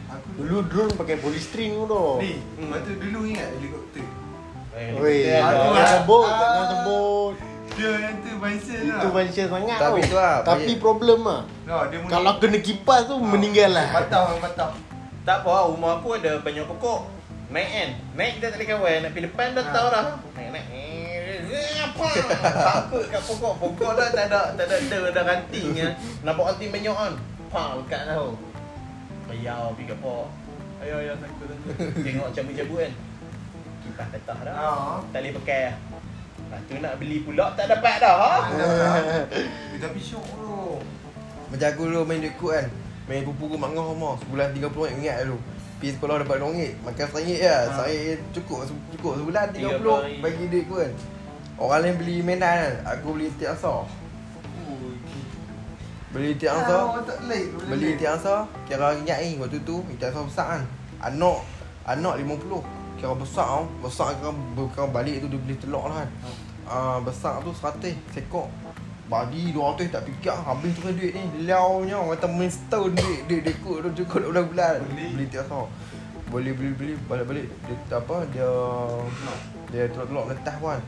Aku 0.09 0.27
Dulu 0.37 0.57
drone 0.65 0.91
pakai 0.95 1.15
polystyrene 1.17 1.75
tu 1.75 1.83
tu. 1.85 2.03
Ni, 2.17 2.31
lepas 2.57 2.79
tu 2.81 2.91
dulu 2.95 3.19
ingat 3.25 3.47
helikopter. 3.53 4.05
Eh, 4.71 4.93
Weh, 4.95 5.35
aku 5.35 5.67
lah. 5.73 5.87
sebut, 5.91 6.23
Ah. 6.23 6.37
jangan 6.37 6.65
sebut. 6.71 7.33
Dia 7.69 7.91
yang 7.99 8.15
tu 8.17 8.31
Vincent 8.37 8.81
lah. 8.83 8.97
Itu 8.97 9.07
mention 9.11 9.45
sangat 9.47 9.77
Tapi 9.77 9.99
tu 10.01 10.15
lah, 10.15 10.35
Tapi 10.41 10.71
problem 10.77 11.19
ah. 11.25 11.41
No, 11.61 11.75
dia 11.85 11.97
muni- 11.99 12.09
Kalau 12.09 12.31
kena 12.39 12.57
kipas 12.57 13.01
tu 13.03 13.15
meninggal 13.19 13.69
lah. 13.69 13.87
Patah, 13.91 14.21
patah. 14.39 14.69
Tak 15.21 15.37
apa, 15.39 15.67
rumah 15.67 15.91
aku 15.97 16.15
ada 16.15 16.39
banyak 16.39 16.63
pokok. 16.65 17.16
Naik 17.47 17.69
kan? 17.71 17.89
Naik 18.19 18.31
kita 18.37 18.45
tak 18.51 18.57
boleh 18.59 18.67
kawan. 18.67 18.97
Nak 18.99 19.11
pergi 19.15 19.25
depan 19.31 19.47
dah 19.55 19.63
Ha. 19.63 19.71
tahu 19.71 19.87
dah. 19.87 20.05
Naik 20.35 20.49
naik. 20.51 20.67
Eh, 21.47 21.73
apa? 21.79 22.07
Takut 22.67 23.03
kat 23.07 23.21
pokok. 23.23 23.53
Pokok 23.55 23.91
dah 23.95 24.07
tak 24.11 24.25
ada 24.27 24.41
tak 24.53 24.65
ada 24.67 24.75
ada, 24.75 24.97
ada 25.15 25.21
ranting 25.23 25.69
ya. 25.71 25.89
Nampak 26.27 26.43
ranting 26.51 26.71
banyak 26.75 26.91
kan. 26.91 27.13
Pa 27.47 27.63
lekat 27.79 28.01
tahu. 28.11 28.29
Bayar 29.31 29.71
pergi 29.71 29.83
kat 29.87 29.97
pok. 30.03 30.25
Ayo 30.83 30.95
ayo 30.99 31.13
takut 31.17 31.47
takut. 31.47 31.75
Tengok 32.03 32.27
cabut-cabut 32.35 32.79
kan. 32.83 32.93
Kipas 33.81 34.07
tetah 34.11 34.37
dah. 34.43 34.53
Ah. 34.53 34.95
Tak 35.15 35.19
boleh 35.23 35.33
pakai. 35.39 35.61
Lepas 36.37 36.59
tu 36.63 36.75
nak 36.79 36.93
beli 36.99 37.17
pula 37.23 37.45
tak 37.55 37.65
dapat 37.71 37.95
dah. 37.99 38.15
Ha? 38.15 38.33
Eh, 39.75 39.79
Tapi 39.79 39.99
syok 39.99 40.25
tu. 40.35 40.79
Macam 41.47 41.67
aku 41.71 41.83
dulu 41.87 42.03
main 42.03 42.19
duit 42.19 42.35
kan 42.35 42.67
Main 43.07 43.23
pupu 43.23 43.47
ke 43.47 43.55
mak 43.55 43.71
ngah 43.71 43.87
rumah 43.87 44.19
Sebulan 44.19 44.51
RM30 44.51 44.99
ingat 44.99 45.17
dulu 45.23 45.39
Pergi 45.77 45.93
sekolah 45.93 46.25
dapat 46.25 46.41
RM2 46.41 46.81
Makan 46.81 47.05
RM1 47.13 47.37
lah. 47.37 47.61
Ha. 47.69 47.83
RM1 47.85 48.19
cukup 48.33 48.57
Cukup 48.97 49.11
sebulan 49.21 49.45
RM30. 49.53 49.85
RM30 49.85 50.21
Bagi 50.25 50.43
duit 50.49 50.65
kod 50.65 50.77
kan 50.81 50.93
Orang 51.57 51.79
lain 51.85 51.95
beli 52.01 52.15
mainan 52.25 52.53
kan 52.57 52.73
Aku 52.97 53.17
beli 53.17 53.29
tiap 53.37 53.57
asar. 53.57 53.85
Beli 56.13 56.33
tiap 56.37 56.53
asar. 56.65 56.81
boleh 56.97 57.43
Beli 57.69 57.89
tiap 57.97 58.17
asar 58.17 58.49
Kira 58.65 58.97
ingat 58.97 59.21
ni 59.21 59.37
waktu 59.37 59.61
tu 59.61 59.85
Tiap 60.01 60.09
asar 60.13 60.23
besar 60.25 60.45
kan. 60.57 60.63
Anak 61.13 61.37
Anak 61.85 62.13
RM50 62.25 62.53
Kira 62.97 63.13
besar 63.13 63.45
tau. 63.45 63.63
Besar 63.85 64.17
kira, 64.17 64.33
kira 64.73 64.85
balik 64.89 65.21
tu 65.21 65.29
dia 65.29 65.37
beli 65.37 65.53
telur 65.61 65.85
lah 65.85 66.01
kan. 66.01 66.09
Uh, 66.67 66.97
Besar 67.05 67.39
tu 67.45 67.53
100 67.53 67.93
Sekok 68.11 68.49
Bagi 69.07 69.49
200 69.49 69.87
tak 69.87 70.03
fikir 70.03 70.35
Habis 70.35 70.71
tu 70.73 70.81
kan 70.81 70.91
duit 70.91 71.11
ni 71.11 71.23
Liau 71.43 71.79
nya 71.81 71.95
Orang 71.95 72.11
kata 72.13 72.27
main 72.27 72.47
setahun 72.47 72.91
duit 72.91 73.19
Duit 73.25 73.41
dia 73.41 73.55
kot 73.57 73.79
tu 73.81 74.03
cukup 74.03 74.29
12 74.29 74.51
bulan 74.51 74.75
Beli. 74.85 75.05
Beli 75.13 75.25
tiap 75.27 75.47
asar 75.47 75.65
Boleh 76.27 76.51
beli-beli 76.51 76.99
Balik-balik 77.01 77.47
Dia 77.63 77.95
apa 77.95 78.17
Dia 78.27 78.51
Dia 79.69 79.83
telur-telur 79.87 80.27
meletah 80.27 80.55
kan 80.57 80.81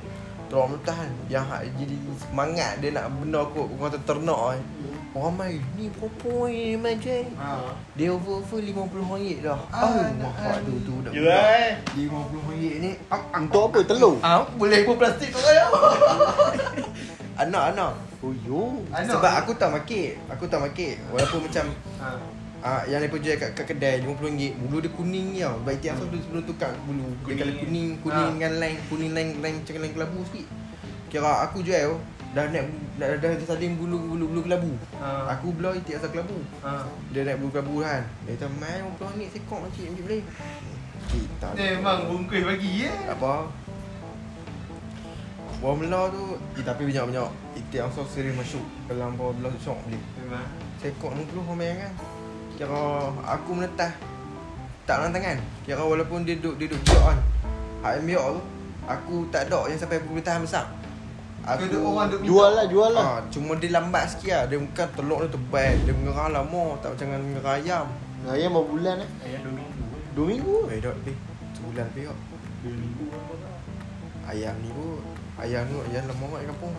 Telur 0.46 0.68
meletah 0.68 0.98
kan 0.98 1.12
Yang 1.28 1.46
hak 1.48 1.62
jadi 1.78 1.96
semangat 2.20 2.72
Dia 2.78 2.90
nak 2.92 3.08
benda 3.16 3.42
kot 3.48 3.68
Orang 3.70 3.88
kata 3.88 4.00
ternak 4.04 4.40
kan 4.52 4.62
Orang 5.10 5.34
main 5.36 5.58
Ni 5.74 5.88
perempuan 5.90 6.52
ni 6.52 6.76
macam 6.76 7.24
Ah. 7.34 7.74
dia 7.98 8.14
over-over 8.14 8.62
RM50 8.62 9.42
dah. 9.42 9.58
Ah, 9.68 9.90
Oh, 9.90 10.06
mahal 10.22 10.62
tu 10.62 10.76
tu 10.86 11.02
dah. 11.02 11.10
Jual. 11.10 11.82
RM50 11.98 12.52
ni. 12.78 12.92
Ah, 13.10 13.18
Untuk 13.34 13.74
apa? 13.74 13.82
Telur? 13.82 14.22
ah, 14.22 14.46
boleh 14.54 14.86
pun 14.86 14.96
plastik 14.96 15.34
kau 15.34 15.42
kaya. 15.42 15.66
anak 17.40 17.64
anak. 17.72 17.94
Oh 18.20 18.34
yo. 18.38 18.84
Anak 18.90 19.16
Sebab 19.16 19.32
ni- 19.32 19.40
aku 19.40 19.52
tak 19.56 19.70
market. 19.72 20.12
Aku 20.28 20.44
tak 20.46 20.60
market. 20.60 20.96
Walaupun 21.10 21.40
macam 21.42 21.66
Ah. 21.98 22.20
ah 22.60 22.82
yang 22.84 23.00
lepas 23.00 23.18
jual 23.18 23.36
kat, 23.36 23.50
kat 23.54 23.66
kedai 23.66 24.04
RM50. 24.04 24.60
Bulu 24.60 24.78
dia 24.80 24.92
kuning 24.92 25.28
tau. 25.38 25.56
Baik 25.64 25.80
tiap 25.80 25.96
tu 25.98 26.20
sebelum 26.20 26.44
tukar 26.44 26.72
bulu. 26.84 27.08
Dia 27.08 27.24
Kuning. 27.24 27.40
kalau 27.40 27.54
kuning 27.58 27.88
kuning 28.00 28.20
Ah. 28.22 28.34
dengan 28.34 28.54
line 28.60 28.78
kuning 28.86 29.12
line 29.14 29.32
line 29.40 29.56
macam 29.58 29.74
line 29.78 29.94
kelabu 29.94 30.20
sikit. 30.26 30.48
Kira 31.08 31.32
aku 31.42 31.64
jual 31.64 31.96
dah 32.30 32.46
naik 32.46 32.70
dah 33.00 33.18
dah, 33.18 33.32
dah 33.34 33.48
saling 33.48 33.74
bulu 33.74 33.98
bulu 34.06 34.26
bulu 34.28 34.42
kelabu. 34.44 34.72
Ah. 34.96 35.32
Aku 35.32 35.50
belah 35.52 35.74
itik 35.74 35.96
asal 35.96 36.12
kelabu. 36.12 36.36
Ah. 36.60 36.84
Dia 37.10 37.24
naik 37.24 37.40
bulu 37.40 37.50
kelabu 37.50 37.82
kan. 37.82 38.04
Dia 38.24 38.36
kata 38.36 38.48
main 38.54 38.84
RM50 38.92 39.32
sekok 39.32 39.60
macam 39.64 39.82
ni 39.82 40.02
boleh. 40.04 40.22
Kita. 41.10 41.48
Dia 41.56 41.74
memang 41.74 42.06
bungkus 42.06 42.44
bagi 42.44 42.86
ya. 42.86 42.94
Apa 43.10 43.50
Mela 45.60 46.07
tu 46.07 46.39
eh, 46.55 46.64
Tapi 46.64 46.88
banyak-banyak 46.88 47.28
Itik 47.60 47.84
asal 47.84 48.07
sering 48.07 48.36
masuk 48.36 48.64
Dalam 48.88 49.20
bawah 49.20 49.36
Mela 49.36 49.51
tu 49.51 49.60
Syok 49.60 49.80
Memang. 49.91 50.47
Sekok 50.80 51.12
60 51.12 51.36
orang 51.36 51.57
main 51.60 51.76
kan 51.76 51.93
Kira 52.55 52.84
Aku 53.36 53.51
menetah 53.51 53.91
Tak 54.88 54.95
dalam 55.03 55.12
tangan 55.12 55.38
Kira 55.68 55.84
walaupun 55.84 56.24
dia 56.24 56.39
duduk 56.39 56.55
Dia 56.55 56.68
duduk 56.72 56.82
biok 56.88 57.03
kan 57.03 57.20
Hak 57.84 57.91
yang 57.99 58.05
biok 58.07 58.26
tu 58.32 58.41
Aku 58.88 59.16
tak 59.30 59.51
ada 59.51 59.68
yang 59.68 59.78
sampai 59.78 59.99
boleh 60.01 60.24
tahan 60.24 60.41
besar 60.47 60.66
Aku 61.39 61.68
duk 61.68 61.84
orang 61.84 62.07
duk. 62.12 62.20
Jual 62.24 62.51
lah, 62.51 62.66
jual 62.68 62.91
lah. 62.91 63.03
Ah, 63.03 63.20
Cuma 63.28 63.55
dia 63.55 63.72
lambat 63.72 64.12
sikit 64.12 64.32
lah 64.32 64.43
Dia 64.47 64.60
bukan 64.60 64.88
telur 64.95 65.20
dia 65.24 65.32
tebal 65.32 65.76
Dia 65.84 65.93
mengerah 65.93 66.28
lama 66.32 66.64
Tak 66.80 66.89
macam 66.95 67.05
dengan 67.12 67.22
mengerah 67.28 67.53
ayam 67.60 67.86
Ayam 68.28 68.49
berapa 68.51 68.68
bulan 68.68 68.95
eh? 68.99 69.10
Ayah 69.24 69.39
dua 69.43 69.53
minggu. 69.55 69.84
Dua 70.12 70.26
minggu? 70.28 70.55
Eh 70.68 70.80
dah 70.80 70.91
lebih 70.91 71.16
Sebulan 71.55 71.86
lebih 71.91 72.03
kok 72.12 72.18
Dua 72.60 72.74
minggu 72.76 73.05
apa 73.07 73.34
tak? 73.36 73.55
Ayam 74.30 74.55
ni 74.60 74.70
pun 74.72 74.99
Ayam 75.40 75.64
ni 75.72 75.76
ayam 75.88 76.04
lama 76.12 76.36
kat 76.36 76.52
kampung. 76.52 76.76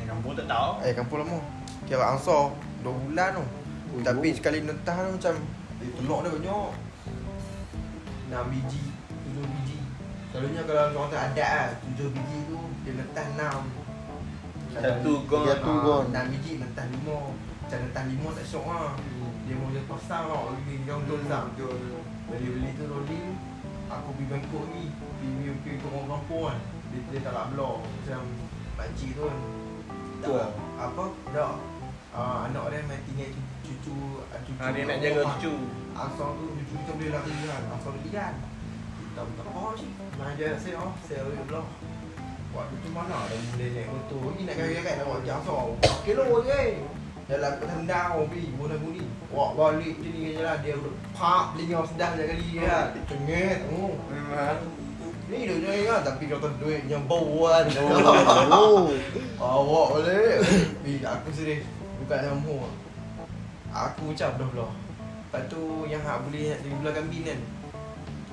Ni 0.00 0.02
kampung 0.08 0.32
tak 0.32 0.48
tahu. 0.48 0.72
Eh 0.80 0.92
kampung 0.96 1.18
lama. 1.20 1.38
Kira 1.84 2.16
ansar 2.16 2.56
2 2.80 2.88
bulan 2.88 3.36
tu. 3.36 3.44
Oh, 3.44 4.00
Tapi 4.00 4.28
yo. 4.32 4.36
sekali 4.36 4.58
netah 4.64 4.96
tu 4.96 5.10
macam 5.16 5.34
Eh 5.84 5.90
telur 6.00 6.18
dia 6.24 6.30
banyak. 6.32 6.68
6 8.32 8.52
biji 8.52 8.84
7 9.28 9.44
biji. 9.44 9.78
Selalunya 10.32 10.62
kalau 10.64 10.84
orang 10.92 11.08
tak 11.12 11.22
adat 11.32 11.50
lah 11.52 11.68
7 11.96 12.16
biji 12.16 12.38
tu 12.48 12.60
Dia 12.84 12.92
netah 12.96 13.26
6 13.36 14.72
Satu 14.72 15.12
gong. 15.28 15.44
Satu 15.44 15.72
gong. 15.84 16.04
6 16.08 16.32
biji 16.32 16.52
netah 16.64 16.86
5 16.88 17.04
Macam 17.04 17.78
netah 17.84 18.04
5 18.08 18.36
tak 18.40 18.46
syok 18.48 18.66
lah. 18.72 18.92
Dia 19.44 19.54
mau 19.56 19.68
dia 19.68 19.84
pasang 19.84 20.24
tau 20.28 20.44
Lagi 20.56 20.74
jauh 20.84 21.02
tu 21.04 21.14
besar 21.24 21.44
Beli-beli 22.28 22.70
tu 22.72 22.84
rolling 22.88 23.28
Aku 23.88 24.08
pergi 24.16 24.24
Bangkok 24.28 24.64
ni 24.76 24.92
Pergi 24.92 25.48
pergi 25.64 25.72
ke 25.80 25.86
orang 25.88 26.08
kampung 26.08 26.44
kan 26.52 26.60
Dia, 26.88 27.00
dia 27.12 27.18
tak 27.24 27.32
nak 27.36 27.46
blok 27.52 27.76
Macam 27.84 28.22
Makcik 28.78 29.10
tu 29.18 29.22
kan. 29.26 29.38
Tak 30.22 30.28
Tua. 30.30 30.44
Apa? 30.78 31.04
Dah 31.34 31.52
uh, 32.14 32.36
Anak 32.46 32.64
dia 32.70 32.86
main 32.86 33.02
tinggal 33.06 33.28
cu- 33.34 33.48
cucu 33.66 33.96
ah, 34.30 34.40
cucu 34.42 34.60
Ha, 34.62 34.70
dia 34.74 34.82
nak 34.86 34.96
kat 34.98 35.04
jaga 35.04 35.22
cucu. 35.34 35.54
Asal 35.98 36.28
tu 36.38 36.44
cucu 36.54 36.74
kita 36.78 36.92
boleh 36.94 37.10
lari 37.10 37.32
kan. 37.46 37.62
Asal 37.74 37.90
dia 37.98 38.02
lihat 38.06 38.34
Kita 38.98 39.20
tak 39.34 39.46
apa 39.46 39.62
sih 39.78 39.90
Main 40.18 40.34
dia 40.38 40.48
saya 40.58 40.76
oh. 40.78 40.94
Saya 41.02 41.20
boleh 41.26 41.42
blok 41.46 41.66
Waktu 42.48 42.76
tu 42.80 42.88
mana 42.96 43.14
ada 43.28 43.36
boleh 43.36 43.68
naik 43.76 43.88
motor 43.92 44.22
Ni 44.34 44.42
nak 44.48 44.54
kaya 44.56 44.80
kan? 44.80 44.94
Nak 44.98 45.06
buat 45.06 45.26
asal. 45.28 45.66
Kilo 46.06 46.24
je 46.46 46.62
Dalam 47.28 47.52
tendang 47.60 48.10
Pergi 48.30 48.48
guna 48.56 48.74
guni 48.80 49.04
Wak 49.28 49.50
balik 49.52 49.94
je 50.00 50.08
ni 50.08 50.32
je 50.32 50.40
lah. 50.40 50.56
Dia 50.64 50.74
pak 51.12 51.44
Lingau 51.60 51.84
sedap 51.84 52.16
je 52.16 52.24
kali 52.24 52.48
ya 52.62 52.94
Cengit 53.04 53.58
oh. 53.74 53.92
Memang. 54.08 54.77
Ni 55.28 55.44
dia 55.44 55.54
je 55.54 55.84
kan 55.84 56.00
Tapi 56.02 56.24
kata 56.26 56.48
duit 56.56 56.82
yang 56.84 57.04
bauan 57.04 57.64
Oh. 58.48 58.88
Awak 59.36 59.86
boleh 59.92 60.40
Eh 60.82 60.98
aku 61.00 61.28
serius 61.30 61.64
Bukan 61.98 62.18
sama 62.18 62.56
Aku 63.68 64.10
macam 64.10 64.28
belah-belah 64.34 64.72
Lepas 65.22 65.42
tu 65.46 65.60
yang 65.84 66.00
hak 66.00 66.24
boleh 66.24 66.48
nak 66.48 66.58
jadi 66.58 66.74
belah 66.74 66.94
kambing 66.94 67.20
kan 67.22 67.40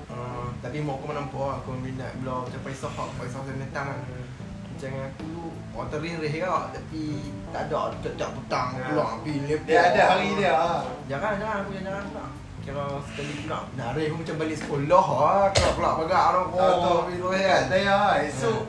uh, 0.10 0.48
Tapi 0.60 0.78
mau 0.80 0.96
aku 0.96 1.12
nampak 1.12 1.60
aku 1.60 1.76
minat 1.76 2.16
belah 2.18 2.42
macam 2.42 2.62
paisah 2.62 2.88
hak 2.88 3.10
Paisah 3.14 3.42
saya 3.42 3.56
netang 3.56 3.88
kan 3.92 4.00
Macam 4.00 4.88
dengan 4.88 5.08
aku 5.10 5.32
Orang 5.76 5.90
teririh 5.92 6.34
kau 6.40 6.72
Tapi 6.72 7.04
tak 7.52 7.62
ada 7.68 7.92
Tak 8.16 8.30
petang 8.32 8.70
Ya. 8.74 8.86
pulang 8.88 9.14
Pergi 9.20 9.40
lepak 9.44 9.68
Dia 9.68 9.82
ada 9.92 10.02
hari 10.10 10.30
dia. 10.34 10.52
ah. 10.56 10.82
Jangan 11.06 11.34
jangan 11.36 11.58
aku 11.62 11.72
jangan 11.76 12.04
jangan 12.08 12.32
Kira 12.66 12.98
sekali 13.06 13.46
pula 13.46 13.70
Narih 13.78 14.10
pun 14.10 14.26
macam 14.26 14.36
balik 14.42 14.58
sekolah. 14.58 15.06
Lah 15.22 15.54
Kau 15.54 15.72
pula 15.78 15.90
bagak 16.02 16.24
orang 16.34 16.48
tu. 16.50 16.58
Oh, 16.58 17.06
pergi 17.06 17.22
tu 17.22 17.28
kan? 17.30 17.62
Saya 17.70 17.98
esok 18.26 18.62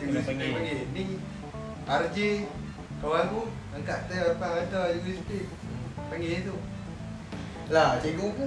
panggil. 0.00 0.88
Ni 0.96 1.20
RJ 1.84 2.16
Kawan 3.04 3.28
aku 3.28 3.40
Angkat 3.76 4.08
tayar 4.08 4.32
depan 4.32 4.48
kata 4.64 4.96
Cikgu 4.96 5.08
disiplin 5.12 5.44
Panggil 6.08 6.48
tu. 6.48 6.56
Lah 7.68 8.00
cikgu 8.00 8.24
aku 8.32 8.46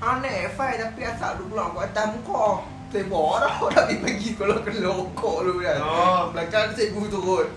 Anak 0.00 0.32
F5 0.56 0.60
tapi 0.80 1.00
asal 1.04 1.36
dulu 1.36 1.52
pulang 1.52 1.76
kat 1.76 1.92
atas 1.92 2.06
muka. 2.16 2.64
Tembok 2.88 3.44
dah 3.44 3.54
Dah 3.68 3.84
pergi 3.84 4.00
pagi 4.00 4.28
sekolah 4.32 4.56
kena 4.64 4.88
rokok 4.88 5.36
dulu 5.44 5.60
kan? 5.60 5.78
Oh. 5.84 6.22
Belakang 6.32 6.72
cikgu 6.72 7.04
turun. 7.12 7.48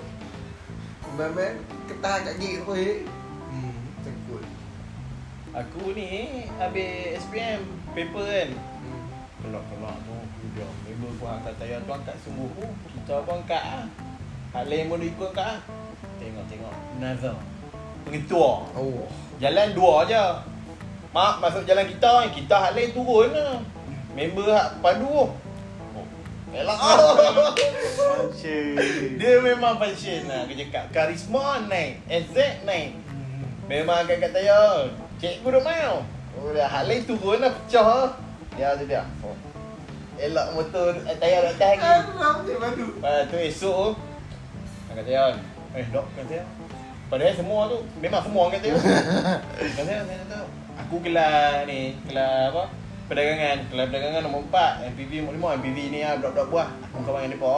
Bang-bang 1.16 1.56
Ketah 1.88 2.20
kat 2.28 2.36
gate 2.36 2.68
tu 2.68 2.74
eh 2.76 3.08
Aku 5.54 5.94
ni 5.94 6.50
habis 6.58 7.22
SPM 7.22 7.62
paper 7.94 8.26
kan. 8.26 8.50
hmm. 8.58 9.06
Kelak-kelak 9.38 9.98
tu 10.02 10.18
dia 10.58 10.66
member 10.66 11.14
pun 11.22 11.30
angkat 11.30 11.54
tayar 11.62 11.78
tu 11.86 11.94
angkat 11.94 12.18
sungguh 12.26 12.50
tu. 12.58 12.66
Kita 12.90 13.22
pun 13.22 13.38
angkat 13.38 13.62
ah. 13.62 13.86
Hak 14.50 14.66
lain 14.66 14.90
pun 14.90 14.98
ikut 14.98 15.30
angkat 15.30 15.46
ah. 15.46 15.60
Tengok-tengok 16.18 16.74
Nazar. 16.98 17.38
Pengetua. 18.02 18.66
Oh 18.74 19.06
Jalan 19.38 19.78
dua 19.78 20.10
je. 20.10 20.26
Mak 21.14 21.38
masuk 21.38 21.70
jalan 21.70 21.86
kita, 21.86 22.34
kita 22.34 22.56
hak 22.58 22.74
lain 22.74 22.90
turun 22.90 23.30
lah. 23.30 23.62
Member 24.18 24.50
hak 24.50 24.82
padu. 24.82 25.30
Oh. 25.30 25.30
Elak 26.54 26.78
Dia 29.18 29.34
memang 29.42 29.82
passion 29.82 30.30
lah 30.30 30.46
Kerja 30.46 30.70
kat 30.70 30.86
Karisma 30.94 31.66
naik 31.66 32.06
SZ 32.06 32.62
naik 32.62 32.94
Memang 33.66 34.06
agak 34.06 34.22
kat 34.22 34.38
tayar 34.38 34.94
Cikgu 35.24 35.56
dah 35.56 35.64
mau 35.64 35.96
Oh 36.36 36.52
dah 36.52 36.68
hal 36.68 36.84
lain 36.84 37.08
turun 37.08 37.40
lah 37.40 37.56
pecah. 37.56 37.80
Lah 37.88 38.12
Ya 38.60 38.76
tu 38.76 38.84
dia 38.84 39.08
oh. 39.24 39.32
Elak 40.20 40.52
motor 40.52 41.00
eh, 41.00 41.16
tayar 41.16 41.48
kat 41.48 41.56
atas 41.56 41.80
lagi. 41.80 42.12
Alam 42.12 42.36
dia 42.44 42.60
madu 42.60 42.88
Lepas 43.00 43.32
tu 43.32 43.36
esok. 43.40 43.96
Tu 43.96 44.92
Angkat 44.92 45.04
tayar 45.08 45.34
Eh 45.80 45.88
dok 45.96 46.04
angkat 46.12 46.26
tayar 46.28 46.46
Padahal 47.08 47.36
semua 47.40 47.60
tu 47.72 47.78
Memang 48.04 48.20
semua 48.28 48.42
angkat 48.52 48.68
tayar 48.68 48.76
Angkat 48.84 49.86
tayar 49.88 50.02
saya 50.04 50.18
tak 50.20 50.28
tahu 50.28 50.48
Aku 50.84 50.96
kelas 51.00 51.56
ni 51.72 51.80
Kelas 52.04 52.52
apa? 52.52 52.64
Perdagangan. 53.08 53.58
Kelas 53.72 53.86
perdagangan 53.88 54.22
nombor 54.28 54.42
4 54.52 54.92
MPV 54.92 55.12
nombor 55.24 55.56
5 55.56 55.60
MPV 55.64 55.78
ni 55.88 56.00
lah 56.04 56.20
Budak-budak 56.20 56.48
buah. 56.52 56.70
Aku 56.92 57.00
kawan 57.08 57.32
dengan 57.32 57.40
mereka 57.40 57.56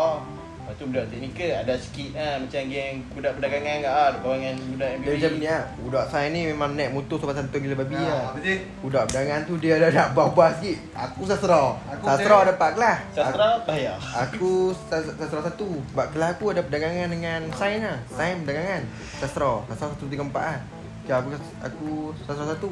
Lepas 0.66 0.82
tu 0.82 0.90
budak 0.90 1.06
teknikal 1.08 1.62
Ada 1.62 1.78
sikit 1.78 2.10
lah 2.12 2.42
Macam 2.42 2.62
geng 2.66 2.96
Budak 3.08 3.32
perdagangan 3.38 3.78
kat 3.78 3.94
lah 3.94 4.10
Kawan 4.18 4.36
dengan 4.36 4.56
budak 4.66 4.90
MPV 4.92 5.06
Dia 5.06 5.14
macam 5.16 5.32
ni 5.32 5.46
lah 5.46 5.64
Budak 5.78 6.06
saya 6.10 6.28
ni 6.28 6.42
memang 6.44 6.70
naik 6.74 6.90
motor 6.92 7.18
sebab 7.22 7.34
santai 7.34 7.60
gila 7.60 7.76
babi 7.78 7.94
lah 7.96 8.18
Ha, 8.18 8.34
Betul. 8.34 8.58
Budak 8.82 9.04
berdangan 9.06 9.40
tu 9.44 9.54
dia 9.56 9.74
dah 9.78 9.90
nak 9.92 10.08
buah-buah 10.12 10.50
sikit. 10.56 10.78
Aku 10.96 11.22
sastra 11.24 11.62
Aku 11.88 12.04
Sastra 12.04 12.36
dia- 12.36 12.48
dapat 12.50 12.70
kelas. 12.74 12.98
Sastra 13.14 13.48
bahaya 13.62 13.94
Aku 14.20 14.52
sas- 14.84 15.14
sastra 15.14 15.40
satu. 15.44 15.70
Sebab 15.86 16.08
kelas 16.10 16.30
aku 16.34 16.46
ada 16.50 16.62
perdagangan 16.62 17.08
dengan 17.08 17.40
sains 17.52 17.80
lah 17.80 17.98
Sains 18.10 18.42
perdagangan. 18.42 18.82
Sastra 19.16 19.52
Sastra 19.68 19.86
satu 19.88 20.06
tiga 20.08 20.24
empat 20.24 20.44
lah 20.44 20.60
okay, 21.00 21.14
aku, 21.14 21.30
aku 21.62 21.90
sastra 22.20 22.46
satu. 22.48 22.72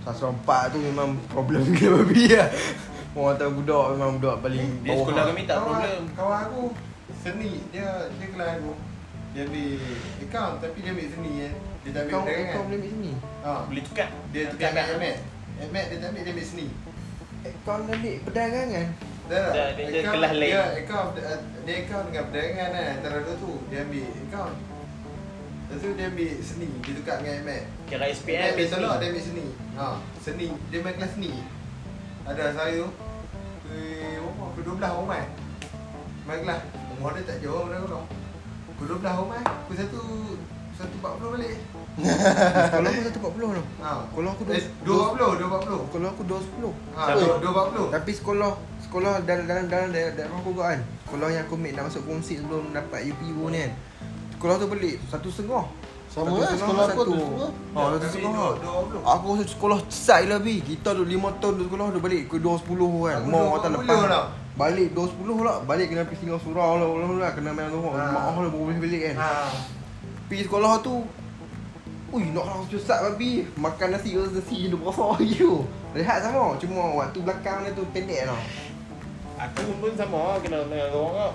Sastra 0.00 0.26
empat 0.30 0.72
tu 0.72 0.80
memang 0.80 1.20
problem 1.28 1.60
gila 1.76 2.00
babi 2.00 2.32
lah 2.32 2.48
Orang 3.12 3.32
tahu 3.34 3.50
budak 3.58 3.84
memang 3.92 4.10
budak 4.16 4.36
paling 4.40 4.64
Dia 4.80 4.92
sekolah 4.94 5.24
kami 5.26 5.42
tak 5.42 5.56
Kawan- 5.56 5.68
problem. 5.74 6.00
Kawan 6.12 6.38
aku 6.42 6.62
Seni. 7.26 7.52
Dia 7.68 7.88
Dia 8.12 8.26
kelas 8.28 8.50
aku 8.56 8.72
Dia 9.32 9.42
ambil 9.42 9.70
Account 10.22 10.54
Tapi 10.60 10.78
dia 10.78 10.90
ambil 10.90 11.06
seni 11.08 11.32
kan 11.36 11.52
Dia 11.82 11.90
tak 11.90 12.00
ambil 12.00 12.12
Kau 12.12 12.22
perdagangan 12.22 12.52
kau 12.52 12.62
boleh 12.62 12.76
ambil 12.76 12.90
sini 12.90 13.12
ha. 13.42 13.52
Boleh 13.64 13.82
tukar. 13.82 14.08
Dia 14.30 14.42
tukar 14.48 14.70
dengan 14.70 14.86
Ahmed 14.92 15.16
Ahmed 15.56 15.84
dia 15.84 15.96
tak 15.96 16.08
ambil 16.08 16.22
Dia 16.22 16.32
ambil 16.32 16.46
seni. 16.46 16.66
Eh, 17.42 17.52
Kau 17.60 17.74
ambil 17.76 18.14
perdagangan? 18.22 18.86
Dah. 19.26 19.50
Dia- 19.50 19.74
dia 19.74 19.86
Account- 19.98 20.14
kelas 20.14 20.32
lain. 20.32 20.46
Dia 20.46 20.62
account 20.78 21.08
Dia 21.64 21.74
account 21.80 22.04
dengan 22.06 22.24
perdagangan 22.26 22.68
kan 22.70 22.86
Antara 22.94 23.18
dua 23.20 23.34
tu. 23.36 23.52
Dia 23.66 23.78
ambil 23.82 24.06
account. 24.22 24.54
Lepas 25.66 25.82
tu 25.82 25.88
dia 25.92 26.06
ambil 26.06 26.32
seni. 26.40 26.68
Dia 26.78 26.92
tukar 26.94 27.16
dengan 27.18 27.34
Ahmed 27.40 27.62
Kira 27.84 28.04
Dia 28.04 28.14
SPM 28.14 28.42
ambil 28.48 28.66
tolak 28.68 28.94
Dia 28.96 29.08
ambil 29.08 29.24
seni. 29.24 29.46
Ha, 29.74 29.84
Seni. 30.16 30.46
Dia 30.70 30.78
main 30.80 30.94
kelas 30.94 31.10
seni. 31.12 31.30
Ada 32.24 32.44
saya 32.52 32.74
tu 32.76 32.88
Eh, 33.66 34.14
berapa? 34.16 34.44
Pukul 34.48 34.62
12 34.72 34.88
orang 34.88 35.08
main. 35.08 35.28
Main 36.24 36.38
kelas 36.40 36.60
Umur 36.96 37.10
dia 37.12 37.22
tak 37.24 37.38
jauh 37.40 37.66
dah 37.66 37.78
kau 37.82 38.04
Pukul 38.68 38.86
12 38.94 39.04
orang 39.04 39.28
main 39.30 39.44
Pukul 39.64 39.76
1 39.78 40.56
1.40 40.76 41.32
balik. 41.32 41.56
Kalau 42.68 42.84
aku 42.84 43.00
satu 43.00 43.16
empat 43.16 43.32
puluh 43.32 43.48
tu. 43.50 43.64
Ha. 43.80 43.90
Kalau 44.12 44.28
aku 44.28 44.42
eh, 44.52 44.64
dua- 44.84 45.16
2.40 45.16 45.40
2.40 45.40 45.88
Kalau 45.88 46.06
aku 46.12 46.22
dua 46.28 46.40
sepuluh. 46.44 46.72
Ha, 46.92 47.02
Satu. 47.08 47.40
2.40 47.40 47.96
Tapi 47.96 48.10
sekolah 48.12 48.50
Sekolah 48.78 49.14
dalam 49.24 49.44
dalam 49.48 49.64
dalam 49.66 49.88
daerah 49.88 50.12
daerah 50.12 50.36
aku 50.36 50.52
kan. 50.52 50.78
Sekolah 51.02 51.28
yang 51.32 51.42
aku 51.42 51.56
make 51.56 51.72
nak 51.72 51.88
masuk 51.88 52.04
kongsi 52.04 52.36
sebelum 52.36 52.70
dapat 52.70 53.08
UPU 53.08 53.48
ni 53.48 53.58
kan. 53.58 53.72
Sekolah 54.36 54.54
tu 54.60 54.66
Satu 55.08 55.28
setengah. 55.32 55.64
Sama 56.06 56.28
Satu 56.28 56.36
lah 56.36 56.44
setengah, 56.46 56.60
sekolah 56.60 56.84
aku 56.84 56.92
satu. 56.92 57.08
tu 57.08 57.16
semua. 57.16 57.46
Ha, 57.48 57.80
satu 57.80 57.96
Kami 57.96 58.12
setengah. 58.12 58.50
dua- 58.60 58.84
2.40 59.00 59.14
Aku 59.16 59.24
masuk 59.32 59.48
sekolah 59.48 59.78
side 59.88 60.28
lah 60.28 60.38
bi. 60.38 60.54
Kita 60.60 60.88
tu 60.92 61.02
5 61.02 61.40
tahun 61.40 61.52
tu 61.56 61.64
sekolah 61.66 61.86
Dia 61.88 62.00
balik 62.02 62.22
ke 62.28 62.36
2.10 62.36 62.68
kan. 63.02 63.16
Aku 63.18 63.28
Mau 63.32 63.44
2.40 63.48 63.56
kata 63.56 63.66
lepas. 63.72 64.00
Lah. 64.06 64.26
Balik 64.56 64.96
2.10 64.96 65.44
lah. 65.44 65.60
Balik 65.68 65.92
kena 65.92 66.08
pergi 66.08 66.24
singgah 66.24 66.40
surau 66.40 66.80
lah, 66.80 66.88
lah, 66.88 67.08
lah 67.20 67.30
Kena 67.36 67.52
main 67.52 67.68
tu 67.68 67.76
Ha. 67.76 67.92
Mak 67.92 68.40
lah 68.40 68.48
baru 68.48 68.72
boleh 68.72 68.80
balik 68.80 69.00
kan. 69.12 69.16
Ha. 69.20 69.28
Pergi 70.32 70.42
sekolah 70.48 70.80
tu 70.80 71.04
Ui 72.14 72.32
nak 72.32 72.46
harus 72.48 72.70
susah 72.70 73.02
babi 73.02 73.44
Makan 73.58 73.98
nasi 73.98 74.14
nasi 74.16 74.70
dia 74.70 74.78
berasa 74.78 75.04
lagi 75.12 75.36
tu 75.36 75.60
Rehat 75.92 76.24
sama. 76.24 76.56
Cuma 76.60 76.92
waktu 77.04 77.20
belakang 77.24 77.64
dia 77.64 77.72
tu 77.72 77.84
pendek 77.92 78.28
tau. 78.28 78.40
Aku 79.36 79.64
pun 79.80 79.92
sama 79.96 80.40
kena 80.44 80.64
dengan 80.68 80.92
orang 80.92 81.12
kau. 81.16 81.32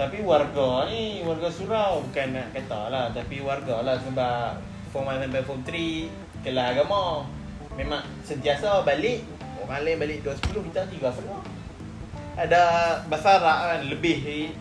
Tapi 0.00 0.24
warga 0.24 0.88
ni, 0.88 1.20
warga 1.26 1.48
surau 1.52 2.00
bukan 2.08 2.36
nak 2.36 2.48
kata 2.56 2.88
lah. 2.88 3.12
Tapi 3.12 3.44
warga 3.44 3.84
lah 3.84 4.00
sebab 4.00 4.60
Form 4.92 5.12
1 5.12 5.28
sampai 5.28 5.44
Form 5.44 5.60
3 5.60 6.44
Kelas 6.44 6.66
agama. 6.72 7.28
Memang 7.76 8.00
sentiasa 8.24 8.80
balik. 8.80 9.28
Orang 9.60 9.84
lain 9.84 10.00
balik 10.00 10.24
2.10 10.24 10.68
kita 10.72 10.80
3 10.88 11.12
setengah 11.12 11.42
Ada 12.38 12.60
bahasa 13.10 13.42
Arab 13.42 13.58
kan 13.66 13.80
lebih 13.90 14.16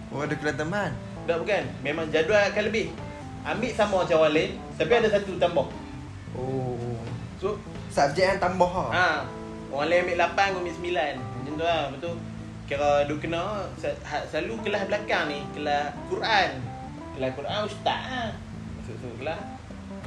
Oh 0.09 0.25
ada 0.25 0.33
kelas 0.33 0.57
tambahan 0.57 0.91
Tak 1.29 1.37
bukan 1.45 1.63
Memang 1.85 2.09
jadual 2.09 2.41
akan 2.49 2.63
lebih 2.73 2.89
Ambil 3.45 3.71
sama 3.77 4.01
macam 4.01 4.17
orang 4.25 4.33
lain 4.33 4.51
Tapi 4.81 4.91
ada 4.97 5.07
satu 5.13 5.37
tambah 5.37 5.69
Oh 6.33 6.97
So 7.37 7.61
Subjek 7.97 8.29
yang 8.29 8.37
tambah 8.37 8.69
ha. 8.69 8.85
Ha, 8.93 9.07
orang 9.73 9.89
lain 9.89 10.01
ambil 10.05 10.17
8, 10.29 10.37
aku 10.37 10.57
ambil 10.61 10.75
9. 11.17 11.17
Macam 11.17 11.53
tu 11.57 11.65
lah. 11.65 11.81
Lepas 11.89 11.97
tu, 11.97 12.11
kira 12.69 12.89
dia 13.09 13.15
kena 13.17 13.41
ha- 14.05 14.25
selalu 14.29 14.53
kelas 14.61 14.83
belakang 14.85 15.23
ni, 15.33 15.39
kelas 15.57 15.97
Quran. 16.05 16.49
Kelas 17.17 17.31
Quran 17.33 17.59
ustaz 17.65 18.01
lah. 18.05 18.29
Masuk-masuk 18.77 19.13
kelas. 19.17 19.41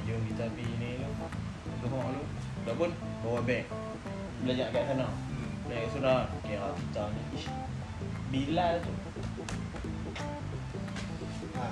Jom 0.06 0.20
kita 0.30 0.44
pergi 0.54 0.74
ni 0.78 0.88
tu. 1.02 1.08
Tengok 1.82 2.02
dulu. 2.14 2.22
Dah 2.62 2.74
pun, 2.78 2.90
bawa 3.26 3.40
beg. 3.42 3.64
Belajar 4.46 4.66
kat 4.70 4.82
sana. 4.86 5.06
Belajar 5.70 5.86
kat 5.86 5.90
sana. 5.94 6.16
Kira 6.42 6.68
kita 6.74 7.02
ni. 7.14 7.22
Bilal 8.34 8.74
tu. 8.82 8.92
Ha. 11.54 11.64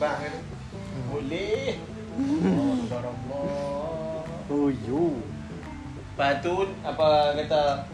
Bang 0.00 0.16
kan 0.24 0.34
Boleh. 1.12 1.76
Oh, 2.16 2.88
Allah. 2.96 3.12
Oh 4.56 4.72
yo. 4.72 5.20
Lepas 6.16 6.40
tu 6.40 6.54
apa 6.80 7.36
kata 7.36 7.84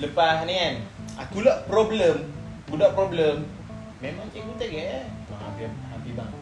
lepas 0.00 0.48
ni 0.48 0.56
kan 0.56 0.74
aku 1.20 1.44
lah 1.44 1.60
problem 1.68 2.24
budak 2.68 2.96
problem 2.96 3.44
memang 4.00 4.28
cikgu 4.32 4.52
tak 4.56 4.72
eh 4.72 5.04
hampir 5.28 5.68
hampir 5.88 6.12
bang 6.16 6.32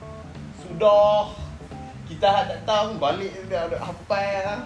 sudah 0.62 1.34
kita 2.06 2.50
tak 2.50 2.60
tahu 2.66 2.98
balik 3.02 3.34
dah 3.50 3.66
ada 3.66 3.78
hafal 3.82 4.30
lah. 4.46 4.60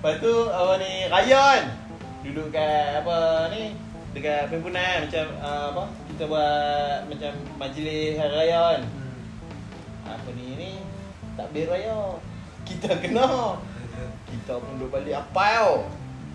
Lepas 0.00 0.14
tu 0.18 0.34
apa 0.48 0.72
ni 0.80 0.92
Ryan 1.06 1.87
duduk 2.22 2.48
kat 2.50 3.02
apa 3.04 3.48
ni? 3.54 3.74
Dekat 4.16 4.50
perhimpunan 4.50 5.06
macam 5.06 5.26
uh, 5.38 5.66
apa? 5.70 5.84
Kita 6.10 6.22
buat 6.26 6.96
macam 7.06 7.32
majlis 7.60 8.18
hari 8.18 8.34
raya 8.34 8.60
kan. 8.74 8.82
Apa 10.08 10.28
ni 10.34 10.46
ni? 10.58 10.72
Takbir 11.38 11.70
raya. 11.70 12.18
Kita 12.66 12.98
kena. 12.98 13.56
Kita 14.28 14.52
pun 14.60 14.76
duduk 14.80 14.98
balik 14.98 15.14
apa 15.18 15.46
tau. 15.60 15.74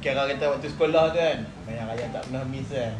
Kira 0.04 0.28
kata 0.28 0.52
waktu 0.52 0.68
sekolah 0.68 1.16
tu 1.16 1.20
kan 1.24 1.48
Banyak 1.64 1.86
raya 1.88 2.06
tak 2.12 2.28
pernah 2.28 2.44
miss 2.52 2.68
kan? 2.68 2.92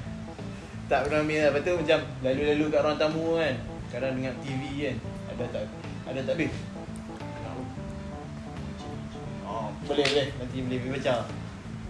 Tak 0.88 1.04
pernah 1.04 1.20
miss 1.28 1.44
lah 1.44 1.52
Lepas 1.52 1.62
tu 1.68 1.74
macam 1.76 2.00
Lalu-lalu 2.24 2.66
kat 2.72 2.80
ruang 2.80 2.96
tamu 2.96 3.26
kan? 3.36 3.56
Kadang 3.92 4.16
dengar 4.16 4.34
TV 4.40 4.62
kan? 4.88 4.98
Ada 5.36 5.44
tak 5.52 5.64
Ada 6.08 6.20
tak 6.24 6.36
habis. 6.40 6.54
Oh, 9.44 9.68
boleh 9.84 10.06
boleh. 10.08 10.28
Nanti 10.40 10.58
boleh 10.64 10.78
boleh 10.80 10.92
baca 10.96 11.43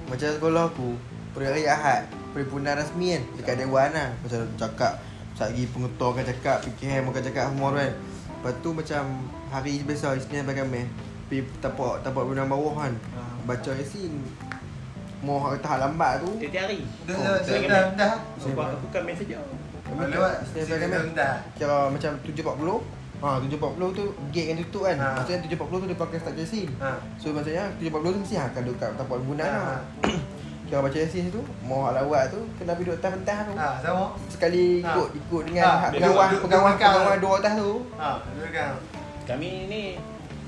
Macam 0.07 0.29
sekolah 0.35 0.63
aku 0.69 0.95
hari 1.37 1.65
Ahad 1.65 2.05
Perhimpunan 2.33 2.77
rasmi 2.77 3.17
kan 3.17 3.23
Dekat 3.39 3.55
Dewan 3.61 3.89
lah. 3.93 4.09
Macam 4.21 4.39
cakap 4.59 4.93
Sagi 5.33 5.65
pengetua 5.69 6.13
akan 6.13 6.25
cakap 6.29 6.57
PKM 6.67 7.03
akan 7.09 7.23
cakap 7.25 7.45
semua 7.49 7.69
kan. 7.73 7.91
Lepas 7.93 8.53
tu 8.61 8.69
macam 8.75 9.03
Hari 9.49 9.73
biasa 9.85 10.17
Isnin 10.17 10.45
bagi 10.45 10.61
kami 10.61 10.83
Pergi 11.31 11.41
tapak 11.63 12.03
Tapak 12.05 12.21
perhimpunan 12.27 12.51
bawah 12.51 12.73
kan. 12.85 12.93
Ha. 13.15 13.21
Baca 13.47 13.71
Yasin 13.73 14.13
Mau 15.23 15.39
tahap 15.63 15.79
lambat 15.87 16.19
tu. 16.19 16.35
Tiap-tiap 16.35 16.67
hari. 16.67 16.83
Dah 17.07 17.15
dah 17.15 17.39
dah 17.47 17.83
dah 17.95 18.13
aku 18.75 18.87
kan 18.91 19.01
main 19.07 19.15
saja 19.15 19.39
Oh, 19.93 20.03
Lewat 20.03 20.43
Sini 20.51 20.67
bagi 20.67 20.83
kami 20.83 20.95
dah 20.95 21.03
dah. 21.15 21.35
Kira 21.55 21.77
macam 21.87 22.11
7.40 22.23 23.02
Ha 23.23 23.39
740 23.39 23.55
tu 23.93 24.03
gate 24.29 24.47
yang 24.49 24.59
tutup 24.61 24.83
kan. 24.83 24.97
Ha. 24.97 25.09
Maksudnya 25.17 25.39
740 25.47 25.79
tu 25.79 25.87
dia 25.87 25.97
pakai 25.97 26.17
start 26.19 26.35
Yasin. 26.35 26.67
Ha. 26.77 26.91
So 27.15 27.31
maksudnya 27.31 27.71
740 27.77 27.87
tu 28.05 28.19
mesti 28.19 28.35
akan 28.37 28.61
duduk 28.61 28.77
kat 28.77 28.89
tapak 28.93 29.17
guna 29.21 29.45
Ha. 29.45 29.55
ha. 29.55 29.75
Kira 30.65 30.79
baca 30.79 30.97
Yasin 30.97 31.27
tu, 31.29 31.39
mau 31.61 31.87
lawat 31.87 32.29
tu 32.29 32.39
kena 32.57 32.73
pergi 32.73 32.85
duduk 32.85 32.97
atas 32.97 33.11
pentah 33.13 33.39
tu. 33.41 33.53
Ha, 33.53 33.69
sama. 33.79 34.05
Sekali 34.27 34.63
Ha. 34.81 34.91
ikut 34.91 35.09
ikut 35.13 35.41
dengan 35.45 35.63
Ha, 35.63 35.71
ha, 35.71 35.87
pegawai 35.89 36.03
duduk- 36.29 36.43
pegawai 36.43 36.43
duduk 36.43 36.51
belakang. 36.75 36.93
pegawai 36.93 37.19
dua 37.21 37.33
atas 37.37 37.53
tu. 37.55 37.71
Ha, 37.95 38.09
dulu 38.25 38.47
kan. 38.49 38.71
Kami 39.23 39.49
ni 39.65 39.83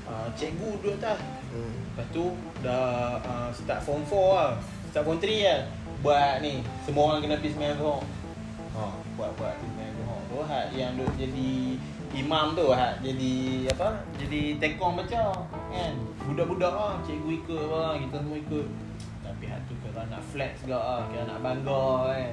uh, 0.04 0.28
cikgu 0.34 0.70
duduk 0.76 0.94
atas. 0.98 1.18
Hmm. 1.48 1.72
Lepas 1.88 2.06
tu 2.10 2.24
dah 2.60 2.84
uh, 3.18 3.48
start 3.50 3.80
form 3.80 4.02
4 4.02 4.12
lah. 4.36 4.52
Start 4.90 5.04
form 5.06 5.16
3 5.16 5.24
lah. 5.42 5.60
Buat 5.98 6.32
ni, 6.38 6.54
semua 6.84 7.02
orang 7.08 7.20
kena 7.20 7.40
pergi 7.40 7.56
sembahyang 7.56 7.78
zuhur. 7.78 8.00
Ha, 8.74 8.82
buat 9.16 9.30
buat 9.32 9.52
pergi 9.54 9.68
sembahyang 9.70 9.94
zuhur. 9.96 10.20
Tu 10.26 10.38
hak 10.42 10.64
yang 10.74 10.92
duk 10.94 11.12
jadi 11.16 11.52
imam 12.16 12.56
tu 12.56 12.72
hak 12.72 13.04
jadi 13.04 13.34
apa? 13.76 14.00
Jadi 14.16 14.56
tekong 14.56 14.96
baca 14.96 15.44
kan. 15.68 15.94
Budak-budak 16.26 16.72
lah, 16.72 16.98
cikgu 17.06 17.30
ikut 17.44 17.60
apa, 17.70 18.00
kita 18.02 18.16
semua 18.18 18.38
ikut. 18.40 18.66
Tapi 19.22 19.44
hak 19.46 19.60
tu 19.68 19.74
kalau 19.84 20.02
nak 20.08 20.22
flex 20.32 20.52
juga 20.64 20.80
lah, 20.80 21.00
kira 21.12 21.22
nak 21.28 21.38
bangga 21.44 21.86
kan. 22.10 22.32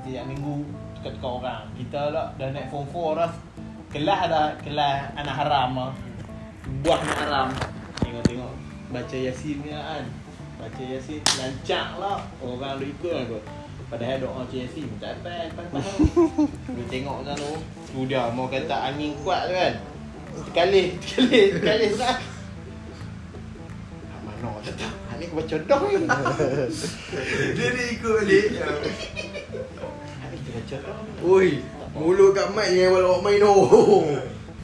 Setiap 0.00 0.24
minggu 0.26 0.54
tukar-tukar 0.98 1.32
orang. 1.44 1.64
Kita 1.76 2.00
lah 2.10 2.26
dah 2.40 2.48
naik 2.50 2.66
form 2.72 2.88
4 2.90 3.20
dah. 3.20 3.32
Kelas 3.92 4.20
dah, 4.26 4.48
kelas 4.64 4.96
anak 5.14 5.36
haram 5.38 5.70
lah. 5.76 5.92
Buah 6.82 6.98
anak 6.98 7.18
haram. 7.22 7.48
Tengok-tengok 8.02 8.52
baca 8.90 9.16
Yasin 9.16 9.56
ni 9.62 9.70
kan. 9.70 10.04
Baca 10.56 10.82
Yasin 10.82 11.20
lancak 11.38 11.88
lah. 12.00 12.18
Orang 12.42 12.82
ikut 12.82 13.12
kot. 13.30 13.44
Padahal 13.86 14.18
doa 14.18 14.42
baca 14.42 14.50
Yasin 14.50 14.90
tak 14.98 15.22
apa 15.22 15.46
lepas 15.46 15.66
Lu 16.74 16.82
tengok 16.90 17.22
sana 17.22 17.38
tu. 17.38 17.54
Tu 17.94 18.00
dia 18.10 18.26
mau 18.34 18.50
kata 18.50 18.90
angin 18.90 19.14
kuat 19.22 19.46
tu 19.46 19.54
kan. 19.54 19.74
Sekali, 20.50 20.98
sekali, 20.98 21.40
sekali 21.54 21.84
surat. 21.94 22.18
Hak 24.10 24.20
mana 24.26 24.58
tak 24.66 24.74
tahu. 24.74 24.90
Hak 24.90 25.16
ni 25.22 25.24
aku 25.30 25.34
baca 25.38 25.56
dah 25.70 25.80
ni. 25.86 26.06
Dia 27.56 27.66
ni 27.72 27.82
ikut 27.94 28.10
balik. 28.10 28.46
Ni 28.50 28.58
aku 30.34 30.50
baca. 30.50 30.76
Oi, 31.22 31.48
mulut 31.94 32.34
kat 32.34 32.46
mic 32.58 32.66
jangan 32.74 32.90
bawa 32.90 33.06
awak 33.06 33.20
main 33.22 33.42
oh. 33.48 34.02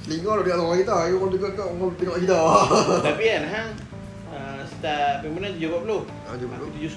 Telinga 0.03 0.31
lu 0.35 0.43
dengar 0.43 0.59
suara 0.59 0.77
kita, 0.83 0.97
you 1.07 1.17
orang 1.23 1.31
tengok 1.31 1.51
kau 1.55 1.71
orang 1.79 1.95
tengok 1.95 2.17
kita. 2.27 2.41
Tapi 3.07 3.23
kan 3.23 3.45
hang 3.47 3.71
uh, 4.35 4.61
start 4.67 5.23
pimpinan 5.23 5.55
7.40. 5.63 6.11
Ah, 6.27 6.35
7.40. 6.35 6.59
Aku 6.59 6.75
7 6.75 6.91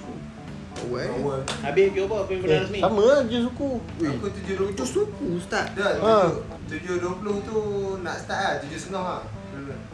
eh. 0.78 1.09
Awal. 1.09 1.39
Habis 1.61 1.86
ke 1.88 1.99
apa 2.01 2.17
pimpinan 2.26 2.51
Eh, 2.51 2.61
resmi? 2.61 2.80
sama 2.80 3.01
lah 3.01 3.19
je 3.23 3.38
suku. 3.41 3.69
Aku 3.97 4.26
tujuh 4.30 4.53
dua 4.55 4.67
Itu 4.69 4.84
suku 4.86 5.26
ustaz. 5.36 5.65
Dah, 5.71 5.91
Ha. 5.95 6.15
tujuh- 6.28 6.43
tujuh 6.67 6.95
dua 6.97 7.13
puluh 7.15 7.38
tu 7.41 7.57
nak 7.99 8.15
start 8.17 8.39
lah, 8.39 8.53
tujuh 8.59 8.78
setengah 8.78 9.03
lah. 9.13 9.23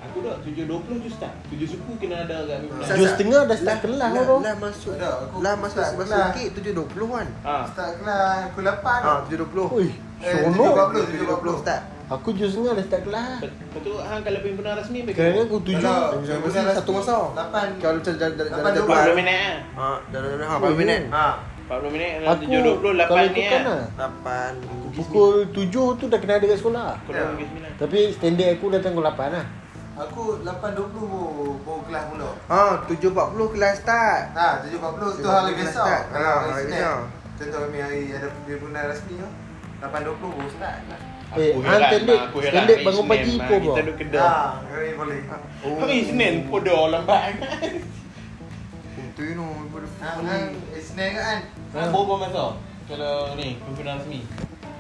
Aku 0.02 0.20
dah 0.20 0.36
7.20 0.42 1.00
je 1.00 1.10
start. 1.10 1.32
7 1.48 1.64
suku 1.64 1.92
kena 1.96 2.26
ada 2.26 2.44
kat 2.44 2.58
pimpinan. 2.60 2.82
Ustaz, 2.82 2.96
Tujuh 2.98 3.08
setengah 3.08 3.42
dah 3.46 3.56
start 3.56 3.72
Lah, 3.72 3.80
kelas 3.80 4.12
lah. 4.12 4.40
Lah 4.42 4.56
masuk. 4.58 4.94
Lah 5.38 5.54
masuk 5.56 5.82
start 6.02 6.30
gate 6.34 6.52
7.20 6.52 7.08
kan. 7.08 7.28
Ah. 7.46 7.64
Start 7.70 7.92
kelas 7.96 8.36
pukul 8.50 8.64
lapan. 8.66 9.00
Ah, 9.00 9.20
7.20. 9.24 9.70
Ui, 9.72 9.88
Eh, 10.20 10.34
seronok. 10.34 10.74
7.40. 10.92 11.02
7.20 11.08 11.62
start. 11.62 11.82
Aku 12.12 12.36
tujuh 12.36 12.52
setengah 12.52 12.76
dah 12.76 12.84
start 12.84 13.04
kelas. 13.08 13.40
Lepas 13.40 13.80
tu 13.80 13.94
hang 13.96 14.20
kalau 14.20 14.40
pimpinan 14.44 14.76
resmi 14.76 15.00
bagi 15.08 15.16
Kerana 15.16 15.48
aku 15.48 15.58
tujuh. 15.64 15.96
Pimpinan 16.28 16.76
satu 16.76 16.92
masa. 16.92 17.16
Lapan. 17.32 17.68
Kalau 17.80 17.96
macam 18.04 18.14
jalan 18.20 18.34
jalan 18.36 18.50
Lapan 18.52 18.72
jalan 18.76 18.84
dua. 18.84 19.00
40 19.16 19.20
minit 19.24 19.38
ah. 19.40 19.56
Ha, 19.80 19.88
dah 20.12 20.20
dah 20.20 20.30
dah 20.36 20.44
ha, 20.44 20.54
Oh, 20.54 20.60
berapa 20.60 20.76
minit? 20.76 21.02
Ha. 21.08 21.28
40 21.72 21.96
minit 21.96 22.10
dalam 22.20 22.28
Aku 22.36 22.44
7.20 22.44 22.84
kalau 22.84 22.96
8 23.00 23.32
ni 23.32 23.44
lah. 23.48 23.84
8. 23.96 24.92
Pukul 24.92 25.34
tujuh 25.56 25.88
tu 25.96 26.04
dah 26.12 26.20
kena 26.20 26.34
ada 26.36 26.46
kat 26.52 26.60
sekolah. 26.60 26.90
9. 27.08 27.80
Tapi 27.80 28.00
standard 28.12 28.50
aku 28.60 28.66
datang 28.76 28.92
pukul 28.92 29.08
lapan 29.08 29.30
lah. 29.32 29.46
Aku 29.92 30.22
lapan 30.44 30.70
dua 30.76 30.88
puluh 30.92 31.08
baru, 31.08 31.48
baru 31.64 31.82
kelas 31.88 32.04
mula. 32.12 32.30
Ha, 32.52 32.64
7.40 32.92 33.56
kelas 33.56 33.74
start. 33.80 34.24
Ha, 34.36 34.48
tujuh 34.68 34.78
empat 34.84 34.92
puluh 35.00 35.12
tu 35.16 35.24
7.40 35.24 35.32
hari 35.32 35.54
kelas. 35.56 35.76
Kalau 35.80 36.04
Ha, 36.12 36.52
hari 36.52 36.66
besar. 36.68 36.96
Contoh 37.40 37.60
kami 37.64 37.78
hari 37.80 38.00
ada 38.12 38.28
pimpinan 38.44 38.84
rasmi 38.92 39.14
tu. 39.16 39.30
Lapan 39.80 40.00
dua 40.04 40.16
puluh 40.20 40.32
baru 40.36 40.52
start. 40.52 40.80
Eh, 41.32 41.56
Aku 41.56 41.64
hang 41.64 41.80
heran, 41.80 41.92
standard, 41.96 42.20
aku 42.28 42.38
heran 42.44 42.52
standard 42.52 42.76
hari 42.76 42.84
bangun 42.84 43.00
Isnin, 43.00 43.12
pagi 43.16 43.32
pun 43.32 43.40
bro. 43.40 43.56
Kita 43.64 43.82
duduk 43.88 43.96
kedai. 44.04 44.20
Ha, 44.20 44.36
hari 44.68 44.90
boleh. 45.00 45.20
Oh. 45.64 45.76
Hari 45.80 45.96
Isnin 46.04 46.36
podo 46.52 46.78
lambat. 46.92 47.22
Tu 49.16 49.22
you 49.24 49.36
know, 49.40 49.48
pada 49.72 49.88
Ha, 50.04 50.10
kan 50.20 50.44
Isnin 50.76 51.10
kan? 51.16 51.38
Hang 51.72 51.90
berapa 51.96 52.14
masa? 52.20 52.46
Kalau 52.92 53.16
ni 53.40 53.48
pimpinan 53.64 53.96
resmi. 54.04 54.20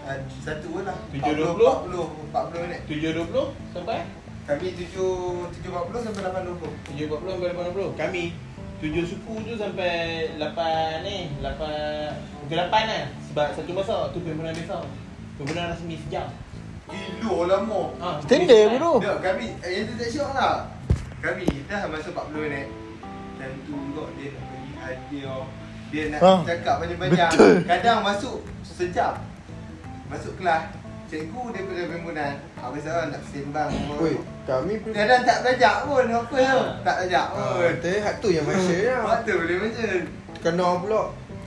Ah, 0.03 0.17
Satu 0.43 0.67
pun 0.75 0.83
lah. 0.83 0.97
7.20? 1.15 1.55
40, 1.55 2.35
40 2.35 2.63
minit. 2.67 2.79
7.20 2.83 3.71
sampai 3.71 3.99
Kami 4.41 4.67
tujuh 4.73 5.11
tujuh 5.53 5.69
empat 5.69 5.83
puluh 5.87 6.01
sampai 6.03 6.21
lapan 6.25 6.41
dua 6.49 6.55
puluh. 6.59 6.73
7.40 6.91 7.47
sampai 7.47 7.95
80. 7.95 8.01
Kami 8.01 8.23
7 8.81 9.05
suku 9.05 9.33
tu 9.45 9.53
sampai 9.55 9.93
8 10.41 11.05
ni, 11.05 11.17
8 11.39 11.53
pukul 12.41 12.57
8 12.57 12.73
lah. 12.73 13.03
Sebab 13.29 13.47
satu 13.53 13.71
masa 13.71 13.95
tu 14.11 14.19
pimpinan 14.19 14.51
besar. 14.51 14.83
Pimpinan 15.37 15.71
resmi 15.71 15.95
sejam. 16.01 16.27
Gila 16.91 17.35
lama. 17.47 17.81
Ha, 17.97 18.07
Standard 18.19 18.67
bro. 18.75 18.91
Tak, 18.97 19.17
kami 19.21 19.47
eh, 19.57 19.69
yang 19.71 19.85
tu 19.87 19.93
tak 19.95 20.09
syok 20.09 20.29
lah. 20.31 20.55
Kami 21.19 21.45
dah 21.65 21.81
masa 21.87 22.09
40 22.09 22.35
minit. 22.39 22.67
Dan 23.37 23.51
tu 23.63 23.73
juga 23.73 24.03
dia 24.13 24.29
nak 24.29 24.43
bagi 24.45 24.71
hadiah. 24.75 25.43
Dia 25.87 26.03
nak 26.07 26.19
Ah, 26.21 26.39
cakap 26.41 26.75
panjang-panjang. 26.79 27.31
betul. 27.31 27.55
Kadang 27.65 27.99
masuk 28.01 28.35
sejam. 28.63 29.13
Masuk 30.07 30.33
kelas. 30.35 30.63
Cikgu 31.07 31.43
daripada 31.51 31.81
pimpinan. 31.85 32.33
Apa 32.55 32.77
salah 32.79 33.05
nak 33.07 33.19
sembang. 33.27 33.67
Oi, 33.97 34.15
kami 34.45 34.79
pun 34.79 34.95
Kadang 34.95 35.21
tak 35.21 35.37
belajar 35.43 35.73
pun 35.83 36.05
apa 36.07 36.35
tau. 36.37 36.55
Ah. 36.57 36.67
Tak 36.81 36.95
belajar 36.97 37.23
Ah, 37.25 37.31
pun. 37.33 37.59
Betul, 37.59 37.97
hak 37.99 38.15
tu 38.17 38.29
yang 38.29 38.45
masa 38.45 38.73
ya. 38.73 38.95
Waktu 39.01 39.31
boleh 39.35 39.57
macam. 39.59 39.87
Kena 40.39 40.67
pula. 40.79 41.01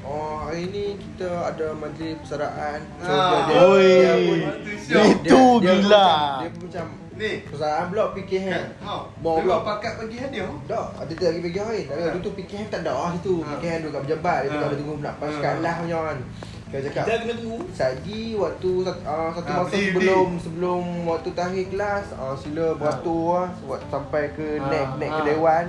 Oh, 0.04 0.36
hari 0.38 0.68
ni 0.68 0.84
kita 0.94 1.48
ada 1.48 1.72
majlis 1.72 2.20
persaraan. 2.20 2.80
So, 3.00 3.08
Ah. 3.08 3.48
dia, 3.48 3.56
Oi. 3.58 3.88
dia, 3.88 4.12
pun, 4.20 4.38
dia. 4.84 5.00
Itu 5.16 5.42
dia, 5.58 5.72
gila. 5.72 5.88
Dia, 5.88 6.12
macam, 6.12 6.38
dia 6.38 6.50
pun 6.50 6.62
macam 6.62 6.86
Ni. 7.14 7.32
persaraan 7.42 7.86
PKH. 8.10 8.46
Kan? 8.46 8.66
Ha. 8.82 8.94
Mau 9.16 9.34
Memang 9.34 9.46
pula. 9.56 9.68
pakat 9.70 9.92
bagi 9.96 10.16
hadiah. 10.18 10.50
Tak, 10.66 10.86
ada 10.98 11.12
tak 11.14 11.28
lagi 11.30 11.40
bagi 11.42 11.58
hari. 11.58 11.80
Tak 11.86 11.94
ada. 11.96 12.04
Ha. 12.10 12.20
Tu 12.20 12.30
PKH 12.34 12.62
tak 12.68 12.80
ada 12.82 12.92
ah 12.92 13.10
situ. 13.14 13.34
Ha. 13.38 13.48
PKH 13.48 13.74
duduk 13.80 13.90
kat 13.90 14.02
pejabat. 14.04 14.36
Dia 14.36 14.46
Ha. 14.46 14.54
tengah 14.54 14.76
tunggu 14.76 14.94
nak 15.00 15.14
pas 15.16 15.30
Ha. 15.30 15.40
kat 15.40 15.54
lah 15.58 15.74
punya 15.78 15.98
kan. 16.02 16.18
Kita 16.64 16.78
cakap. 16.84 17.04
Kita 17.06 17.14
kena 17.16 17.34
tunggu. 17.38 17.58
Saji 17.70 18.20
waktu 18.34 18.70
uh, 18.82 19.30
satu 19.30 19.46
Ha, 19.46 19.56
masa 19.56 19.76
sebelum 19.78 20.28
sebelum 20.36 20.82
waktu 21.06 21.28
takhir 21.32 21.64
kelas 21.70 22.06
uh, 22.12 22.34
sila 22.34 22.66
beratur 22.74 23.46
buat 23.62 23.80
sampai 23.88 24.22
ke 24.32 24.58
Ha, 24.58 24.66
naik 24.66 24.88
naik 24.98 25.10
ke 25.10 25.22
ha. 25.22 25.28
dewan 25.30 25.66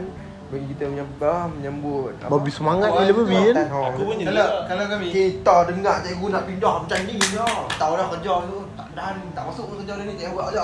bagi 0.56 0.72
kita 0.72 0.84
menyambut 0.88 1.20
menyambut 1.60 2.12
Babi 2.32 2.48
semangat 2.48 2.88
Oh, 2.88 3.04
gila 3.04 3.14
babi 3.20 3.36
kan. 3.52 3.68
Aku 3.92 4.02
pun 4.08 4.16
jadi. 4.16 4.32
Kalau 4.32 4.48
kalau 4.64 4.86
kami 4.88 5.06
Kita 5.12 5.56
dengar 5.68 5.96
cikgu 6.00 6.28
nak 6.32 6.44
pindah 6.48 6.76
macam 6.80 7.00
ni 7.04 7.16
je. 7.20 7.48
Tahu 7.76 7.94
dah 8.00 8.08
kerja 8.16 8.34
tu. 8.48 8.60
Tak 8.80 8.88
dan 8.96 9.16
tak 9.36 9.44
masuk 9.52 9.66
kerja 9.76 9.94
dia 10.00 10.04
ni 10.08 10.14
cikgu 10.16 10.32
buat 10.32 10.48
je. 10.56 10.64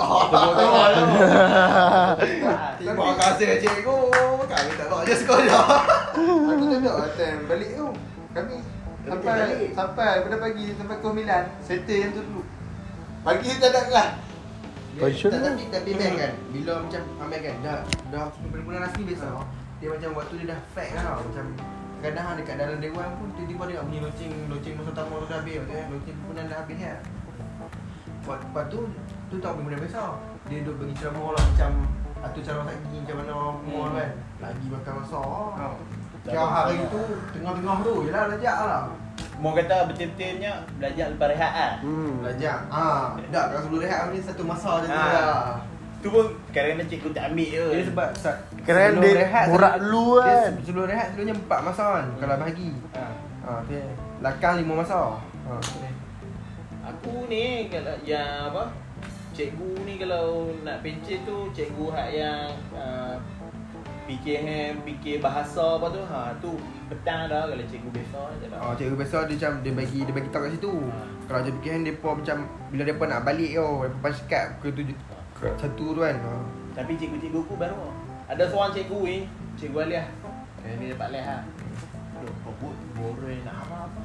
Terima 2.80 3.12
kasih 3.20 3.48
cikgu. 3.60 3.98
Kami 4.48 4.70
tak 4.80 4.86
buat 4.88 5.02
je 5.04 5.14
sekolah. 5.20 5.66
Aku 6.56 6.64
tak 6.72 6.80
tahu 6.80 7.08
time 7.20 7.40
balik 7.44 7.70
tu. 7.76 7.86
Kami 8.32 8.54
sampai 9.02 9.68
sampai 9.76 10.08
daripada 10.16 10.36
pagi 10.40 10.66
sampai 10.72 10.96
ke 10.96 11.08
Milan. 11.12 11.44
Settle 11.60 12.00
yang 12.00 12.10
tu 12.16 12.24
dulu. 12.24 12.42
Pagi 13.28 13.50
tak 13.60 13.68
ada 13.76 13.80
kelas. 13.92 14.10
Passion 14.92 15.32
tak, 15.32 15.40
lah. 15.40 15.56
tapi 15.56 15.62
tapi 15.72 15.90
Mac 15.96 16.12
kan 16.20 16.32
bila 16.52 16.72
macam 16.84 17.02
Amel 17.24 17.40
kan 17.40 17.56
dah 17.64 17.80
dah 18.12 18.28
benar-benar 18.44 18.80
rasmi 18.84 19.08
biasa 19.08 19.40
dia 19.82 19.88
macam 19.90 20.10
waktu 20.14 20.34
dia 20.38 20.46
dah 20.48 20.60
fact 20.70 20.90
kan 20.94 21.02
tau 21.02 21.20
macam 21.20 21.46
kadang 21.98 22.26
dekat 22.34 22.54
dalam 22.56 22.78
dewan 22.78 23.08
pun 23.14 23.28
tiba-tiba 23.32 23.62
dia 23.64 23.74
nak 23.74 23.84
bunyi 23.84 24.00
loceng 24.00 24.32
loceng 24.46 24.74
masa 24.74 24.90
tamu 24.92 25.14
tu 25.16 25.26
dah 25.26 25.38
habis 25.38 25.54
tu 25.56 25.66
kan 25.68 25.86
loceng 25.88 26.14
pimpinan 26.16 26.44
dah 26.46 26.58
habis 26.58 26.76
kan 26.78 26.98
Lepas, 28.22 28.38
lepas 28.40 28.64
tu 28.70 28.80
tu 29.26 29.36
tahu 29.36 29.52
benar 29.60 29.82
biasa 29.82 30.02
dia 30.46 30.62
duduk 30.62 30.76
bagi 30.78 30.94
ceramah 30.94 31.34
lah 31.34 31.42
macam 31.44 31.70
atur 32.22 32.38
cara 32.40 32.60
lagi 32.62 32.94
macam 32.96 33.16
mana 33.18 33.34
semua 33.58 33.82
Hmm. 33.82 33.94
kan 33.96 34.10
lagi 34.40 34.66
makan 34.68 34.92
masa 34.96 35.20
Ha. 35.52 35.66
Kira 36.22 36.44
hari 36.46 36.78
tu 36.86 37.02
tengah-tengah 37.32 37.76
tu 37.82 37.92
jelah 38.06 38.22
belajar 38.24 38.56
lah 38.62 38.82
Mau 39.42 39.50
kata 39.50 39.90
betul-betulnya 39.90 40.52
belajar 40.78 41.06
lepas 41.10 41.28
rehat 41.28 41.52
ah. 41.52 41.72
Hmm. 41.82 42.22
Belajar 42.22 42.56
Ah, 42.70 43.18
Tak, 43.26 43.44
kalau 43.48 43.60
sebelum 43.60 43.82
rehat 43.82 44.00
ni 44.06 44.18
satu 44.22 44.42
masa 44.44 44.70
je 44.78 44.86
tu 44.86 44.94
Ah. 44.94 45.10
lah 45.10 45.42
Tu 46.02 46.08
pun 46.08 46.24
kadang-kadang 46.50 46.88
cikgu 46.88 47.08
tak 47.12 47.24
ambil 47.30 47.48
je. 47.48 47.64
Dia 47.70 47.84
sebab 47.86 48.08
sa- 48.18 48.40
Kerana 48.60 48.90
sebelum 48.90 49.02
dia 49.06 49.14
borak 49.46 49.74
sebelum- 49.78 49.78
dulu 49.80 50.02
dia 50.12 50.26
kan. 50.26 50.42
se- 50.50 50.62
Sebelum 50.66 50.84
rehat 50.84 51.06
selalunya 51.08 51.34
empat 51.36 51.60
masa 51.62 51.84
kan 51.92 52.06
Kalau 52.16 52.34
bahagi 52.36 52.68
Ha. 52.92 53.04
ha, 53.40 53.50
tu 53.60 53.70
je. 53.70 53.84
Lakang 54.18 54.54
lima 54.56 54.72
masa 54.76 54.98
ha, 54.98 55.52
tu. 55.56 55.78
Aku 56.82 57.14
ni 57.26 57.44
kalau 57.68 57.94
yang 58.02 58.50
apa? 58.50 58.74
Cikgu 59.32 59.72
ni 59.80 59.94
kalau 59.96 60.26
nak 60.60 60.82
pencet 60.82 61.22
tu 61.22 61.48
cikgu 61.48 61.86
hak 61.88 62.08
yang 62.12 62.44
uh, 62.74 63.16
fikir 64.04 64.42
ham, 64.42 64.82
fikir 64.82 65.16
bahasa 65.18 65.78
apa 65.78 65.86
tu. 65.88 66.02
Ha 66.02 66.34
tu 66.36 66.58
petang 66.86 67.24
dah 67.26 67.46
kalau 67.46 67.64
cikgu 67.64 67.88
besar 67.88 68.26
je 68.36 68.46
dah. 68.46 68.58
Ah, 68.60 68.74
cikgu 68.74 68.92
biasa 68.92 69.24
dia 69.24 69.38
macam 69.38 69.52
dia 69.62 69.72
bagi 69.72 69.98
dia 70.02 70.12
bagi 70.12 70.28
tahu 70.28 70.42
kat 70.42 70.52
situ. 70.52 70.74
Ha. 70.84 70.98
Kalau 71.24 71.40
je 71.40 71.50
fikir 71.56 71.72
depa 71.80 72.08
macam 72.12 72.36
bila 72.68 72.82
depa 72.84 73.04
nak 73.06 73.20
balik 73.22 73.50
yo, 73.52 73.66
depa 73.82 73.98
pas 74.02 74.18
kat 74.26 74.46
ke 74.58 74.68
tujuh 74.68 74.92
ke 74.92 75.14
Satu 75.42 75.84
tu 75.94 76.00
kan. 76.00 76.16
Tapi 76.72 76.94
cikgu-cikgu 76.94 77.40
aku 77.42 77.54
baru. 77.58 77.92
Ada 78.32 78.48
seorang 78.48 78.72
cikgu 78.72 79.00
ni 79.04 79.18
Cikgu 79.60 79.78
Aliyah 79.84 80.06
eh, 80.64 80.72
Ni 80.80 80.88
dapat 80.88 81.08
leh 81.12 81.20
ha. 81.20 81.44
Aduh, 82.16 82.32
kebut 82.46 82.76
Boreh 82.96 83.44
nak 83.44 83.60
apa-apa 83.66 84.04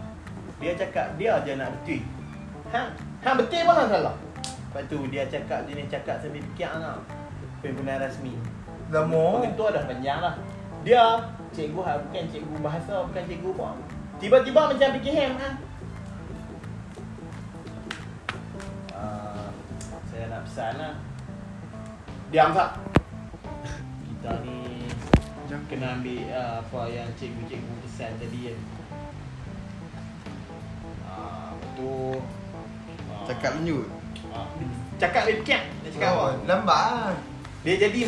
Dia 0.59 0.75
cakap 0.75 1.15
Dia 1.15 1.39
je 1.47 1.55
nak 1.55 1.71
betul. 1.79 2.03
Ha? 2.75 2.91
Ha 3.23 3.29
betul 3.39 3.63
apa 3.63 3.73
hang 3.77 3.89
salah? 3.93 4.15
Lepas 4.43 4.83
tu 4.91 4.99
dia 5.07 5.23
cakap 5.31 5.63
Jenis 5.63 5.87
cakap 5.87 6.19
sambil 6.19 6.43
fikir 6.51 6.67
tau. 6.67 6.99
Pimpinan 7.63 8.03
rasmi 8.03 8.35
Lama. 8.91 9.39
Pengetua 9.39 9.67
dah 9.71 9.83
panjang 9.87 10.19
lah. 10.19 10.35
Dia 10.83 11.23
Cikgu 11.55 11.79
ha, 11.87 11.95
bukan 12.03 12.23
cikgu 12.27 12.55
bahasa 12.59 12.93
Bukan 13.07 13.23
cikgu 13.31 13.49
apa 13.55 13.69
Tiba-tiba 14.19 14.61
macam 14.75 14.89
fikir 14.99 15.13
hem 15.15 15.33
ha? 15.39 15.49
Ah, 18.91 19.47
Saya 20.11 20.27
nak 20.27 20.43
pesan 20.43 20.73
lah 20.75 20.93
Diam 22.27 22.51
tak? 22.51 22.69
Kita 24.03 24.31
ni 24.43 24.57
Kena 25.67 25.99
ambil 25.99 26.27
uh, 26.31 26.59
apa 26.59 26.79
yang 26.87 27.07
cikgu-cikgu 27.15 27.73
pesan 27.83 28.11
tadi 28.19 28.39
kan 28.51 28.57
Ah, 31.07 31.49
Betul 31.55 32.19
Ah, 33.07 33.23
Cakap 33.27 33.51
lanjut. 33.59 33.87
ah, 34.31 34.47
Cakap 34.95 35.21
dia 35.23 35.35
fikir 35.39 35.61
Dia 35.83 35.89
cakap 35.91 36.09
apa? 36.09 36.19
Oh, 36.19 36.31
lambat 36.43 36.79
lah. 36.91 37.15
Dia 37.63 37.75
jadi 37.79 37.99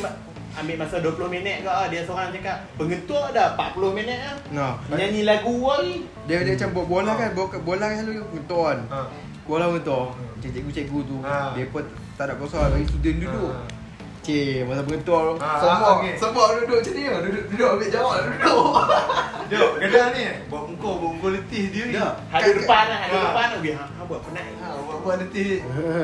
ambil 0.49 0.76
masa 0.82 0.99
20 0.99 1.15
minit 1.30 1.63
ke 1.63 1.70
ah, 1.70 1.88
dia 1.88 2.03
seorang 2.03 2.32
cakap 2.32 2.57
pengetua 2.76 3.32
dah 3.32 3.55
40 3.55 3.95
minit 3.95 4.20
ah. 4.20 4.36
Nah. 4.51 4.74
Nyanyi 4.91 5.22
lagu 5.24 5.55
lagi. 5.63 6.03
Dia 6.28 6.43
dia 6.43 6.55
macam 6.55 6.70
buat 6.74 6.88
bola 6.89 7.11
kan, 7.15 7.30
bola, 7.32 7.57
bola 7.59 7.86
kan 7.88 7.97
selalu 8.01 8.24
mentor 8.34 8.61
kan. 8.67 8.80
Ha. 8.89 8.99
Bola. 9.45 9.65
Macam 9.72 9.99
cikgu-cikgu 10.43 10.99
tu. 11.05 11.17
Ha. 11.24 11.55
Dia 11.55 11.65
pun 11.67 11.84
tak 12.15 12.24
ada 12.28 12.34
kosong 12.36 12.67
bagi 12.67 12.88
student 12.88 13.17
duduk. 13.20 13.51
Ha. 13.51 13.78
Cik, 14.20 14.67
masa 14.67 14.84
mentor 14.84 15.22
tu. 15.32 15.34
Ha, 15.39 15.49
Semua, 15.57 15.89
okey. 15.95 16.11
semua 16.15 16.43
duduk 16.53 16.78
macam 16.78 16.93
ni. 16.93 17.03
Duduk, 17.07 17.43
duduk 17.49 17.67
ambil 17.72 17.88
jawab, 17.89 18.15
duduk. 18.22 18.63
Jom, 19.49 19.70
kadang 19.82 20.09
ni 20.11 20.22
buat 20.45 20.63
muka, 20.67 20.89
buat 20.93 21.11
muka 21.17 21.28
letih 21.34 21.63
dia 21.67 21.84
ni. 21.86 21.97
Hadu 21.97 22.49
depan 22.53 22.84
lah, 22.86 22.99
hadu 23.01 23.15
Ha. 23.15 23.24
depan 23.26 23.45
tu 23.49 23.59
dia 23.59 23.74
ha, 23.74 23.86
ha, 23.88 24.01
buat 24.03 24.22
penat. 24.22 24.45
Ha, 24.55 24.65
buat 24.78 24.97
buat 25.01 25.15
letih. 25.17 25.51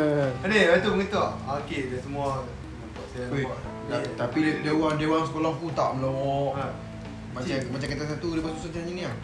Ni, 0.50 0.58
lepas 0.58 0.80
tu 0.80 0.90
mengetuk. 0.92 1.30
Okey, 1.46 1.80
dia 1.86 2.00
semua 2.00 2.42
nampak 2.42 3.06
saya 3.08 3.26
Weh, 3.30 3.44
nampak. 3.44 3.60
ta- 3.86 4.02
Ni. 4.02 4.10
Tapi 4.18 4.38
dia, 4.58 4.72
orang 4.72 4.96
dia 4.96 5.08
orang 5.08 5.26
sekolah 5.26 5.50
aku 5.52 5.68
tak 5.72 5.90
melawak. 5.94 6.54
Ha. 6.56 6.66
Macam 7.36 7.52
Cik. 7.52 7.68
macam 7.68 7.88
kata 7.92 8.04
satu 8.08 8.28
dia 8.32 8.42
pasal 8.42 8.58
macam 8.66 8.82
ni 8.88 9.04
lah. 9.04 9.16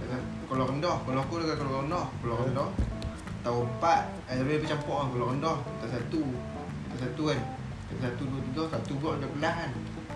Kalau 0.45 0.63
rendah, 0.67 0.95
kalau 1.01 1.19
aku 1.21 1.33
dekat 1.39 1.55
kalau 1.57 1.71
rendah, 1.79 2.05
kalau 2.19 2.35
rendah. 2.37 2.69
Tahu 3.41 3.57
empat, 3.65 3.99
eh 4.27 4.35
tapi 4.35 4.49
dia 4.51 4.61
bercampur 4.61 4.93
lah 4.93 5.07
kalau 5.07 5.27
rendah. 5.31 5.55
Kata 5.57 5.87
satu, 5.89 6.21
kata 6.85 6.97
satu 7.01 7.23
kan. 7.25 7.39
Satu, 7.99 8.23
dua, 8.29 8.41
tiga, 8.47 8.63
satu 8.71 8.93
buat 9.01 9.19
dia 9.19 9.27
perlahan. 9.27 9.69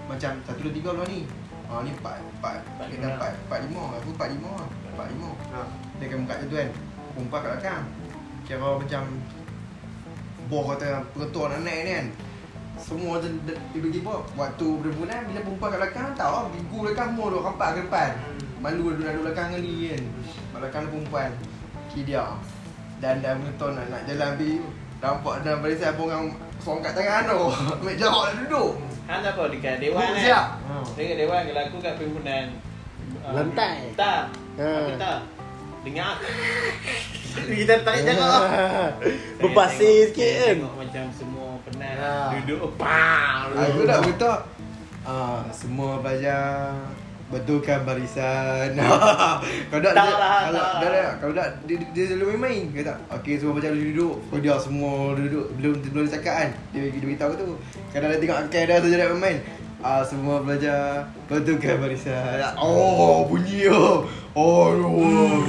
Macam 0.07 0.32
satu, 0.47 0.59
dua, 0.63 0.71
tiga 0.71 0.91
lah 0.95 1.05
ni. 1.11 1.28
Ah 1.65 1.82
ni 1.82 1.89
empat, 1.89 2.21
empat, 2.21 2.61
kita 2.93 3.09
lima. 3.09 3.17
empat, 3.17 3.32
empat 3.49 3.59
lima. 3.65 3.84
Aku 3.97 4.09
empat 4.13 4.30
lima 4.32 4.49
lah. 4.53 4.69
Empat 4.93 5.07
lima. 5.09 5.30
Ha. 5.51 5.59
Dia 5.97 6.05
akan 6.07 6.17
buka 6.23 6.34
macam 6.38 6.47
tu 6.47 6.55
kan. 6.55 6.69
Perempuan 7.15 7.39
kat 7.41 7.51
belakang. 7.57 7.84
Kira 8.45 8.78
macam 8.78 9.03
Boh 10.45 10.63
kata 10.69 11.01
pengetua 11.17 11.49
nak 11.49 11.65
naik 11.65 11.82
ni 11.82 11.91
kan 11.97 12.07
Semua 12.78 13.17
macam 13.17 13.34
tiba-tiba 13.73 14.13
Waktu 14.38 14.67
perempuan 14.78 15.26
bila 15.26 15.39
perempuan 15.41 15.69
kat 15.73 15.80
belakang 15.82 16.09
Tahu 16.13 16.30
lah 16.30 16.45
minggu 16.53 16.78
belakang 16.86 17.09
semua 17.17 17.34
tu 17.34 17.39
Kampak 17.41 17.69
ke 17.73 17.80
depan 17.89 18.11
Malu 18.61 18.93
duduk 18.93 19.26
belakang 19.26 19.49
ni 19.57 19.89
kan 19.89 20.03
Belakang 20.53 20.86
perempuan 20.93 21.30
Kira 21.89 22.38
Dan 23.01 23.26
dah 23.26 23.34
pengetua 23.34 23.69
nak, 23.73 23.86
nak 23.89 24.01
jalan 24.05 24.30
pergi 24.38 24.84
Nampak 24.97 25.35
dalam 25.41 25.59
barisan 25.59 25.91
apa 25.91 26.01
orang 26.01 26.25
Seorang 26.57 26.81
kat 26.81 26.93
tangan 26.93 27.21
tu 27.27 27.39
Ambil 27.75 27.95
jawab 27.95 28.23
dah 28.25 28.35
duduk 28.39 28.71
Han 29.05 29.21
apa 29.21 29.43
dekat 29.47 29.75
dewan 29.77 30.01
kan? 30.01 30.17
siap. 30.17 30.45
Dekat 30.97 31.15
dewan 31.15 31.41
kalau 31.45 31.61
aku 31.61 31.77
kat 31.77 31.93
pimpinan 31.95 32.45
ah, 33.21 33.31
Lantai. 33.31 33.93
Tak. 33.93 34.23
Ha. 34.57 34.65
Apa 34.65 34.93
tak? 34.97 35.19
Dengar. 35.85 36.13
Kita 37.53 37.73
tak 37.83 37.95
cakap. 38.01 38.41
Berbasir 39.37 40.09
sikit 40.09 40.31
kan? 40.33 40.55
Tengok 40.57 40.73
macam 40.79 41.03
semua 41.13 41.47
penat 41.61 41.93
Ha. 41.93 42.13
duduk. 42.33 42.73
Aku 43.53 43.81
dah 43.85 43.97
beritahu 44.01 44.37
ah, 45.05 45.45
Semua 45.53 46.01
pelajar 46.01 46.73
Betulkan 47.26 47.82
barisan 47.89 48.78
Kalau 49.73 49.82
tak, 49.82 49.93
Tak 49.97 50.05
dia, 50.05 50.13
lah, 50.13 50.39
kalau, 50.45 50.61
tak. 50.61 50.73
dah, 50.78 50.89
dah, 50.93 51.09
kalau 51.17 51.34
tak 51.34 51.47
dia, 51.65 51.76
dia 51.89 52.03
selalu 52.05 52.38
main-main 52.38 52.63
Kata 52.69 52.93
Okay 53.17 53.34
semua 53.41 53.57
pelajar 53.57 53.73
duduk 53.73 53.89
duduk 53.97 54.15
Oh 54.30 54.38
dia 54.38 54.55
semua 54.61 54.93
duduk 55.17 55.47
Belum 55.57 55.73
belum 55.89 56.03
dia 56.05 56.13
cakap 56.21 56.34
kan 56.38 56.49
Dia, 56.69 56.82
dia 56.93 57.01
beritahu 57.01 57.34
tu 57.34 57.47
Kadang 57.89 58.13
dia 58.13 58.21
tengok 58.21 58.39
akal 58.45 58.63
dah 58.69 58.78
saja 58.78 58.95
nak 59.01 59.17
main 59.17 59.38
Ah 59.86 60.01
semua 60.01 60.41
pelajar 60.41 61.05
betulkan 61.30 61.78
barisan. 61.78 62.41
Oh 62.57 63.21
bunyi 63.30 63.69
oh. 63.69 64.01
Oh. 64.34 64.73
oh. 64.82 65.45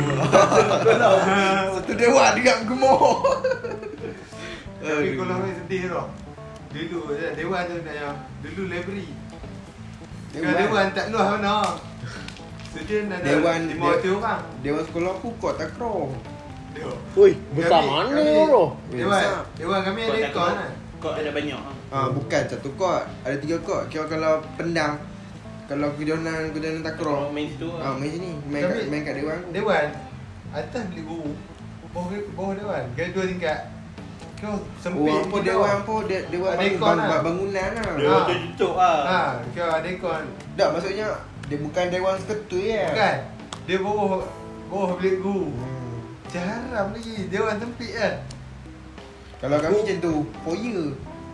Satu 1.81 1.93
dewan 1.97 2.37
dekat 2.37 2.69
gemuk. 2.69 3.25
Tapi 4.77 5.17
kalau 5.17 5.41
orang 5.41 5.57
sedih 5.57 5.89
tau. 5.89 6.13
Dulu 6.69 7.17
je 7.17 7.33
dewan 7.33 7.65
tu 7.65 7.81
nak 7.81 7.95
yang 7.97 8.17
dulu 8.45 8.63
library. 8.69 9.09
Dewan, 10.37 10.53
dewan 10.55 10.87
tak 10.93 11.07
luas 11.09 11.27
mana. 11.33 11.55
Student 12.69 13.09
ada 13.09 13.25
Dewan 13.25 13.59
lima 13.67 13.85
ratus 13.89 14.13
orang. 14.15 14.43
Dewan 14.61 14.83
sekolah 14.85 15.11
aku 15.15 15.29
kuat 15.41 15.55
takraw. 15.57 16.13
Tengok. 16.77 16.99
Oi, 17.17 17.33
besar 17.51 17.81
Kami- 17.81 17.89
mana 17.89 18.13
kami- 18.13 18.37
tu? 18.47 18.65
Dewan, 18.93 19.17
Besar. 19.17 19.41
dewan 19.57 19.81
kami 19.83 20.01
ada 20.03 20.19
tak 20.21 20.31
kau- 20.31 20.45
kan. 20.47 20.71
Kau 20.97 21.13
ada 21.13 21.31
banyak. 21.31 21.57
ha? 21.59 21.73
Ah 21.89 22.07
bukan 22.11 22.43
satu 22.45 22.69
kot. 22.75 23.03
Ada 23.25 23.37
tiga 23.39 23.57
kot. 23.61 23.83
Kira 23.89 24.05
kalau 24.05 24.45
pendang 24.55 25.01
kalau 25.65 25.89
kejohanan 25.97 26.53
kejohanan 26.53 26.85
takraw. 26.85 27.17
Kau 27.19 27.33
main 27.33 27.49
situ. 27.49 27.69
Ah 27.75 27.97
main 27.97 28.11
sini. 28.11 28.31
Main 28.45 28.63
Kami- 28.63 28.77
kat, 28.77 28.85
main 28.93 29.03
kat 29.03 29.15
dewan. 29.17 29.39
Dewan 29.51 29.87
atas 30.53 30.83
beli 30.87 31.03
guru. 31.03 31.33
Bawah 31.91 32.13
bawah 32.35 32.53
dewan. 32.55 32.85
Kira 32.93 33.09
dua 33.11 33.25
tingkat. 33.25 33.61
Kau 34.47 34.57
sempit. 34.79 35.03
Oh 35.03 35.19
apa 35.19 35.27
gitu. 35.33 35.43
dewan 35.45 35.71
apa 35.73 35.95
de, 36.05 36.19
dewan 36.31 36.51
Ada 36.53 36.63
bang, 36.63 36.79
bang, 36.79 36.97
lah. 36.97 37.09
bang, 37.11 37.23
bangunan 37.27 37.71
lah. 37.75 37.95
Dia 37.97 38.07
Ha. 38.09 38.19
tutup 38.31 38.75
ah. 38.79 39.01
Ha, 39.03 39.21
kira 39.51 39.67
ada 39.73 39.89
ikon. 39.89 40.25
Tak 40.55 40.69
maksudnya 40.71 41.09
dia 41.45 41.59
bukan 41.59 41.85
dewan 41.89 42.15
seketui 42.17 42.67
ya. 42.69 42.87
Bukan. 42.89 43.17
Dia 43.67 43.77
bawah 43.81 44.11
bawah 44.69 44.91
bilik 44.95 45.19
guru. 45.19 45.51
Hmm. 45.51 45.99
Jarang 46.27 46.95
lagi 46.95 47.27
dewan 47.27 47.59
sempit 47.59 47.91
kan. 47.93 48.15
Kalau 49.37 49.59
kami 49.59 49.77
macam 49.77 49.97
tu, 50.01 50.15
foyer. 50.41 50.81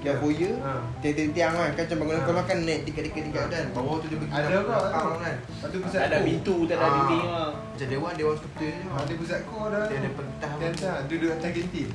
Dia 0.02 0.18
foyer, 0.18 0.58
Ha. 0.58 0.72
tiang-tiang 0.98 1.54
kan. 1.54 1.70
Kan 1.70 1.84
macam 1.84 1.98
bangunan 2.00 2.18
Ha. 2.18 2.24
sekolah 2.24 2.44
kan 2.44 2.58
naik 2.64 2.80
tingkat-tingkat 2.82 3.44
Ha. 3.46 3.52
dan 3.52 3.64
bawah 3.70 4.00
tu 4.00 4.08
dia 4.08 4.18
bagi 4.18 4.32
Ada 4.32 4.46
lapang 4.58 5.06
tu. 5.06 5.20
kan. 5.20 5.36
Lepas 5.38 5.68
tu 5.68 5.78
pusat 5.78 6.00
ada 6.02 6.16
pintu, 6.20 6.56
tak 6.64 6.74
ada 6.74 6.82
Ah. 6.82 6.92
dinding 6.96 7.26
ah. 7.30 7.50
Macam 7.54 7.86
dewan, 7.88 8.12
dewan 8.16 8.34
seketui 8.34 8.70
je. 8.72 8.82
Ada 8.90 9.12
pusat 9.14 9.40
ko 9.46 9.58
dah. 9.68 9.84
Dia 9.86 9.96
ada 9.98 10.10
pentah. 10.10 10.50
Dia 10.56 10.70
duduk 11.06 11.30
atas 11.30 11.50
kantin. 11.52 11.88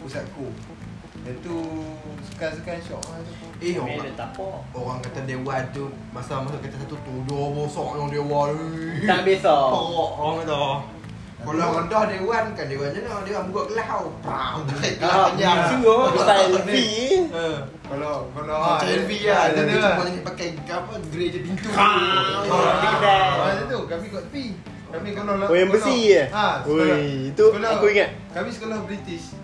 Pusat 0.00 0.24
ko. 0.32 0.48
Yang 1.20 1.36
tu 1.42 1.56
sekan-sekan 2.26 2.80
syok 2.80 3.02
lah 3.04 3.20
tu. 3.20 3.32
Eh, 3.60 3.76
orang, 3.76 4.16
tapak. 4.16 4.56
orang 4.72 4.98
kata 4.98 5.20
dewan 5.22 5.62
tu 5.68 5.84
masa 6.10 6.40
masa 6.40 6.56
kata 6.56 6.76
satu 6.78 6.96
tu 6.96 7.14
dia 7.22 7.44
bosok 7.52 7.88
yang 7.94 8.08
dewan. 8.08 8.56
Tak 9.04 9.20
biasa. 9.22 9.52
Porok 9.52 10.10
orang 10.16 10.36
kata. 10.40 10.62
Kalau 11.40 11.72
rendah 11.74 12.02
dewan 12.06 12.44
kan 12.52 12.66
dewan 12.66 12.88
je 12.90 13.00
lah. 13.02 13.20
Dewan 13.20 13.42
buka 13.48 13.62
kelau. 13.66 14.12
Pram. 14.20 14.64
Tarik 14.66 14.96
kelau 14.96 15.12
Ah, 15.14 15.24
panjang. 15.26 15.58
sungguh. 15.68 16.00
Style 16.14 16.56
V 16.58 16.70
Eh. 17.30 17.58
Kalau 17.82 18.14
kalau 18.30 18.56
Macam 18.56 18.86
ah, 18.86 18.96
LV 18.98 19.10
dia- 19.10 19.28
lah. 19.30 19.44
Macam 19.46 19.62
Dia 19.62 19.72
tu 19.74 19.80
cuma 19.82 20.04
ni 20.06 20.20
pakai 20.22 20.46
apa 20.62 20.92
grey 21.08 21.28
je 21.28 21.40
pintu. 21.42 21.68
Ah, 21.70 21.84
Ah, 22.44 22.48
ah, 22.48 23.32
Macam 23.42 23.64
tu 23.66 23.80
kami 23.86 24.06
kat 24.08 24.24
tepi. 24.26 24.44
Kami 24.90 25.08
kalau 25.12 25.32
Oh, 25.42 25.54
yang 25.54 25.70
besi 25.70 25.96
eh? 26.12 26.26
Ha, 26.28 26.66
Oi, 26.66 27.30
itu 27.30 27.44
aku 27.46 27.86
ingat. 27.88 28.10
Kami 28.32 28.48
sekolah 28.48 28.78
British. 28.82 29.36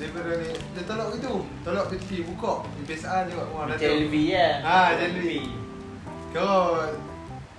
Daripada 0.00 0.32
ni 0.40 0.48
dia 0.56 0.82
tolak 0.88 1.08
gitu. 1.20 1.44
Tolak 1.60 1.84
ke 1.92 1.94
tepi 2.00 2.24
buka. 2.24 2.64
Tengok 2.88 3.46
wah 3.52 3.68
dah 3.68 3.76
Macam. 3.76 3.90
LV 4.00 4.14
kan. 4.32 4.56
Ah, 4.64 4.86
macam 4.96 5.08
LV. 5.12 5.26
Kau 6.32 6.64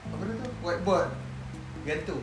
apa 0.10 0.24
dia 0.26 0.34
tu? 0.42 0.48
Whiteboard. 0.66 1.08
Gantung. 1.86 2.22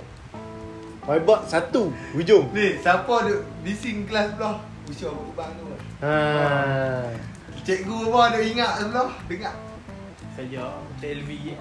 Whiteboard 1.07 1.43
satu 1.47 1.83
hujung. 2.19 2.51
Ni, 2.51 2.83
siapa 2.83 3.14
duk 3.31 3.41
bising 3.62 4.11
kelas 4.11 4.35
sebelah? 4.35 4.59
Usia 4.91 5.09
berkembang 5.14 5.51
tu. 5.55 5.64
Ha. 6.03 6.12
Cikgu 7.62 7.97
apa 8.11 8.21
duk 8.35 8.45
ingat 8.45 8.73
sebelah? 8.83 9.11
Dengar. 9.31 9.55
Saja 10.35 10.62
macam 10.83 11.09
LV 11.14 11.31
kan. 11.47 11.61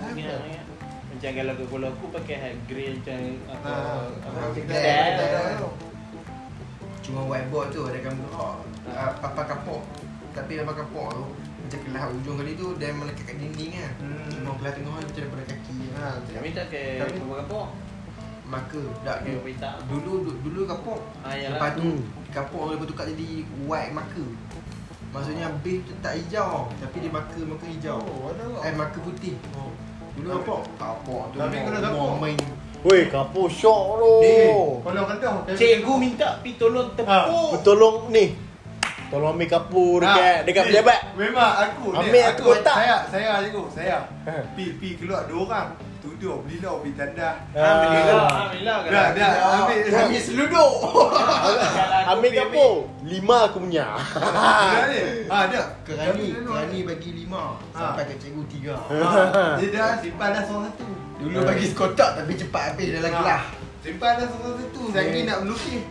Apa? 0.00 0.18
Ingat 0.18 0.38
ingat. 0.42 0.64
Macam 1.10 1.30
kalau 1.36 1.52
aku 1.54 1.64
kalau 1.70 1.88
aku 1.94 2.06
pakai 2.18 2.36
grade 2.66 2.98
macam 2.98 3.20
apa 3.46 3.70
Ah, 3.70 4.10
apa 4.26 5.54
tu. 5.62 5.70
Cuma 7.10 7.26
whiteboard 7.26 7.68
tu 7.68 7.82
ada 7.82 7.98
gambar 7.98 8.30
uh, 8.86 9.10
papa 9.18 9.42
kapok. 9.44 9.82
Tapi 10.30 10.52
papa 10.56 10.72
kapok 10.76 11.08
tu 11.10 11.24
macam 11.60 11.80
kelas 11.84 12.04
ujung 12.14 12.36
kali 12.38 12.52
tu 12.54 12.66
dia 12.76 12.90
melekat 12.90 13.24
kat 13.24 13.36
dinding 13.36 13.70
kan. 13.74 13.92
Hmm. 13.98 14.30
Cuma 14.32 14.50
kelas 14.56 14.72
tengah 14.72 14.92
macam 14.92 15.10
daripada 15.12 15.42
kaki. 15.44 15.78
Ha, 15.92 16.06
Kami 16.30 16.48
tak 16.52 16.66
ke 16.68 16.80
Kami- 16.96 17.18
apa-apa. 17.18 17.60
Maka 18.46 18.82
tak 19.02 19.16
Dia 19.22 19.38
pita. 19.40 19.70
Dulu 19.84 20.12
du- 20.24 20.38
dulu 20.40 20.60
kapok. 20.64 21.00
Ah. 21.20 21.34
Lepas 21.34 21.70
tu 21.72 21.82
Hmm. 21.84 22.02
kapok 22.30 22.62
lepas 22.68 22.86
tukar 22.88 23.06
jadi 23.08 23.28
white 23.64 23.90
marker. 23.90 24.30
Maksudnya 25.10 25.50
beef 25.60 25.82
tu 25.82 25.94
tak 25.98 26.14
hijau 26.14 26.70
Tapi 26.70 27.02
dia 27.02 27.10
maka 27.10 27.34
maka 27.42 27.66
hijau 27.66 27.98
Oh, 27.98 28.30
ada 28.30 28.46
tak? 28.46 28.62
Eh 28.62 28.74
maka 28.76 28.94
putih 28.96 29.34
Oh. 29.52 29.74
Dulu 30.14 30.38
Kapok. 30.38 30.62
Kapok 30.76 31.22
tu 31.30 31.36
Tapi 31.36 31.56
kena 31.60 31.78
kapok. 31.80 32.10
main 32.16 32.38
Weh, 32.80 33.12
kapur 33.12 33.52
syok 33.52 34.00
tu. 34.00 34.12
Ni, 34.24 34.48
kalau 34.80 35.02
rendah 35.04 35.32
Cikgu 35.52 35.92
minta 36.00 36.40
pi 36.40 36.56
tolong 36.56 36.96
tepuk. 36.96 37.60
Bertolong 37.60 38.08
ni. 38.08 38.32
Tolong 39.12 39.36
ambil 39.36 39.48
kapur 39.50 40.00
dekat 40.00 40.48
dekat 40.48 40.64
ni, 40.64 40.68
pejabat. 40.72 41.00
Memang 41.18 41.52
aku 41.60 41.92
ni, 41.92 41.98
Ambil 41.98 42.22
aku 42.30 42.48
tak. 42.64 42.76
Saya, 42.80 42.96
saya 43.12 43.30
cikgu, 43.44 43.62
saya. 43.74 43.96
Ha. 44.24 44.32
Pi 44.56 44.80
pi 44.80 44.96
keluar 44.96 45.28
dua 45.28 45.44
orang. 45.44 45.68
Tuduh 46.00 46.40
beli 46.48 46.56
lau 46.64 46.80
beli 46.80 46.96
tanda. 46.96 47.44
Alhamdulillah, 47.52 48.24
alhamdulillah. 48.24 48.76
Dah, 48.88 49.06
dah, 49.12 49.30
ambil. 49.60 49.78
Ambil 49.84 50.20
seluduk 50.24 50.72
Ambil 52.08 52.30
kapur. 52.32 52.72
Lima 53.04 53.38
aku 53.44 53.58
punya. 53.60 54.00
Dah 54.72 54.84
ni. 54.88 55.00
Ha, 55.28 55.36
dia. 55.52 55.62
Kerani 55.84 56.26
Kerani 56.40 56.78
bagi 56.88 57.10
lima 57.12 57.60
Ha. 57.76 57.76
Sampai 57.76 58.08
ke 58.08 58.14
cikgu 58.16 58.42
tiga 58.48 58.74
Ha, 58.88 59.58
Dia 59.60 59.68
dah 59.68 59.88
simpan 60.00 60.32
dah 60.32 60.42
seorang 60.48 60.72
satu. 60.72 61.09
Dulu 61.20 61.38
bagi 61.44 61.66
sekotak 61.68 62.10
Tapi 62.16 62.32
cepat 62.34 62.62
habis 62.74 62.88
dalam 62.96 63.12
kelas 63.12 63.44
Simpan 63.80 64.12
dah 64.20 64.28
satu. 64.28 64.92
Lagi 64.92 65.20
nak 65.24 65.38
melukis. 65.40 65.84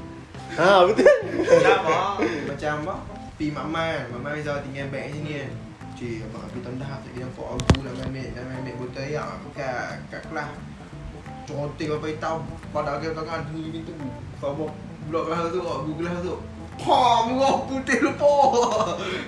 ha, 0.54 0.86
betul. 0.86 1.10
Kenapa? 1.42 2.22
Macam 2.22 2.74
apa 2.86 2.96
Pi 3.34 3.50
Mak 3.50 3.66
Man 3.66 4.02
Mak 4.14 4.20
Man 4.22 4.32
Rizal 4.38 4.62
tinggal 4.62 4.90
beg 4.94 5.10
sini 5.10 5.32
kan 5.42 5.52
Cik 5.98 6.28
abang 6.30 6.44
api 6.46 6.58
tandah 6.62 6.90
Tak 7.02 7.12
kira 7.14 7.28
kau 7.34 7.56
aku 7.56 7.82
nak 7.82 7.98
ambil 8.06 8.26
Nak 8.30 8.44
ambil 8.46 8.74
botol 8.78 9.04
air 9.06 9.22
Aku 9.22 9.48
kat 9.54 9.98
kat 10.10 10.22
kelas 10.28 10.50
Cotik 11.46 11.88
apa 11.90 12.06
hitam 12.06 12.38
Pada 12.70 13.02
ke 13.02 13.10
tangan 13.10 13.40
Tunggu 13.50 13.70
pintu 13.74 13.94
Kau 14.38 14.54
bawa 14.54 14.70
Budak 15.08 15.24
kelas 15.26 15.46
tu 15.50 15.60
Aku 15.62 15.92
kelas 15.98 16.18
tu 16.22 16.36
Ha, 16.80 17.28
muka 17.28 17.68
putih 17.68 18.00
lupa. 18.00 18.32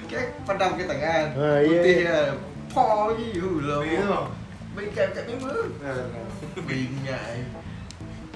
Kan 0.08 0.24
padam 0.48 0.80
ke 0.80 0.88
tangan. 0.88 1.36
Ha, 1.36 1.60
ya, 1.60 1.68
putih 1.68 1.96
ya. 2.00 2.08
kan. 2.08 2.32
Pa 2.72 3.12
lagi. 3.12 3.30
Hulah. 3.44 4.32
Baik 4.72 4.90
kat 4.92 5.08
kat 5.12 5.24
member. 5.28 5.56
Beringat. 6.68 7.24
eh. 7.34 7.46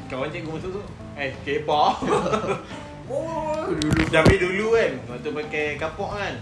Kawan 0.05 0.29
cikgu 0.29 0.51
masa 0.51 0.67
tu. 0.69 0.81
Eh, 1.15 1.31
kepa. 1.41 1.81
Oh, 3.05 3.69
dulu. 3.69 4.01
Tapi 4.09 4.33
dulu 4.35 4.73
kan, 4.73 4.97
waktu 5.05 5.29
pakai 5.29 5.65
kapok 5.77 6.17
kan. 6.17 6.41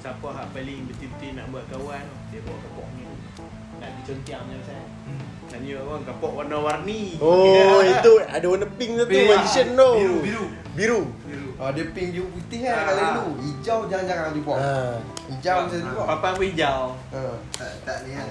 Siapa 0.00 0.32
hak 0.32 0.48
paling 0.50 0.88
betul-betul 0.88 1.36
nak 1.36 1.44
buat 1.52 1.64
kawan 1.68 2.00
dia 2.32 2.40
bawa 2.40 2.56
kapok 2.58 2.88
ni. 2.96 3.04
Nak 3.76 3.90
dicontiang 4.00 4.40
macam 4.40 4.64
saya. 4.64 4.84
Tanya 5.46 5.76
orang 5.76 6.00
kapok 6.08 6.32
warna-warni. 6.34 7.20
Oh, 7.20 7.84
itu 7.92 8.16
ada 8.16 8.46
warna 8.48 8.64
pink 8.80 8.96
tu 8.96 9.04
Pink. 9.04 9.28
magician 9.28 9.76
tu. 9.76 9.90
Biru, 9.92 10.16
biru. 10.24 10.44
Biru. 10.72 11.00
Biru. 11.20 11.48
Ah, 11.60 11.68
dia 11.68 11.84
pink 11.92 12.16
biru 12.16 12.32
putih 12.32 12.58
kan 12.64 12.72
Ah. 12.72 12.80
kalau 12.80 13.02
dulu. 13.04 13.24
Hijau 13.44 13.78
jangan-jangan 13.84 14.32
dibuat. 14.32 14.56
Ha. 14.58 14.72
Hijau 15.28 15.56
macam 15.60 15.78
tu. 15.84 16.00
Papan 16.00 16.30
pun 16.32 16.44
hijau. 16.48 16.80
Ha. 17.12 17.22
Tak, 17.52 17.70
tak 17.84 17.96
ni 18.08 18.16
kan. 18.16 18.28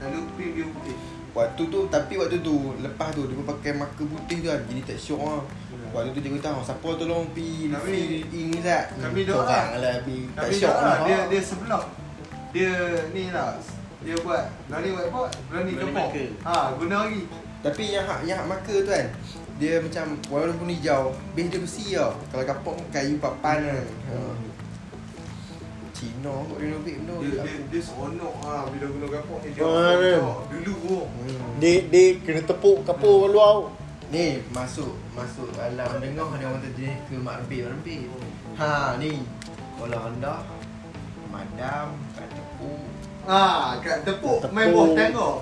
Lalu 0.00 0.18
pink 0.34 0.50
biru 0.56 0.68
putih. 0.72 0.96
Waktu 1.30 1.62
tu 1.62 1.78
tapi 1.86 2.14
waktu 2.16 2.42
tu 2.42 2.74
lepas 2.80 3.14
tu 3.14 3.22
dia 3.24 3.34
pun 3.34 3.46
pakai 3.46 3.72
marker 3.76 4.02
putih 4.04 4.36
tu 4.40 4.48
kan. 4.48 4.60
Jadi 4.64 4.80
tak 4.82 4.98
syok 4.98 5.20
ah. 5.22 5.42
Waktu 5.90 6.10
tu 6.10 6.20
dia 6.20 6.30
kata 6.32 6.54
"Oh, 6.54 6.62
siapa 6.62 6.88
tolong 6.96 7.26
pi 7.30 7.66
Kami- 7.66 7.82
fill 7.82 8.12
ink 8.30 8.62
Zat. 8.62 8.94
kami 8.94 9.22
doa. 9.22 9.42
Orang 9.42 9.68
lah 9.76 9.96
pi 10.02 10.16
tak 10.32 10.42
Tapi 10.46 10.54
syok 10.54 10.72
lah, 10.72 10.82
lah. 10.82 10.96
dia 11.04 11.18
dia 11.28 11.40
sebelah. 11.40 11.84
Dia 12.50 12.72
ni 13.10 13.24
lah. 13.30 13.54
Dia 14.00 14.16
buat 14.18 14.48
Berani 14.64 14.96
whiteboard 14.96 15.30
Berani 15.46 15.76
Berani 15.76 15.92
kepok 15.92 16.08
marker. 16.08 16.28
Ha 16.40 16.56
guna 16.72 16.96
lagi 17.04 17.20
Tapi 17.60 17.82
yang 17.92 18.04
hak 18.08 18.20
yang 18.24 18.36
hak 18.40 18.48
marker 18.48 18.78
tu 18.80 18.90
kan 18.90 19.06
dia 19.60 19.76
macam 19.76 20.16
walaupun 20.32 20.72
hijau, 20.72 21.12
base 21.36 21.52
dia 21.52 21.60
besi 21.60 21.84
tau. 21.92 22.16
Kalau 22.32 22.48
kapok 22.48 22.80
kayu 22.88 23.20
papan 23.20 23.60
kan. 23.60 23.84
Ha. 24.08 24.16
Cina 26.00 26.32
kot 26.48 26.56
renovate 26.56 26.96
benda 26.96 27.12
Dia, 27.20 27.28
tu. 27.28 27.44
dia, 27.44 27.60
dia 27.68 27.80
seronok 27.84 28.34
lah 28.40 28.62
Bila 28.72 28.86
guna 28.88 29.06
kapok 29.12 29.38
ni 29.44 29.48
Dia 29.52 29.60
Oh, 29.60 29.68
orang 29.68 30.00
kan? 30.00 30.20
Dulu 30.48 30.74
oh 30.88 31.04
Hmm. 31.20 31.60
Dia 31.60 31.74
dia 31.84 32.16
kena 32.24 32.40
tepuk 32.42 32.88
kapur 32.88 33.28
keluar. 33.28 33.68
Ni 34.08 34.40
masuk 34.50 34.96
masuk 35.12 35.52
alam 35.60 36.00
dengar 36.00 36.32
ada 36.32 36.44
orang 36.48 36.64
terjenis 36.64 36.98
ke 37.04 37.14
mak 37.20 37.44
rempit 37.44 37.60
mak 37.62 37.70
rempit. 37.76 38.00
Ha 38.56 38.96
ni 38.96 39.20
kalau 39.76 40.00
anda 40.00 40.34
madam 41.28 41.86
kat 42.16 42.28
tepuk 42.32 42.80
Ha 43.28 43.76
kat 43.78 43.98
tepuk 44.08 44.40
Tepuk. 44.40 44.56
Main 44.56 44.72
bawah 44.72 44.88
tengok 44.96 45.36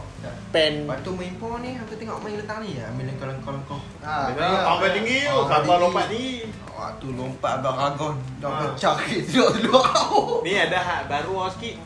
Pen. 0.49 0.83
Lepas 0.83 0.99
tu 1.01 1.11
main 1.13 1.31
pon 1.37 1.59
ni 1.59 1.79
Aku 1.79 1.95
tengok 1.95 2.19
main 2.19 2.35
letak 2.35 2.59
ni 2.59 2.75
Ambil 2.77 3.07
lengkau-lengkau-lengkau 3.07 3.79
Ha 4.03 4.35
Papan 4.67 4.91
tinggi 4.91 5.19
tu, 5.23 5.31
Ah, 5.31 5.45
kapal 5.47 5.63
tinggi. 5.63 5.79
lompat 5.81 6.05
tinggi. 6.09 6.33
Waktu 6.69 7.07
lompat 7.13 7.53
abang 7.57 7.79
Agon 7.79 8.15
Dah 8.37 8.49
Ah. 8.49 8.59
pecah 8.67 8.95
sikit 8.99 9.23
Duduk-duduk 9.29 9.85
Ni 10.45 10.53
ada 10.55 10.79
hak 10.79 11.01
baru 11.07 11.35
lah 11.39 11.51
sikit. 11.55 11.77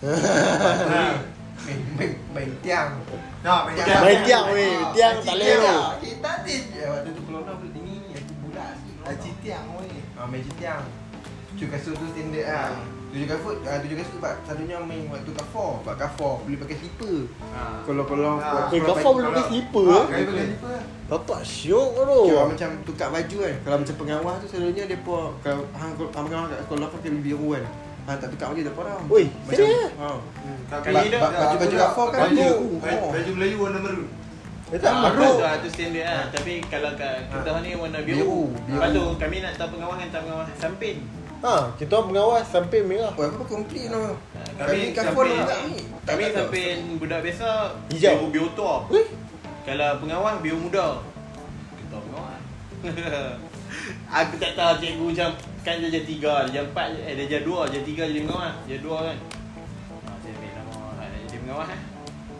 Ha 0.88 1.04
Main, 1.98 2.12
main, 2.32 2.48
tiang 2.62 2.96
Ha 3.42 3.54
main 3.66 3.76
Tiang. 3.76 4.00
Main 4.00 4.18
tiang 4.22 4.44
weh, 4.48 4.72
Ah, 4.74 4.88
tiang 4.94 5.14
tak 5.18 5.34
tu. 5.34 5.42
tiang. 5.42 5.84
Kita 6.00 6.30
ni 6.40 6.54
Waktu 6.80 7.08
tu 7.12 7.20
kelona 7.22 7.52
boleh 7.52 7.72
tinggi 7.72 7.96
Aku 8.14 8.32
budak 8.40 8.68
sikit 8.74 8.94
Haji 9.04 9.30
tiang 9.42 9.66
weh 9.76 10.00
Ah, 10.14 10.24
main 10.24 10.46
tiang 10.54 10.82
Tujuh 11.50 11.68
kasut 11.68 11.92
tu 11.92 12.06
standard 12.08 12.46
lah 12.46 12.72
Tujuh 13.08 13.24
kasut, 13.24 13.56
ah, 13.62 13.80
tujuh 13.80 13.96
kasut 13.96 14.14
sebab 14.16 14.34
satunya 14.42 14.76
main 14.78 15.08
waktu 15.08 15.32
kafor 15.32 15.80
Sebab 15.80 15.96
kafor 15.96 16.32
boleh 16.42 16.58
pakai 16.58 16.76
slipper 16.76 17.16
Ha. 17.48 17.80
Kalau 17.82 18.04
kalau 18.04 18.36
Ah. 18.36 18.68
Eh, 18.68 18.78
kafar 18.78 19.10
boleh 19.10 19.28
pakai 19.30 19.44
slipper 19.48 19.84
Ha 19.86 19.98
pakai 20.04 20.24
slipper 20.26 20.78
Bapak 21.08 21.40
syok 21.40 21.88
tu. 21.96 22.20
Kira 22.26 22.42
macam 22.46 22.68
tukar 22.84 23.08
baju 23.08 23.36
kan 23.40 23.54
Kalau 23.58 23.76
macam 23.80 23.94
pengawas 23.96 24.34
tu 24.38 24.46
selalunya 24.46 24.84
dia 24.84 24.98
pun 25.00 25.32
Kalau 25.40 25.64
hang 25.72 25.92
pengawas 25.96 26.48
kat 26.50 26.60
sekolah 26.62 26.88
pakai 26.90 27.10
biru 27.16 27.48
kan 27.50 27.64
Hang 28.04 28.18
tak 28.18 28.28
tukar 28.30 28.46
baju 28.48 28.60
tak 28.62 28.72
apa 28.72 28.82
dah 28.84 29.00
Oi, 29.08 29.24
Macam 29.42 29.56
serius? 29.58 29.90
ha. 29.96 30.08
Hmm, 30.12 30.58
Kali 30.68 31.04
Ba- 31.08 31.18
ba- 31.18 31.32
Baju-baju 31.38 31.74
kafar 31.78 32.06
kan 32.10 32.20
baju, 32.26 32.48
baju, 32.76 32.96
Oh. 32.98 33.10
baju 33.10 33.30
Melayu 33.34 33.56
warna 33.58 33.78
merun 33.80 34.08
Eh 34.68 34.76
tak 34.76 34.92
Ah, 34.92 35.00
baru. 35.08 35.40
ah, 35.40 35.56
tu 35.56 35.64
standard 35.66 36.04
lah. 36.04 36.28
Tapi 36.28 36.60
kalau 36.68 36.92
kat 36.92 37.24
kita 37.24 37.56
ni 37.64 37.72
warna 37.72 38.04
biru. 38.04 38.52
Biru. 38.52 38.76
Lepas 38.76 38.88
tu 38.92 39.04
kami 39.16 39.36
nak 39.40 39.56
tahu 39.56 39.68
pengawas 39.72 39.96
hantar 39.96 40.20
pengawas 40.20 40.44
samping. 40.60 41.08
Ha, 41.38 41.70
kita 41.78 41.94
orang 41.94 42.08
pengawas 42.10 42.44
sampai 42.44 42.82
merah. 42.82 43.14
Oh 43.14 43.22
apa 43.22 43.42
komplit 43.44 43.86
no 43.88 44.10
Ha, 44.10 44.10
Kami 44.58 44.90
samping- 44.90 45.38
juga 45.38 45.56
ni 45.64 45.78
Tak 46.02 46.12
Kami 46.12 46.24
samping 46.34 46.78
budak 46.98 47.20
biasa 47.22 47.48
Hijau. 47.88 48.10
biru, 48.10 48.26
biru 48.34 48.48
tua. 48.52 48.76
Weh. 48.90 49.06
Kalau 49.62 50.02
pengawas 50.02 50.42
biru 50.42 50.58
muda. 50.58 50.98
Kita 51.76 51.96
pengawas. 51.96 52.42
Aku 54.18 54.34
tak 54.36 54.52
tahu 54.54 54.72
cikgu 54.80 55.04
macam 55.06 55.30
kan 55.60 55.74
dia 55.76 55.90
jadi 55.92 56.06
tiga, 56.08 56.32
dia 56.48 56.52
jadi 56.56 56.66
empat, 56.66 56.86
je. 56.90 57.00
eh 57.02 57.14
dia 57.14 57.26
jadi 57.28 57.44
dua, 57.44 57.68
jadi 57.68 57.84
tiga 57.84 58.02
jadi 58.04 58.24
pengawas, 58.24 58.54
jadi 58.64 58.80
dua 58.80 58.98
kan. 59.04 59.16
Ha, 60.00 60.10
saya 60.18 60.32
ambil 60.32 60.50
nama 60.50 60.76
jadi 61.22 61.38
pengawas 61.38 61.68
eh. 61.68 61.80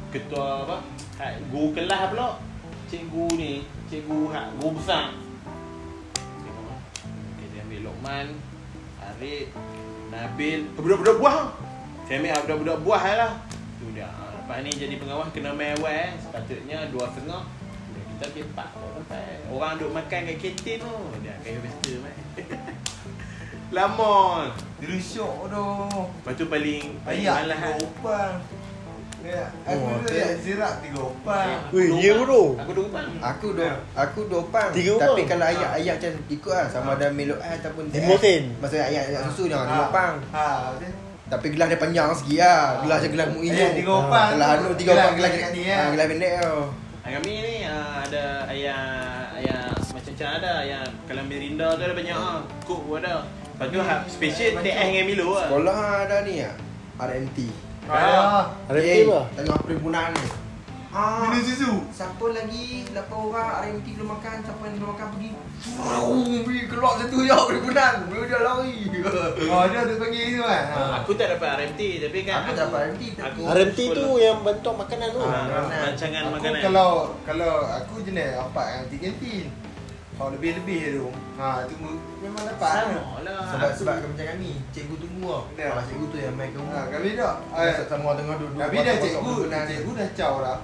Ketua 0.08 0.46
apa? 0.64 0.76
Hak 1.14 1.32
guru 1.48 1.68
kelas 1.72 2.02
pula. 2.08 2.28
Cikgu 2.88 3.26
ni, 3.36 3.52
cikgu 3.86 4.18
hak 4.28 4.46
guru 4.56 4.70
besar. 4.74 5.12
Okay, 7.28 7.46
dia 7.52 7.60
ambil 7.62 7.80
Lokman, 7.84 8.26
Arif, 9.18 9.50
Nabil, 10.14 10.70
budak-budak 10.78 11.18
buah. 11.18 11.50
Saya 12.06 12.22
ambil 12.22 12.38
budak-budak 12.38 12.78
buah 12.86 13.02
lah. 13.18 13.32
Tu 13.82 13.90
dia. 13.90 14.06
Lepas 14.14 14.62
ni 14.62 14.70
jadi 14.70 14.94
pengawas 14.94 15.34
kena 15.34 15.50
mewah 15.58 15.90
eh. 15.90 16.14
Sepatutnya 16.22 16.86
dua 16.94 17.10
setengah. 17.10 17.42
Kita 18.14 18.26
ke 18.30 18.46
empat 18.46 18.70
orang. 18.78 19.42
Orang 19.50 19.72
duk 19.82 19.90
makan 19.90 20.20
kat 20.22 20.38
kantin 20.38 20.86
tu. 20.86 20.94
Dia 21.18 21.34
kayu 21.42 21.58
pesta 21.66 21.92
mai. 21.98 22.14
Lama. 23.74 24.14
Dulu 24.78 24.98
syok 25.02 25.50
tu 25.50 25.66
Lepas 25.98 26.32
tu 26.38 26.46
paling 26.46 27.02
paling 27.02 27.26
malas 27.26 27.58
aku 29.18 29.82
Oh, 29.82 29.98
ayat 30.06 30.38
zirak 30.38 30.72
tiga 30.78 31.00
opal 31.02 31.48
Weh, 31.70 31.90
ya 31.98 32.14
tu. 32.16 32.54
Aku 32.54 32.70
dua 32.70 32.84
upang. 32.86 33.08
Aku 33.18 33.46
dua 33.50 33.70
Aku 33.92 34.20
dua 34.24 34.42
pang 34.46 34.70
Tiga 34.70 34.94
Tapi 34.96 35.20
pang? 35.20 35.28
kalau 35.28 35.44
ayat-ayat 35.48 35.94
macam 35.98 36.12
ikut 36.28 36.52
lah 36.52 36.66
Sama 36.66 36.90
ada 36.94 37.06
Melo 37.10 37.34
A 37.36 37.50
ataupun 37.54 37.90
sen. 37.90 38.42
Maksudnya 38.56 38.86
ayat-ayat 38.86 39.22
susu 39.26 39.42
dia 39.46 39.58
Lima 39.58 39.90
pang 39.90 40.22
Ha, 40.30 40.70
betul. 40.72 40.92
Tapi 41.28 41.46
gelas 41.50 41.66
dia 41.66 41.76
panjang 41.76 42.08
sikit 42.14 42.38
lah 42.38 42.62
Gelas 42.80 42.98
macam 43.00 43.10
gelas 43.12 43.28
Mu'in 43.28 43.52
Eh, 43.52 43.70
tiga 43.74 43.92
opal 43.92 44.26
Gelas 44.32 44.48
anu 44.54 44.68
tiga 44.74 44.90
opal 44.94 45.12
Gelas 45.12 45.30
kat 45.34 45.50
ni 45.50 45.60
ah, 45.60 45.66
ya. 45.68 45.78
Gelas 45.92 46.06
pendek 46.08 46.32
tau 46.38 46.58
Ah, 46.98 47.10
Kami 47.10 47.32
ni 47.34 47.54
ah, 47.64 47.94
ada 48.00 48.24
ayam 48.46 48.80
ayam 49.34 49.64
macam-macam 49.88 50.28
ada 50.34 50.52
ayam 50.60 50.84
kalau 51.04 51.22
Mirinda 51.24 51.68
tu 51.72 51.82
ada 51.82 51.92
banyak 51.92 52.12
ah. 52.12 52.40
Coke 52.62 52.84
pun 52.86 52.98
ada. 52.98 53.24
Lepas 53.24 53.66
tu 53.66 53.78
special 54.14 54.60
TS 54.60 54.76
dengan 54.84 55.04
Milo 55.04 55.28
lah. 55.32 55.46
Sekolah 55.46 55.76
ada 56.04 56.16
ni 56.22 56.34
lah 56.38 56.54
RMT 57.00 57.38
Ah, 57.88 58.52
Eh, 58.68 58.84
tim 59.00 59.08
lah. 59.08 59.24
Tengah 59.32 59.58
perhimpunan 59.58 60.12
ni 60.12 60.26
Ah, 60.88 61.20
minum 61.20 61.44
susu. 61.44 61.84
Siapa 61.92 62.32
lagi 62.32 62.88
8 62.88 62.96
orang 63.12 63.60
RMT 63.60 63.86
belum 63.92 64.08
makan 64.08 64.40
Siapa 64.40 64.62
yang 64.62 64.74
belum 64.76 64.88
makan 64.88 65.06
pergi 65.12 65.30
Wow, 65.76 66.16
pergi 66.42 66.62
keluar 66.64 66.92
satu 66.96 67.18
ya 67.20 67.36
perhimpunan 67.38 67.94
Baru 68.08 68.24
dia 68.24 68.40
lari 68.40 68.76
Oh, 69.52 69.62
dia 69.68 69.80
tu 69.84 69.94
panggil 70.00 70.24
tu 70.32 70.42
kan. 70.42 70.64
Ha. 70.66 70.80
Aku 70.98 71.10
tak 71.12 71.28
dapat 71.30 71.48
RMT 71.60 71.80
tapi 72.00 72.18
kan 72.24 72.36
Aku 72.40 72.50
tak 72.50 72.64
dapat 72.66 72.80
RMT 72.88 73.02
tapi 73.14 73.20
aku 73.20 73.40
RMT 73.46 73.78
tu 73.94 74.06
yang 74.16 74.38
bantu 74.40 74.70
makanan 74.74 75.08
tu. 75.12 75.20
Ah, 75.20 75.44
rancangan 75.68 76.20
Aku 76.24 76.32
makanan. 76.34 76.60
kalau 76.62 76.90
kalau 77.22 77.52
aku 77.68 77.94
jenis 78.00 78.32
apa 78.34 78.60
yang 78.70 78.82
kantin. 78.88 79.44
Kalau 80.18 80.34
lebih-lebih 80.34 80.98
tu. 80.98 81.06
Ha 81.38 81.62
tu 81.70 81.78
memang 82.18 82.42
dapat 82.42 82.90
Sama 82.90 83.22
lah. 83.22 83.46
Sebab 83.54 83.70
sebab 83.70 83.94
macam 84.02 84.26
kami, 84.34 84.58
cikgu 84.74 84.98
tunggu 84.98 85.30
tau. 85.30 85.42
Ya. 85.54 85.70
Kalau 85.70 85.84
cikgu 85.86 86.04
tu 86.10 86.16
yang 86.18 86.34
main 86.34 86.50
kamu. 86.50 86.68
Ha 86.74 86.80
kami 86.90 87.08
tak 87.14 87.34
Masa 87.54 87.82
sama 87.86 88.02
orang 88.10 88.18
tengah 88.18 88.36
duduk. 88.42 88.58
Kami 88.58 88.76
dah 88.82 88.96
cikgu 88.98 89.32
benar 89.46 89.62
ni. 89.62 89.74
Cikgu 89.78 89.92
dah 89.94 90.08
caw 90.18 90.34
dah 90.42 90.58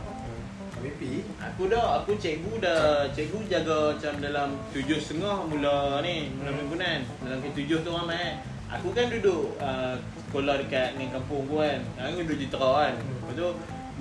Kami 0.75 0.91
pi. 0.99 1.11
Aku 1.39 1.63
dah, 1.71 1.87
aku 2.03 2.11
cikgu 2.19 2.53
dah 2.59 3.07
Cikgu 3.15 3.39
jaga 3.47 3.79
macam 3.95 4.15
dalam 4.19 4.49
tujuh 4.75 4.99
setengah 4.99 5.47
mula 5.47 6.03
ni 6.03 6.35
Mula 6.35 6.51
mingguan 6.51 7.07
Dalam 7.23 7.39
ke 7.39 7.49
tujuh 7.55 7.79
tu 7.87 7.91
ramai. 7.95 8.43
Aku 8.75 8.91
kan 8.91 9.07
duduk 9.07 9.55
uh, 9.63 9.95
sekolah 10.27 10.59
dekat 10.67 10.99
dengan 10.99 11.23
kampung 11.23 11.47
aku 11.47 11.63
kan. 11.63 11.79
Aku 12.03 12.27
duduk 12.27 12.43
Jitera 12.43 12.91
kan. 12.91 12.95
Lepas 12.99 13.35
tu 13.39 13.49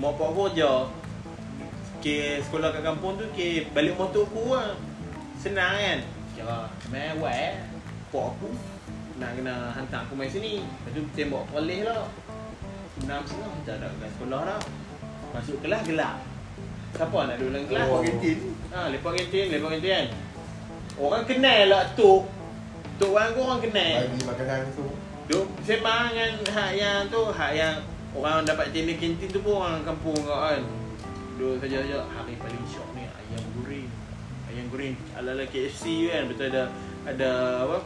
Mak 0.01 0.18
pak 0.18 0.28
aku 0.34 0.41
ajar 0.49 0.89
Ke 2.01 2.41
sekolah 2.41 2.74
kat 2.74 2.82
kampung 2.82 3.22
tu 3.22 3.30
ke 3.38 3.70
balik 3.70 3.93
motor 3.93 4.26
aku 4.26 4.58
lah 4.58 4.74
Senang 5.44 5.76
kan 5.76 6.00
Kira 6.32 6.72
mewah 6.88 7.52
Pak 8.10 8.26
aku 8.32 8.50
nak 9.20 9.38
kena 9.38 9.76
hantar 9.76 10.08
aku 10.08 10.16
main 10.16 10.32
sini 10.32 10.64
Lepas 10.64 10.91
tu 10.96 11.04
tembak 11.12 11.44
kolej 11.52 11.84
lah 11.84 12.08
Enam 13.04 13.22
setengah 13.28 13.52
macam 13.52 13.76
dah 13.84 13.91
kat 14.00 14.10
sekolah 14.16 14.41
dah 14.48 14.62
Masuk 15.36 15.58
kelas 15.60 15.82
gelap 15.84 16.18
Siapa 16.94 17.18
nak 17.26 17.36
duduk 17.41 17.52
dalam 17.58 17.66
kelas? 17.66 17.88
Lepak 17.89 18.02
kantin. 18.06 18.38
Ha, 18.70 18.80
lepak 18.94 19.12
kantin, 19.18 19.46
lepak 19.50 19.70
kantin 19.74 19.89
kan. 19.89 20.08
Orang 21.02 21.24
kenal 21.26 21.62
lah 21.74 21.84
Tok. 21.98 22.22
Tok 23.02 23.12
orang 23.18 23.30
kau 23.34 23.44
orang 23.50 23.62
kenal. 23.66 24.02
Bagi 24.06 24.26
makanan 24.30 24.70
tu. 24.78 24.86
Duk 25.24 25.46
sembang 25.66 26.14
dengan 26.14 26.32
hak 26.54 26.72
yang 26.78 27.02
tu, 27.10 27.22
hak 27.34 27.52
yang 27.58 27.76
orang 28.14 28.46
dapat 28.46 28.70
tender 28.70 28.94
kantin 29.02 29.26
tu 29.26 29.41
pun 29.41 29.58
orang 29.58 29.82
kampung 29.82 30.14
kau 30.22 30.38
kan. 30.38 30.62
Duk 31.41 31.58
saja-saja 31.58 32.06
hari 32.14 32.38
goreng 34.74 34.97
ala-ala 35.13 35.45
KFC 35.45 36.09
kan. 36.09 36.26
Betul 36.26 36.49
ada 36.49 36.63
ada 37.05 37.30
apa? 37.69 37.78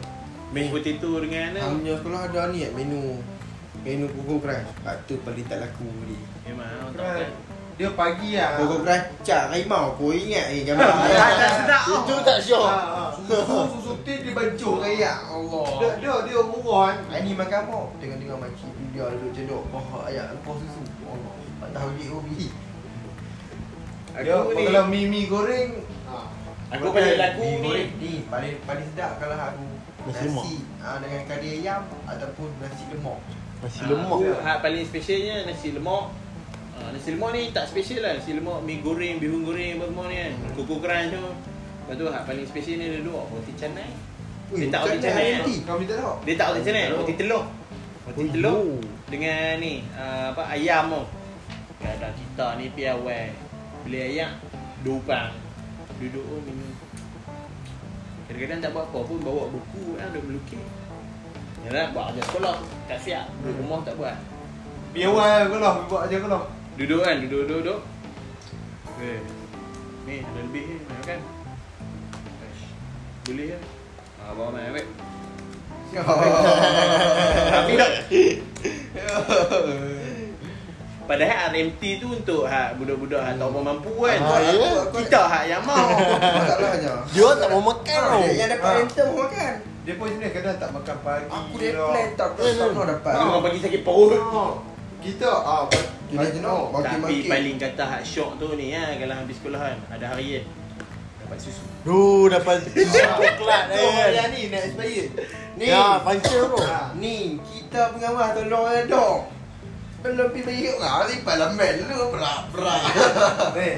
Main 0.56 0.72
potato 0.72 1.20
dengan 1.20 1.60
apa? 1.60 1.76
punya 1.76 1.94
sekolah 2.00 2.22
ada 2.32 2.42
ni 2.56 2.64
eh, 2.64 2.72
menu 2.72 3.20
menu 3.84 4.08
Coco 4.16 4.40
Crush. 4.40 4.64
Ah 4.88 4.96
tu 5.04 5.20
paling 5.28 5.44
tak 5.44 5.60
laku 5.60 5.84
ni. 6.08 6.16
Memang 6.48 6.96
orang 6.96 7.28
kan. 7.28 7.32
Dia 7.76 7.92
pagi 7.92 8.40
lah 8.40 8.56
Coco 8.56 8.88
Crush 8.88 9.04
cak 9.28 9.52
harimau. 9.52 10.00
Kau 10.00 10.16
ingat 10.16 10.48
eh 10.56 10.64
gambar. 10.64 10.88
Tak 10.88 11.32
tak 11.36 11.52
sedap. 11.60 11.84
Itu 11.92 12.16
tak 12.24 12.40
syok. 12.40 12.64
Ha, 12.64 12.80
ha. 12.80 13.04
Susu 13.12 13.60
susu 13.76 13.92
tin 14.08 14.24
dia 14.24 14.32
baju 14.32 14.70
kayak 14.80 15.16
Allah. 15.28 15.66
Dia 15.84 15.90
dia 16.00 16.14
dia 16.24 16.40
murah 16.40 16.96
kan 16.96 17.20
Ini 17.20 17.32
makan 17.36 17.60
apa? 17.68 17.80
Tengok-tengok 18.00 18.38
makcik 18.40 18.72
dia 18.96 19.06
duduk 19.12 19.32
cedok 19.36 19.62
paha 19.76 20.00
ayat 20.08 20.32
lepas 20.32 20.56
susu. 20.56 20.84
Allah. 21.04 21.34
Tak 21.60 21.70
tahu 21.76 21.90
dia 22.00 22.08
hobi. 22.16 22.48
Dia 24.18 24.34
Aku 24.40 24.56
ni 24.56 24.64
kalau 24.72 24.88
mi 24.88 25.02
mi 25.12 25.28
goreng. 25.28 25.87
Aku 26.68 26.86
laku 26.92 27.42
Mi 27.42 27.52
ni. 27.54 27.64
goreng 27.64 27.90
ni 27.98 28.12
paling 28.28 28.56
paling 28.62 28.88
sedap 28.92 29.16
kalau 29.18 29.36
aku 29.36 29.64
Nasi 30.04 30.24
lemak. 30.24 30.40
nasi 30.42 30.56
ah, 30.80 30.98
dengan 31.00 31.22
kari 31.26 31.48
ayam 31.58 31.82
ataupun 32.04 32.50
nasi 32.60 32.84
lemak. 32.92 33.20
Nasi 33.60 33.80
Ah, 33.80 33.88
lemak. 33.90 34.10
Aku 34.14 34.32
hak 34.38 34.58
paling 34.62 34.84
specialnya 34.84 35.36
nasi 35.44 35.68
lemak. 35.72 36.06
Ah, 36.74 36.90
nasi 36.92 37.10
lemak 37.10 37.30
ni 37.32 37.42
tak 37.50 37.66
special 37.66 38.00
lah. 38.02 38.12
Nasi 38.16 38.32
lemak, 38.34 38.60
mi 38.62 38.80
goreng, 38.80 39.16
bihun 39.18 39.42
goreng 39.44 39.76
apa 39.76 39.86
semua 39.86 40.06
ni 40.06 40.16
kan. 40.18 40.32
Hmm. 40.34 40.52
Kuku 40.54 40.76
crunch 40.78 41.10
tu. 41.10 41.24
Lepas 41.82 41.94
tu 41.94 42.06
hak 42.06 42.24
paling 42.26 42.46
special 42.46 42.76
ni 42.76 42.86
ada 42.86 43.00
dua. 43.02 43.22
Roti 43.26 43.54
canai. 43.54 43.90
Ui, 44.48 44.58
Dia 44.58 44.68
tak 44.70 44.80
roti 44.82 44.98
canai 44.98 45.28
kan. 45.30 45.44
tak? 45.44 46.16
Dia 46.24 46.36
tak 46.36 46.48
roti 46.50 46.62
canai, 46.64 46.84
roti 46.90 47.14
telur. 47.16 47.44
Roti 48.06 48.16
Oh, 48.18 48.28
telur 48.30 48.56
yo. 48.58 48.80
dengan 49.08 49.56
ni 49.58 49.74
ah, 49.94 50.32
apa 50.32 50.44
ayam 50.50 50.84
tu. 50.90 51.02
Kadang 51.78 52.12
kita 52.12 52.48
ni 52.56 52.66
pi 52.70 52.84
awal 52.86 53.32
beli 53.84 54.00
ayam 54.06 54.32
dupang. 54.82 55.32
Duduk 55.98 56.26
oh, 56.30 56.40
minum. 56.46 56.72
Kadang-kadang 58.30 58.60
tak 58.62 58.72
buat 58.76 58.86
apa 58.92 59.00
pun 59.02 59.18
bawa 59.24 59.44
buku 59.50 59.98
kan 59.98 60.14
duk 60.14 60.24
melukis. 60.30 60.62
Yalah 61.66 61.90
buat 61.96 62.14
kerja 62.14 62.22
sekolah 62.30 62.56
tak 62.86 63.00
siap. 63.02 63.26
Duduk 63.42 63.66
rumah 63.66 63.82
tak 63.82 63.98
buat. 63.98 64.14
Biar 64.94 65.10
awal 65.10 65.50
kau 65.50 65.58
lah, 65.58 65.74
buat 65.90 66.02
aja 66.06 66.16
kau 66.22 66.30
lah. 66.30 66.44
Duduk 66.78 67.02
kan, 67.02 67.18
duduk, 67.26 67.50
duduk, 67.50 67.60
duduk. 67.66 67.80
Eh, 69.02 69.22
ni 70.06 70.22
ada 70.22 70.40
lebih 70.42 70.78
ni, 70.78 70.78
kan? 71.06 71.20
Boleh 73.26 73.46
kan? 73.58 73.62
Ah, 74.22 74.32
bawa 74.38 74.50
main. 74.54 74.86
Tapi 77.52 77.74
tak. 77.74 77.92
Padahal 81.08 81.50
RMT 81.50 81.82
tu 81.98 82.08
untuk 82.12 82.44
hak 82.44 82.76
budak-budak 82.76 83.22
hak 83.22 83.34
tak 83.34 83.48
mampu 83.50 83.92
kan. 83.98 84.20
Ah, 84.20 84.40
ya. 84.44 84.72
Kita 84.92 85.22
hak 85.24 85.44
yang 85.48 85.64
mau. 85.64 85.88
Masalahnya. 86.36 86.94
Dia 87.08 87.30
tak 87.34 87.48
mau 87.50 87.64
makan 87.64 87.98
Ah, 87.98 88.06
tau. 88.06 88.20
dia 88.22 88.34
yang 88.36 88.50
dapat 88.52 88.68
Ah. 88.68 88.76
rental 88.78 89.06
mau 89.08 89.18
makan. 89.24 89.54
Dia 89.82 89.94
pun 89.96 90.08
sini 90.12 90.28
kadang 90.30 90.58
tak 90.58 90.70
makan 90.70 90.96
pagi. 91.00 91.26
Aku 91.26 91.54
dia 91.56 91.72
lah. 91.72 91.88
plan 91.88 92.10
tak 92.14 92.30
tak 92.36 92.44
tak 92.52 92.70
nak 92.70 92.86
dapat. 92.92 93.12
Dia 93.14 93.24
orang 93.24 93.42
bagi 93.42 93.60
sakit 93.64 93.82
perut. 93.82 94.56
Kita 94.98 95.30
ah 95.32 95.64
oh, 95.64 95.68
Makin- 96.70 96.84
Tapi 96.84 97.00
makin. 97.00 97.30
paling 97.30 97.56
kata 97.58 97.84
hak 97.86 98.02
syok 98.02 98.32
tu 98.36 98.48
ni 98.54 98.72
ya, 98.72 98.96
kalau 98.96 99.14
habis 99.14 99.36
sekolah 99.38 99.60
kan, 99.62 99.78
ada 99.90 100.06
hari 100.08 100.28
kan. 100.34 100.46
Dapat 101.22 101.38
susu. 101.38 101.64
Duh, 101.84 102.28
dapat 102.28 102.56
susu 102.64 102.84
coklat 103.00 103.64
Oh, 103.70 103.92
kan. 103.94 104.10
yang 104.10 104.30
ni 104.30 104.42
nak 104.48 104.62
expired. 104.66 105.10
Ni. 105.56 105.66
Ya, 105.66 106.00
function 106.00 106.44
tu. 106.46 106.60
Ni 106.98 107.18
kita 107.42 107.92
pengawal 107.92 108.28
tolong 108.34 108.66
redok. 108.68 109.18
Belum 109.98 110.30
pergi 110.30 110.42
bayi 110.46 110.70
orang 110.72 111.10
ni 111.10 111.16
parlimen 111.26 111.74
lu 111.90 111.98
berak 112.14 112.40
berak. 112.54 112.82
Ni. 113.58 113.72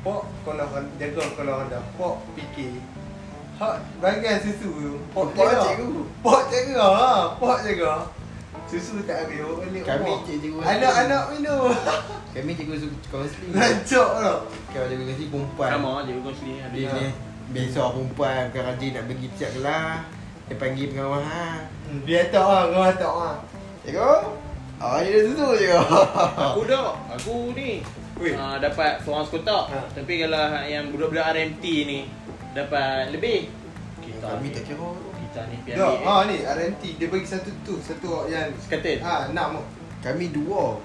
Pok 0.00 0.22
kalau 0.46 0.66
kan 0.70 0.84
jaga 0.96 1.24
kalau 1.34 1.54
ada 1.66 1.78
pok 1.98 2.24
fikir. 2.32 2.78
Hak 3.58 3.76
bagian 4.00 4.40
susu 4.40 4.70
tu. 4.70 4.94
Pok 5.12 5.34
Pok 5.34 5.44
jaga. 5.44 5.60
cikgu. 5.66 6.02
Pok 6.24 6.40
jaga. 6.48 6.84
Ha, 6.96 7.12
pok 7.36 7.58
jaga. 7.60 7.92
Susu 8.70 9.02
tak 9.04 9.26
habis 9.26 9.42
bawa 9.42 9.54
balik. 9.66 9.82
Kami 9.84 10.12
cikgu. 10.24 10.58
Anak-anak 10.62 11.22
minum. 11.36 11.68
Kami 12.38 12.50
cikgu 12.54 12.74
kaunseling. 13.10 13.52
Rancak 13.52 14.10
lah. 14.24 14.38
Kau 14.72 14.84
cikgu 14.88 15.04
kaunseling 15.04 15.30
perempuan. 15.34 15.68
Sama 15.74 15.92
je 16.06 16.12
kau 16.22 16.32
sini 16.32 16.52
ada. 16.62 16.72
Dia 16.72 16.90
ni 16.96 17.06
biasa 17.50 17.80
perempuan 17.92 18.40
bukan 18.48 18.62
rajin 18.62 18.90
nak 18.94 19.04
pergi 19.10 19.26
tiap 19.36 19.50
kelas. 19.58 19.98
Dia 20.46 20.54
panggil 20.56 20.86
pengawal 20.94 21.22
ha. 21.26 21.46
Hmm, 21.90 22.00
Dia 22.06 22.30
tak 22.30 22.40
ah, 22.46 22.62
kau 22.70 22.86
tak 22.94 23.10
ah. 23.12 23.36
Cikgu. 23.84 24.48
Ah, 24.80 25.04
ni 25.04 25.12
dah 25.12 25.52
je. 25.54 25.70
Aku 26.40 26.60
dah, 26.64 26.96
aku 27.12 27.52
ni 27.52 27.84
Weh. 28.16 28.32
uh, 28.32 28.56
dapat 28.56 29.04
seorang 29.04 29.28
sekotak. 29.28 29.64
Ha. 29.68 29.78
Tapi 29.92 30.24
kalau 30.24 30.44
yang 30.64 30.88
budak-budak 30.88 31.36
RMT 31.36 31.64
ni 31.84 31.98
dapat 32.56 33.12
lebih. 33.12 33.52
Kita 34.00 34.40
Kami 34.40 34.48
ni, 34.48 34.56
tak 34.56 34.64
kira. 34.64 34.88
kita 35.20 35.40
ni 35.52 35.56
Dah, 35.76 35.92
ambil. 35.94 36.08
ah 36.08 36.20
ni 36.24 36.36
RNT 36.40 36.82
dia 36.96 37.06
bagi 37.06 37.28
satu 37.28 37.50
tu, 37.60 37.76
satu 37.78 38.24
yang 38.26 38.48
Sekatin. 38.56 39.04
ah 39.04 39.28
nak 39.30 39.60
Kami 40.00 40.32
dua. 40.32 40.80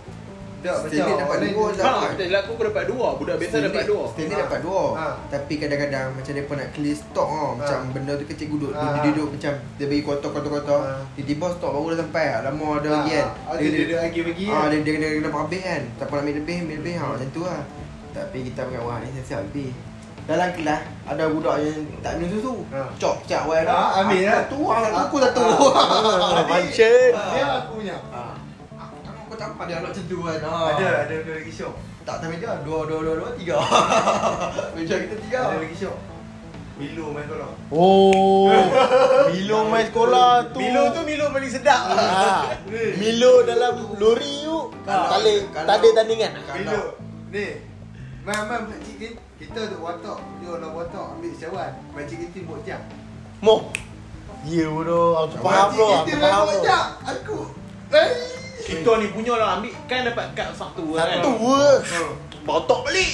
Tak 0.65 0.75
Standard 0.85 1.17
dapat 1.19 1.37
dua. 1.45 1.65
Ha, 1.69 1.91
betul 2.07 2.27
lah 2.27 2.41
aku 2.41 2.53
dapat 2.59 2.83
dua. 2.85 3.07
Budak 3.15 3.35
biasa 3.37 3.55
dapat 3.61 3.83
dua. 3.85 4.03
Standard 4.07 4.35
Ha. 4.35 4.43
dapat 4.43 4.59
dua. 4.61 4.81
Ha. 4.91 5.05
Tapi 5.27 5.53
kadang-kadang 5.55 6.07
macam 6.11 6.31
depa 6.31 6.53
nak 6.55 6.69
clear 6.71 6.95
stok 6.95 7.27
oh. 7.27 7.51
Macam 7.55 7.79
Ha. 7.79 7.91
benda 7.91 8.11
tu 8.13 8.25
kecil 8.25 8.47
duduk. 8.49 8.71
Ha. 8.71 8.81
Dia 8.81 9.01
duduk 9.07 9.27
macam 9.31 9.53
dia 9.75 9.85
bagi 9.85 10.03
kotak-kotak-kotak. 10.03 10.81
Ha. 10.81 10.93
Tiba-tiba 11.13 11.45
stok 11.51 11.71
baru 11.71 11.85
dah 11.87 11.97
sampai. 11.99 12.25
Lama 12.41 12.67
ada 12.73 12.87
Ah, 12.87 12.93
lagi 12.95 13.11
kan. 13.13 13.27
ah, 13.43 13.53
dia 13.55 13.67
dia 13.67 13.83
dia 13.85 13.97
lagi 14.01 14.19
bagi 14.21 14.45
Ah, 14.45 14.55
kan. 14.55 14.67
dia 14.67 14.79
dia 14.81 14.91
kena 14.93 15.07
kena 15.15 15.29
habis 15.31 15.61
kan. 15.61 15.81
Siapa 15.95 16.11
nak 16.11 16.21
ambil 16.21 16.33
lebih, 16.35 16.57
ambil 16.59 16.77
lebih. 16.77 16.93
Ha, 16.95 17.05
macam 17.07 17.29
tu 17.29 17.41
lah. 17.41 17.61
Tapi 18.11 18.37
kita 18.43 18.61
pengawal 18.63 18.97
ni 19.01 19.09
siap 19.19 19.41
lebih. 19.45 19.69
Dalam 20.25 20.49
kelas 20.51 20.81
ada 21.05 21.29
budak 21.29 21.55
yang 21.61 21.85
tak 22.01 22.17
minum 22.17 22.33
susu. 22.33 22.53
Ha. 22.71 22.89
Cok 22.97 23.15
cak 23.23 23.45
wai 23.45 23.61
Ha, 23.61 24.01
ambil 24.01 24.21
lah. 24.23 24.41
Tu 24.47 24.57
ah, 24.65 24.81
aku 25.03 25.15
satu. 25.19 25.43
Ah, 25.69 26.41
Function. 26.43 27.11
Dia 27.13 27.45
aku 27.59 27.71
punya. 27.77 27.95
Ah. 29.55 29.63
Aku 29.63 29.71
tak 29.71 29.71
aku 29.71 29.71
tak 29.71 29.71
apa 29.71 29.71
dia 29.71 29.75
nak 29.79 29.89
macam 29.89 30.03
tu 30.05 30.17
kan. 30.19 30.37
Ha. 30.37 30.51
Ada 30.75 30.87
ada 31.07 31.13
ada 31.15 31.31
lagi 31.31 31.53
show. 31.53 31.71
Tak 32.03 32.15
tak 32.21 32.27
meja. 32.27 32.51
Dua 32.61 32.79
dua 32.85 32.99
dua 33.01 33.13
dua 33.17 33.29
tiga. 33.33 33.55
meja 34.75 34.95
kita 34.99 35.15
tiga. 35.23 35.39
Ada 35.49 35.57
lagi 35.57 35.77
show. 35.79 35.95
Milo 36.75 37.15
main 37.15 37.23
kalau. 37.23 37.55
Oh, 37.71 38.51
Milo 39.31 39.59
main 39.71 39.87
sekolah 39.87 40.51
tu. 40.51 40.59
Milo 40.59 40.91
tu 40.91 41.07
Milo 41.07 41.31
paling 41.31 41.47
sedap. 41.47 41.87
Ha. 41.87 42.51
Milo 42.99 43.47
dalam 43.47 43.95
lori 43.95 44.43
tu. 44.43 44.75
Kalau- 44.83 45.07
Tak 45.07 45.19
boleh, 45.23 45.37
kalau- 45.55 45.67
tak 45.71 45.75
ada 45.79 45.87
tandingan. 45.95 46.31
Milo. 46.35 46.81
Ni. 47.31 47.47
Mam 48.27 48.41
mam 48.49 48.61
pakcik 48.67 48.95
kita 48.99 49.15
kita 49.39 49.59
tu 49.71 49.77
watak 49.79 50.17
dia 50.41 50.51
nak 50.57 50.71
watak 50.75 51.05
ambil 51.15 51.31
cawan. 51.31 51.71
Pakcik 51.95 52.17
kita 52.27 52.39
buat 52.43 52.59
jam. 52.67 52.81
Moh. 53.39 53.71
Ya 54.43 54.67
bodoh, 54.67 55.25
aku 55.25 55.41
faham 55.41 55.69
bro, 55.73 55.87
aku 55.89 56.05
kita 56.05 56.21
faham 56.21 56.43
buat 56.43 56.53
bro. 56.53 56.65
jam. 56.65 56.85
Aku. 57.07 57.39
Eh. 57.95 58.09
Kita 58.65 58.91
ni 58.97 59.07
punya 59.09 59.33
lah 59.35 59.49
ambil 59.55 59.73
kan 59.85 60.01
dapat 60.03 60.25
kad 60.33 60.49
satu 60.51 60.83
kan. 60.91 61.05
Satu 61.15 61.31
word. 61.37 61.81
Botok 62.41 62.79
balik. 62.83 63.09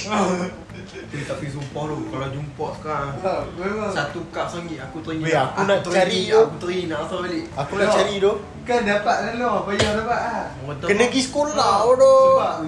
Eh, 1.12 1.24
tapi 1.24 1.44
sumpah 1.46 1.84
lu 1.86 2.08
kalau 2.08 2.24
jumpa 2.26 2.66
sekarang 2.74 3.12
Ha, 3.20 3.44
memang. 3.54 3.92
satu 3.92 4.24
cup 4.28 4.48
sanggit 4.48 4.80
aku 4.80 4.96
teringat. 5.00 5.24
Weh, 5.24 5.36
aku 5.36 5.60
nak 5.62 5.78
teringat, 5.82 5.98
cari 6.00 6.20
tu. 6.26 6.40
Aku 6.42 6.56
teringat 6.58 6.98
asal 6.98 7.18
balik. 7.20 7.44
Aku 7.52 7.72
nak 7.76 7.88
cari 7.90 8.14
tu. 8.16 8.32
Kan 8.62 8.80
dapat 8.82 9.16
lah 9.20 9.32
lo, 9.36 9.50
payah 9.62 9.90
dapat 9.94 10.20
ah. 10.22 10.44
Kena 10.82 11.04
pergi 11.06 11.20
sekolah 11.22 11.52
Ah, 11.54 11.78
bodoh. 11.82 12.24
sebab- 12.34 12.60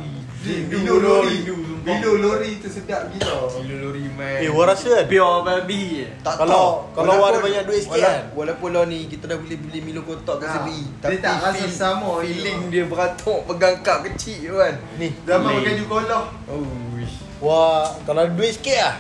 Ui, 0.45 0.61
Bilo 0.67 0.95
lori. 0.99 1.41
Bilo 1.81 2.11
lori 2.15 2.57
tu 2.57 2.69
sedap 2.69 3.09
gila. 3.09 3.49
Bilo 3.55 3.77
lori 3.83 4.05
man. 4.11 4.37
Eh, 4.37 4.49
gua 4.49 4.65
rasa 4.67 4.89
kan? 4.95 5.05
Pure 5.07 5.41
babi 5.43 5.83
tak 6.21 6.35
Kalau- 6.39 6.53
tahu. 6.53 6.73
kalau 6.95 7.13
Walaupun- 7.15 7.29
ada 7.31 7.39
banyak 7.41 7.63
duit 7.65 7.81
sikit 7.83 8.01
kan? 8.03 8.21
Walaupun 8.35 8.69
lo 8.71 8.83
ni 8.85 8.99
kita 9.05 9.25
dah 9.25 9.37
boleh 9.37 9.57
beli 9.59 9.79
Milo 9.81 10.01
kotak 10.03 10.37
kat 10.39 10.49
Ha. 10.49 10.55
sini 10.59 10.79
Dia 10.99 11.19
tak 11.19 11.37
rasa 11.43 11.67
sama 11.67 12.21
je. 12.21 12.29
Feeling 12.31 12.61
dia 12.69 12.85
beratuk 12.85 13.41
pegang 13.47 13.77
cup 13.81 13.99
kecil 14.03 14.39
tu 14.47 14.57
kan. 14.59 14.75
Ni 14.95 15.09
Zaman 15.23 15.45
Boleh. 15.47 15.57
makan 15.59 15.75
jukolah 15.79 16.23
Oh 16.47 16.65
wish 16.95 17.17
Wah, 17.39 17.85
kalau 18.03 18.21
ada 18.23 18.33
duit 18.33 18.53
sikit 18.55 18.79
lah. 18.79 18.95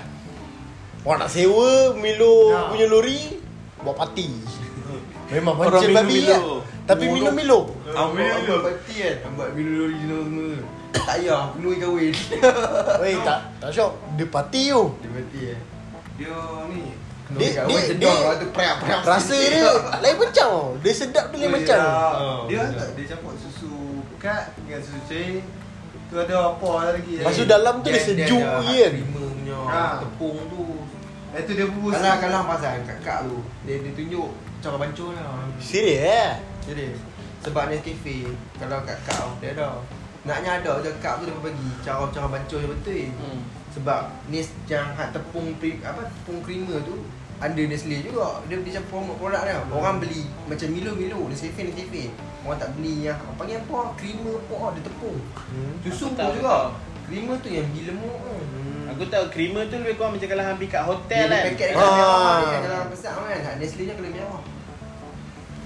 Wah 1.03 1.16
nak 1.16 1.28
sewa 1.28 1.68
Milo 1.95 2.34
Ya. 2.51 2.61
punya 2.66 2.86
lori 2.86 3.20
Buat 3.78 3.97
parti. 3.99 4.28
Memang 5.30 5.57
Orang 5.59 5.72
macam 5.74 5.92
babi 5.95 6.24
lah. 6.24 6.40
Tapi 6.84 7.05
Oh, 7.07 7.12
minum 7.12 7.26
orang- 7.26 7.36
Milo 7.38 7.61
Ambak 7.86 8.28
ambak 8.34 8.61
parti 8.62 8.92
kan. 8.99 9.16
Ambak 9.26 9.49
Milo 9.53 9.72
lori 9.78 9.97
semua 9.99 10.57
Tak 10.95 11.03
payah 11.11 11.42
Penuhi 11.51 11.76
kahwin. 11.76 12.14
Weh 13.03 13.14
tak 13.20 13.40
tak 13.59 13.70
syok. 13.70 13.92
Dia 14.14 14.26
parti 14.26 14.62
tu 14.68 14.82
Dia 14.97 15.11
parti 15.11 15.40
eh. 15.49 15.59
Dia 16.14 16.34
ni 16.68 16.82
Dia- 17.34 17.55
kahwin. 17.57 17.72
dia- 17.72 17.86
sedang 17.88 18.14
dia- 18.14 18.24
lah 18.24 18.34
tu 18.36 18.47
Preak 18.49 18.74
preak 18.78 19.01
Rasa 19.03 19.34
dia 19.34 19.66
lain 20.03 20.14
macam 20.16 20.30
tau 20.47 20.59
Dia 20.78 20.92
sedap 20.92 21.24
dia 21.28 21.38
lain 21.40 21.45
Oh, 21.45 21.53
macam. 21.53 21.80
Oh, 22.14 22.40
Dia 22.47 22.61
tak 22.70 22.88
Dia 22.95 23.05
campur 23.09 23.32
susu 23.34 23.72
pekat 24.11 24.42
Dengan 24.57 24.80
susu 24.80 25.01
cair 25.05 25.42
Tu 26.05 26.14
ada 26.14 26.34
apa 26.49 26.68
lagi 26.88 27.12
Lepas 27.16 27.34
tu 27.34 27.45
dalam 27.45 27.74
tu 27.76 27.88
dia 27.88 27.99
sejuk 27.99 28.38
ada 28.38 28.62
je 28.62 28.76
kan 28.78 28.92
Creamer 28.92 29.26
punya 29.34 29.59
Ha. 29.64 29.84
Tepung 29.99 30.38
tu. 30.47 30.62
Itu 31.34 31.53
dia 31.53 31.66
bubur 31.66 31.90
Kalau 31.90 32.14
kalau 32.20 32.40
pasal 32.47 32.78
kakak 32.84 33.18
tu. 33.24 33.42
Dia, 33.64 33.74
dia 33.80 33.92
tunjuk 33.92 34.28
cara 34.61 34.76
bancur 34.76 35.11
lah. 35.11 35.49
Serius 35.59 35.99
eh? 36.01 36.30
Jadi 36.64 36.86
Sebab 37.40 37.62
Nescafe 37.66 38.16
Kalau 38.55 38.78
kakak 38.80 39.18
tu 39.18 39.32
dia 39.40 39.51
ada 39.53 39.82
Naknya 40.25 40.51
ada 40.64 40.81
je 40.81 40.91
kak 41.05 41.20
tu 41.20 41.29
dia 41.29 41.37
bagi 41.37 41.68
Cara 41.85 42.09
cara 42.09 42.27
bancur 42.33 42.59
yang 42.64 42.72
betul. 42.72 42.97
Hmm. 43.20 43.41
Sebab 43.77 44.01
Nes 44.33 44.49
yang 44.64 44.89
hak 44.97 45.12
tepung 45.12 45.53
pre, 45.61 45.77
apa 45.85 46.09
tepung 46.09 46.41
creamer 46.41 46.81
tu 46.81 46.97
under 47.45 47.64
Nestle 47.68 48.01
juga. 48.01 48.41
Dia 48.49 48.57
dia 48.64 48.81
macam 48.81 48.85
promote 48.89 49.18
produk 49.20 49.43
dia. 49.45 49.61
Orang 49.68 50.01
beli 50.01 50.25
macam 50.49 50.68
Milo 50.72 50.97
Milo 50.97 51.29
Nescafe 51.29 51.68
Nescafe 51.68 52.09
orang 52.45 52.61
tak 52.61 52.70
beli 52.77 53.09
yang 53.09 53.16
apa 53.16 53.33
panggil 53.41 53.57
apa? 53.61 53.79
Creamer 54.01 54.37
apa 54.49 54.57
dia 54.72 54.83
tepung. 54.89 55.18
Hmm. 55.53 55.75
susu 55.85 56.07
pun 56.16 56.33
juga. 56.33 56.57
Creamer 57.05 57.37
tu 57.45 57.49
yang 57.53 57.68
gila 57.77 57.93
lemuk 57.93 58.16
tu. 58.16 58.37
Aku 58.97 59.03
tahu 59.12 59.25
creamer 59.29 59.68
tu 59.68 59.77
lebih 59.77 60.01
kurang 60.01 60.16
macam 60.16 60.29
kalau 60.33 60.45
ambil 60.57 60.68
kat 60.72 60.83
hotel 60.89 61.25
dia 61.29 61.29
kan. 61.29 61.45
paket 61.53 61.68
Ah. 61.68 61.77
dekat 61.77 61.93
merah 61.93 62.37
dia 62.41 62.59
dalam 62.64 62.89
besar 62.89 63.12
kan. 63.20 63.41
Hak 63.45 63.55
Nestle 63.61 63.83
nya 63.85 63.93
kena 63.93 64.09
merah. 64.09 64.41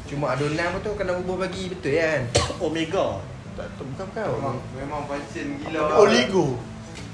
Cuma 0.09 0.27
adonan 0.35 0.67
pun 0.75 0.81
tu 0.83 0.91
kena 0.99 1.13
ubah 1.15 1.37
bagi 1.47 1.63
betul 1.71 1.95
kan? 1.95 2.21
Omega 2.67 3.38
tak 3.59 3.69
tahu 3.75 3.87
bukan 3.89 4.07
bukan 4.07 4.25
Memang 4.31 4.57
Memang 4.73 5.03
pancen 5.05 5.47
gila 5.59 5.81
Oligo 5.99 6.47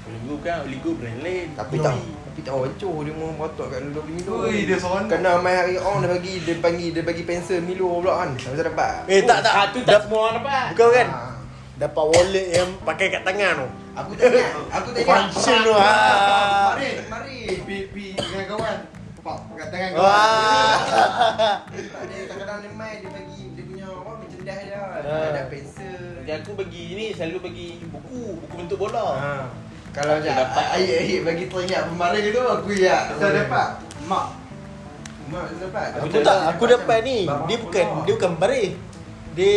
Oligo 0.05 0.35
kan 0.39 0.57
Oligo 0.61 0.89
brand 0.93 1.19
lain 1.19 1.47
tapi 1.53 1.75
tak 1.79 1.95
tapi 2.25 2.39
tak 2.41 2.53
wancur 2.53 2.95
dia 3.01 3.13
mau 3.15 3.31
botok 3.33 3.67
kat 3.69 3.79
Milo 3.81 4.01
Milo 4.03 4.33
Ui, 4.43 4.67
dia 4.67 4.75
seronok. 4.75 5.07
kena 5.07 5.39
main 5.39 5.55
hari 5.55 5.75
on 5.77 5.99
dia 5.99 6.11
bagi 6.11 6.33
dia 6.41 6.55
bagi 6.57 6.87
dia 6.91 7.01
bagi 7.01 7.23
pensel 7.23 7.59
Milo 7.59 7.87
pula 7.97 8.21
kan 8.21 8.29
tak 8.35 8.51
bisa 8.51 8.63
dapat 8.67 8.91
Eh 9.07 9.23
tak 9.23 9.39
tak 9.39 9.53
Ah, 9.53 9.65
tu 9.71 9.79
tak 9.81 10.03
semua 10.03 10.19
orang 10.21 10.35
dapat 10.37 10.65
Bukan 10.71 10.87
kan 10.93 11.07
Ah. 11.09 11.31
Dapat 11.75 12.03
wallet 12.05 12.47
yang 12.53 12.69
pakai 12.81 13.07
kat 13.09 13.21
tangan 13.23 13.51
tu 13.57 13.67
Aku 13.95 14.11
tak 14.13 14.25
ingat 14.29 14.51
Aku 14.69 14.87
tak 14.91 14.99
ingat 15.01 15.09
Function 15.09 15.57
tu, 15.59 15.73
ah. 15.73 16.71
Mari 16.71 16.87
Mari 17.05 17.37
Pi 17.61 17.77
pi 17.89 18.05
dengan 18.13 18.45
kawan. 18.49 18.77
Pak 19.17 19.37
kat 19.55 19.67
tangan 19.69 19.89
kawan. 19.91 20.03
Wah 20.05 20.75
Tak 21.65 22.01
ada 22.01 22.15
kadang-kadang 22.21 22.59
dia 22.61 22.71
main 22.73 22.95
Dia 22.99 23.09
bagi 23.11 23.41
Dia 23.51 23.63
punya 23.65 23.87
apa 23.89 24.11
Merchandise 24.13 24.63
dia 24.65 24.79
Ah. 24.79 24.99
Dia 25.01 25.27
ada 25.31 25.43
pensel 25.47 25.74
Jadi 26.25 26.41
aku 26.41 26.57
bagi 26.57 26.83
ni 26.97 27.05
selalu 27.13 27.37
bagi 27.37 27.67
buku 27.85 28.41
Buku 28.41 28.53
bentuk 28.57 28.81
bola 28.81 29.13
ha. 29.13 29.33
Kalau 29.93 30.17
Aku 30.17 30.25
macam 30.25 30.33
dapat. 30.35 30.65
Ayat-ayat 30.73 31.21
bagi 31.21 31.45
teringat 31.45 31.81
Pemarin 31.85 32.21
tu 32.25 32.41
Aku 32.41 32.69
ya 32.73 32.97
Saya 33.13 33.45
dapat 33.45 33.67
mak. 34.09 34.25
Mak 35.29 35.45
dapat 35.61 35.85
Aku 35.93 36.05
Aku 36.09 36.17
tak 36.25 36.37
Aku 36.49 36.63
dapat 36.65 36.97
ni 37.05 37.29
Barang 37.29 37.45
Dia 37.45 37.57
bukan. 37.61 37.85
Dia 38.09 38.13
bukan 38.17 38.33
baris 38.35 38.71
Dia 39.37 39.53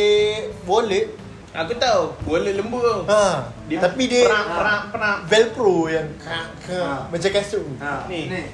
wallet 0.69 1.09
Aku 1.57 1.73
tahu 1.75 2.03
bola 2.23 2.51
lembu 2.53 2.79
tu 2.79 2.97
ha. 3.09 3.49
Tapi 3.65 4.03
dia 4.05 4.29
Perang 4.29 4.47
perang 4.53 4.83
perang 4.93 5.19
Velcro 5.25 5.89
yang 5.89 6.09
ka, 6.21 6.53
Ha. 6.69 7.09
Macam 7.09 7.31
kasut 7.33 7.65
Ha, 7.81 8.05
Ni. 8.05 8.29
ni. 8.29 8.45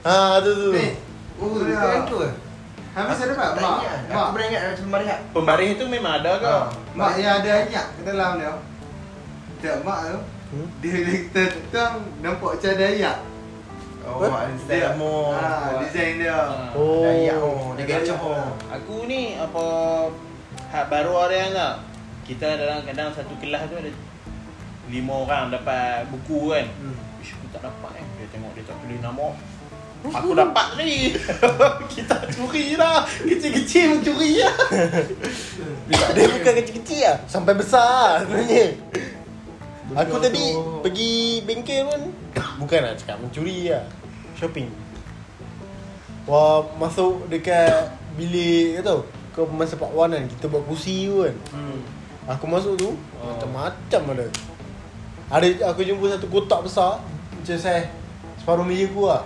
Ha 0.00 0.40
tu 0.40 0.50
tu 0.50 0.68
Ni. 0.72 0.88
Oh 1.36 1.52
Tu 1.52 1.68
dia. 1.68 2.00
tu 2.08 2.16
saya 2.96 3.26
dapat 3.28 3.48
Tak 3.50 3.60
mak. 3.60 3.76
ingat 3.78 3.98
Mak. 4.06 4.16
Aku 4.16 4.30
pernah 4.32 4.46
ingat 4.46 4.62
macam 4.66 4.86
Maria 4.88 5.14
Pembaris 5.30 5.70
tu 5.74 5.84
memang 5.86 6.12
ada 6.14 6.32
ke 6.34 6.46
Ha. 6.46 6.60
Mak 6.94 7.12
yang 7.16 7.34
ada 7.36 7.50
ayat 7.60 7.86
ke 7.92 8.00
dalam 8.02 8.30
dia. 8.36 8.52
Tak 9.58 9.76
mak 9.82 10.00
tu. 10.06 10.18
Hmm? 10.46 10.68
Dia 10.78 10.94
dia 10.96 11.14
kita 11.22 11.42
tentang 11.50 11.92
nampak 12.18 12.50
macam 12.54 12.70
ada 12.70 12.86
ayat. 12.86 13.18
Oh 14.00 14.22
mak 14.22 14.42
Instead 14.48 14.94
more 14.94 15.34
Ha, 15.34 15.82
design 15.82 16.14
dia. 16.16 16.38
Ha. 16.38 16.70
Oh 16.72 17.02
Ada 17.02 17.10
ayat 17.12 17.36
oh 17.36 17.58
Dia 17.74 17.82
Ada 17.82 17.90
gacor 17.90 18.14
ayat. 18.14 18.22
oh 18.22 18.48
Aku 18.72 18.96
ni 19.04 19.20
apa 19.34 19.64
Hak 20.68 20.84
baru 20.86 21.12
ada 21.20 21.34
yang 21.36 21.52
tak 21.52 21.74
Kita 22.22 22.46
dalam 22.54 22.80
kadang 22.82 23.10
satu 23.10 23.34
kelas 23.36 23.66
tu 23.66 23.74
ada 23.74 23.90
Lima 24.86 25.14
orang 25.18 25.50
dapat 25.50 26.06
buku 26.06 26.54
kan 26.54 26.66
Hmm. 26.78 26.94
Ish, 27.18 27.34
aku 27.34 27.50
tak 27.50 27.66
dapat 27.66 27.90
kan 27.92 28.06
Dia 28.14 28.26
tengok 28.30 28.54
dia 28.54 28.62
tak 28.62 28.78
tulis 28.78 28.98
nama 29.00 29.26
Aku 30.12 30.36
dapat 30.36 30.78
ni. 30.78 31.16
Kita 31.94 32.16
curi 32.30 32.78
dah 32.78 33.02
Kecil-kecil 33.06 33.84
pun 33.96 33.98
curi 34.04 34.38
lah. 34.38 34.54
Dia, 35.90 36.04
dia 36.14 36.26
bukan 36.30 36.52
kecil-kecil 36.62 37.00
lah. 37.02 37.16
Sampai 37.26 37.54
besar 37.58 38.22
sebenarnya. 38.22 38.76
Aku 39.96 40.18
tadi 40.18 40.50
tu. 40.52 40.82
pergi 40.82 41.40
bengkel 41.46 41.86
pun 41.86 42.02
Bukan 42.58 42.78
nak 42.82 42.94
cakap 42.98 43.16
mencuri 43.22 43.70
lah. 43.70 43.86
Shopping. 44.34 44.68
Wah 46.26 46.66
masuk 46.76 47.30
dekat 47.30 47.94
bilik 48.18 48.82
tu. 48.82 48.98
Kau 49.36 49.44
masa 49.52 49.76
Pak 49.76 49.92
Wan 49.92 50.10
kan 50.16 50.24
Kita 50.24 50.48
buat 50.48 50.64
kursi 50.64 51.06
tu 51.12 51.22
kan. 51.22 51.36
Hmm. 51.52 51.80
Aku 52.26 52.44
masuk 52.50 52.74
tu 52.74 52.90
Oh. 53.16 53.32
Macam-macam 53.32 54.02
ada 54.12 54.26
Ada 55.32 55.46
aku 55.72 55.80
jumpa 55.82 56.04
satu 56.14 56.28
kotak 56.28 56.68
besar 56.68 57.00
Macam 57.32 57.56
saya 57.56 57.88
Separuh 58.36 58.62
meja 58.62 58.84
aku 58.86 59.08
lah 59.08 59.24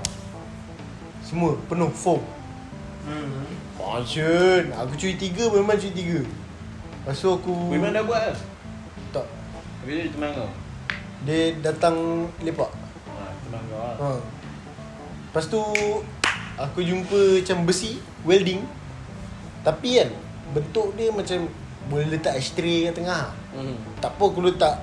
Semua 1.31 1.55
penuh 1.71 1.95
foam 1.95 2.19
Hmm. 3.01 3.49
Passion 3.81 4.75
Aku 4.77 4.93
curi 4.93 5.17
tiga 5.17 5.49
memang 5.49 5.73
curi 5.73 5.95
tiga 5.95 6.21
Lepas 7.01 7.17
tu 7.17 7.33
aku 7.33 7.73
Memang 7.73 7.97
dah 7.97 8.05
buat 8.05 8.21
ke? 8.29 8.35
Tak 9.11 9.27
Habis 9.81 9.95
dia 9.97 10.07
teman 10.13 10.31
kau? 10.37 10.51
Dia 11.25 11.41
datang 11.65 11.97
lepak 12.45 12.69
Ha, 13.09 13.23
teman 13.41 13.63
kau 13.65 13.79
lah 13.79 13.95
ha. 13.97 14.11
Lepas 15.25 15.45
tu 15.49 15.63
Aku 16.61 16.79
jumpa 16.85 17.41
macam 17.41 17.59
besi 17.65 18.03
Welding 18.21 18.61
Tapi 19.63 19.89
kan 19.97 20.11
Bentuk 20.53 20.93
dia 20.93 21.09
macam 21.09 21.49
Boleh 21.89 22.11
letak 22.11 22.37
ashtray 22.37 22.85
kat 22.85 23.01
tengah 23.01 23.33
hmm. 23.57 24.05
Tak 24.05 24.13
apa 24.13 24.23
aku 24.23 24.45
letak 24.45 24.77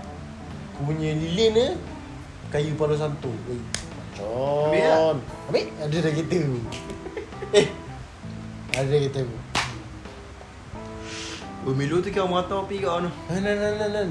Aku 0.74 0.90
punya 0.90 1.14
lilin 1.14 1.52
ni 1.53 1.68
Kayu 2.49 2.74
Palo 2.74 2.98
Santo 2.98 3.30
Eh, 3.45 3.61
Macam 4.18 4.68
Ambil 4.68 4.81
tak? 4.81 5.15
Ambil? 5.48 5.65
Ada 5.80 5.95
dah 5.95 6.11
kereta 6.11 6.39
Eh. 7.53 7.68
Ada 8.73 8.88
dah 8.88 8.99
kereta 8.99 9.19
aku 9.22 9.38
Oh 11.64 11.73
Milo 11.73 11.99
tu 11.99 12.10
kira 12.10 12.23
merata 12.23 12.56
api 12.57 12.80
kat 12.80 12.89
mana 12.89 13.10
Nan 13.27 13.41
nan 13.41 13.56
nan 13.56 13.73
nan 13.76 13.89
nan 13.91 14.10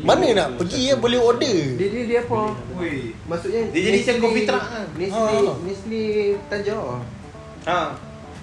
Mana 0.00 0.26
nak 0.32 0.48
pergi 0.56 0.88
ya 0.88 0.94
boleh 0.96 1.18
order? 1.18 1.76
Dia 1.76 1.86
dia 1.86 2.02
dia 2.06 2.20
apa? 2.22 2.56
Wui. 2.72 3.12
Maksudnya 3.26 3.68
Dia 3.68 3.80
jadi 3.82 3.98
macam 4.00 4.14
coffee 4.20 4.46
truck 4.46 4.64
kan? 4.64 4.86
Nestle 4.94 5.36
Ha. 5.42 5.52
Nestle 5.60 6.02
Tanjau 6.48 6.80
Ha. 7.66 7.80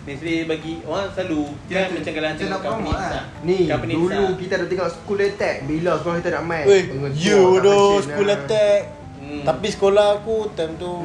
Nestle 0.06 0.36
bagi 0.46 0.74
Orang 0.84 1.10
selalu 1.10 1.42
Dia 1.66 1.76
Kan 1.80 1.90
macam 1.96 2.12
kalau 2.12 2.30
tengok 2.30 2.52
nak 2.52 2.62
company 2.62 2.92
besar 2.92 3.10
lah. 3.10 3.26
Ni 3.42 3.60
Company 3.66 3.94
dulu 3.96 4.26
kita 4.38 4.54
ada 4.56 4.66
tengok 4.68 4.90
school 4.92 5.20
attack. 5.20 5.56
Bila 5.66 5.92
sekolah 5.98 6.18
kita 6.20 6.30
nak 6.36 6.44
main 6.46 6.66
Weh 6.68 6.84
Mengetuk 6.86 7.18
You 7.18 7.42
doh 7.60 7.88
mesin 7.98 8.06
School 8.06 8.28
lah. 8.28 8.38
attack 8.38 8.82
Hmm. 9.20 9.44
Tapi 9.44 9.68
sekolah 9.68 10.24
aku 10.24 10.48
Time 10.56 10.80
tu 10.80 11.04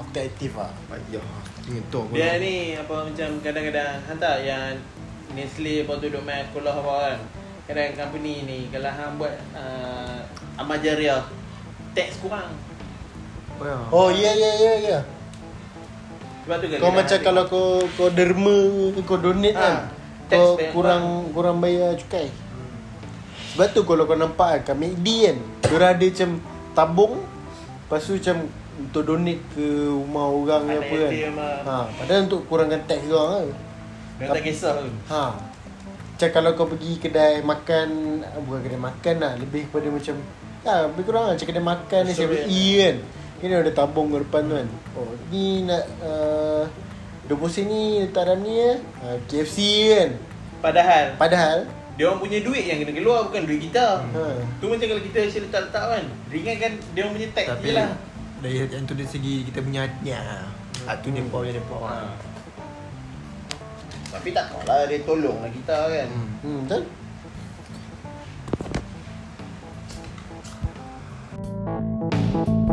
Aku 0.00 0.08
tak 0.08 0.24
aktif 0.32 0.56
lah 0.56 0.72
Payah 0.88 1.20
Mengetuk 1.68 2.08
Dia 2.16 2.40
ni 2.40 2.74
apa 2.74 3.06
macam 3.06 3.28
kadang-kadang 3.44 4.00
hantar 4.08 4.40
yang 4.40 4.80
Nestle 5.32 5.88
apa 5.88 5.96
tu 5.96 6.12
duk 6.12 6.24
main 6.28 6.44
sekolah 6.52 6.74
apa 6.76 6.92
kan. 7.08 7.18
Kadang 7.64 7.96
company 7.96 8.44
ni 8.44 8.58
kalau 8.68 8.92
hang 8.92 9.16
buat 9.16 9.32
uh, 9.56 10.20
amal 10.60 10.76
jariah 10.76 11.24
tax 11.96 12.20
kurang. 12.20 12.52
Payah 13.56 13.88
Oh 13.88 14.12
ya 14.12 14.28
ya 14.36 14.50
ya 14.60 14.72
ya. 14.76 14.98
Sebab 16.44 16.56
tu 16.60 16.66
Kau 16.76 16.92
macam 16.92 17.18
kalau 17.24 17.42
kau. 17.48 17.80
Kau 17.96 18.12
derma 18.12 18.58
Kau 19.08 19.16
donate 19.16 19.56
Ha, 19.56 19.64
kan 19.64 19.76
tax 20.28 20.36
Kau 20.36 20.50
kurang. 20.76 21.32
Kurang 21.32 21.64
bayar 21.64 21.96
cukai. 21.96 22.28
Sebab 23.56 23.72
tu 23.72 23.88
kalau 23.88 24.04
kau 24.04 24.16
nampak 24.16 24.64
kan 24.68 24.72
Kat 24.72 24.76
McD 24.76 25.06
kan 25.28 25.36
Diorang 25.64 25.92
ada 25.96 26.04
macam 26.08 26.30
Tabung 26.72 27.14
Lepas 27.92 28.08
tu 28.08 28.16
macam 28.16 28.36
Untuk 28.80 29.02
donate 29.04 29.44
ke 29.52 29.68
Rumah 29.84 30.26
orang 30.32 30.62
ke 30.64 30.72
apa 30.80 30.96
kan 30.96 31.12
lah. 31.12 31.58
ha, 31.60 31.76
Padahal 31.92 32.20
untuk 32.24 32.40
kurangkan 32.48 32.80
tax 32.88 33.04
orang 33.06 33.28
kan 33.28 33.48
dia 34.16 34.28
tak 34.28 34.44
kisah 34.44 34.72
pun. 34.80 34.92
Ha 35.12 35.24
Macam 36.08 36.28
kalau 36.32 36.50
kau 36.56 36.72
pergi 36.72 36.96
kedai 36.96 37.44
makan 37.44 37.88
Bukan 38.48 38.60
kedai 38.64 38.80
makan 38.80 39.14
lah 39.20 39.32
Lebih 39.36 39.68
kepada 39.68 39.92
macam 39.92 40.16
Ha, 40.62 40.86
lebih 40.88 41.04
kurang 41.04 41.34
macam 41.34 41.42
kedai 41.42 41.58
makan 41.60 42.00
ni 42.06 42.12
Restoran. 42.14 42.46
7E 42.46 42.64
kan. 42.78 42.96
Ini 43.42 43.52
ada 43.58 43.72
tabung 43.74 44.14
ke 44.14 44.22
depan 44.22 44.42
tu 44.46 44.54
kan. 44.54 44.68
Oh, 44.94 45.10
ni 45.26 45.66
nak 45.66 45.84
uh, 45.98 46.62
20 47.26 47.50
sen 47.50 47.66
ni 47.66 47.82
letak 47.98 48.30
dalam 48.30 48.46
ni 48.46 48.62
ya. 48.62 48.78
Uh, 49.02 49.18
KFC 49.26 49.58
kan. 49.90 50.10
Padahal 50.62 51.04
Padahal 51.18 51.58
dia 51.92 52.04
orang 52.08 52.20
punya 52.24 52.38
duit 52.40 52.64
yang 52.64 52.80
kena 52.80 52.92
keluar 52.96 53.28
bukan 53.28 53.42
duit 53.44 53.60
kita. 53.68 54.00
Hmm. 54.00 54.16
Ha. 54.16 54.24
Tu 54.60 54.64
macam 54.64 54.86
kalau 54.88 55.02
kita 55.04 55.18
asyik 55.28 55.40
letak-letak 55.48 55.84
kan. 55.84 56.04
Ringankan 56.32 56.72
dia 56.96 57.00
orang 57.04 57.14
punya 57.16 57.28
tax 57.36 57.46
jelah. 57.60 57.90
Dari 58.42 58.56
yang 58.66 58.84
tu 58.88 58.94
dari 58.96 59.08
segi 59.08 59.34
kita 59.46 59.58
punya 59.60 59.82
ya. 60.02 60.20
Ah 60.88 60.96
tu 60.98 61.12
dia 61.12 61.22
power 61.28 61.52
dia 61.52 61.64
power. 61.68 61.92
Ha. 61.92 62.16
Tapi 64.12 64.28
tak 64.32 64.52
kalah 64.52 64.88
dia 64.88 65.00
tolonglah 65.04 65.50
kita 65.52 65.76
kan. 65.88 66.08
Hmm, 66.08 66.28
hmm 66.40 66.60
betul. 66.64 66.82
Hmm. 66.82 66.90
Thank 71.62 72.70
you 72.70 72.71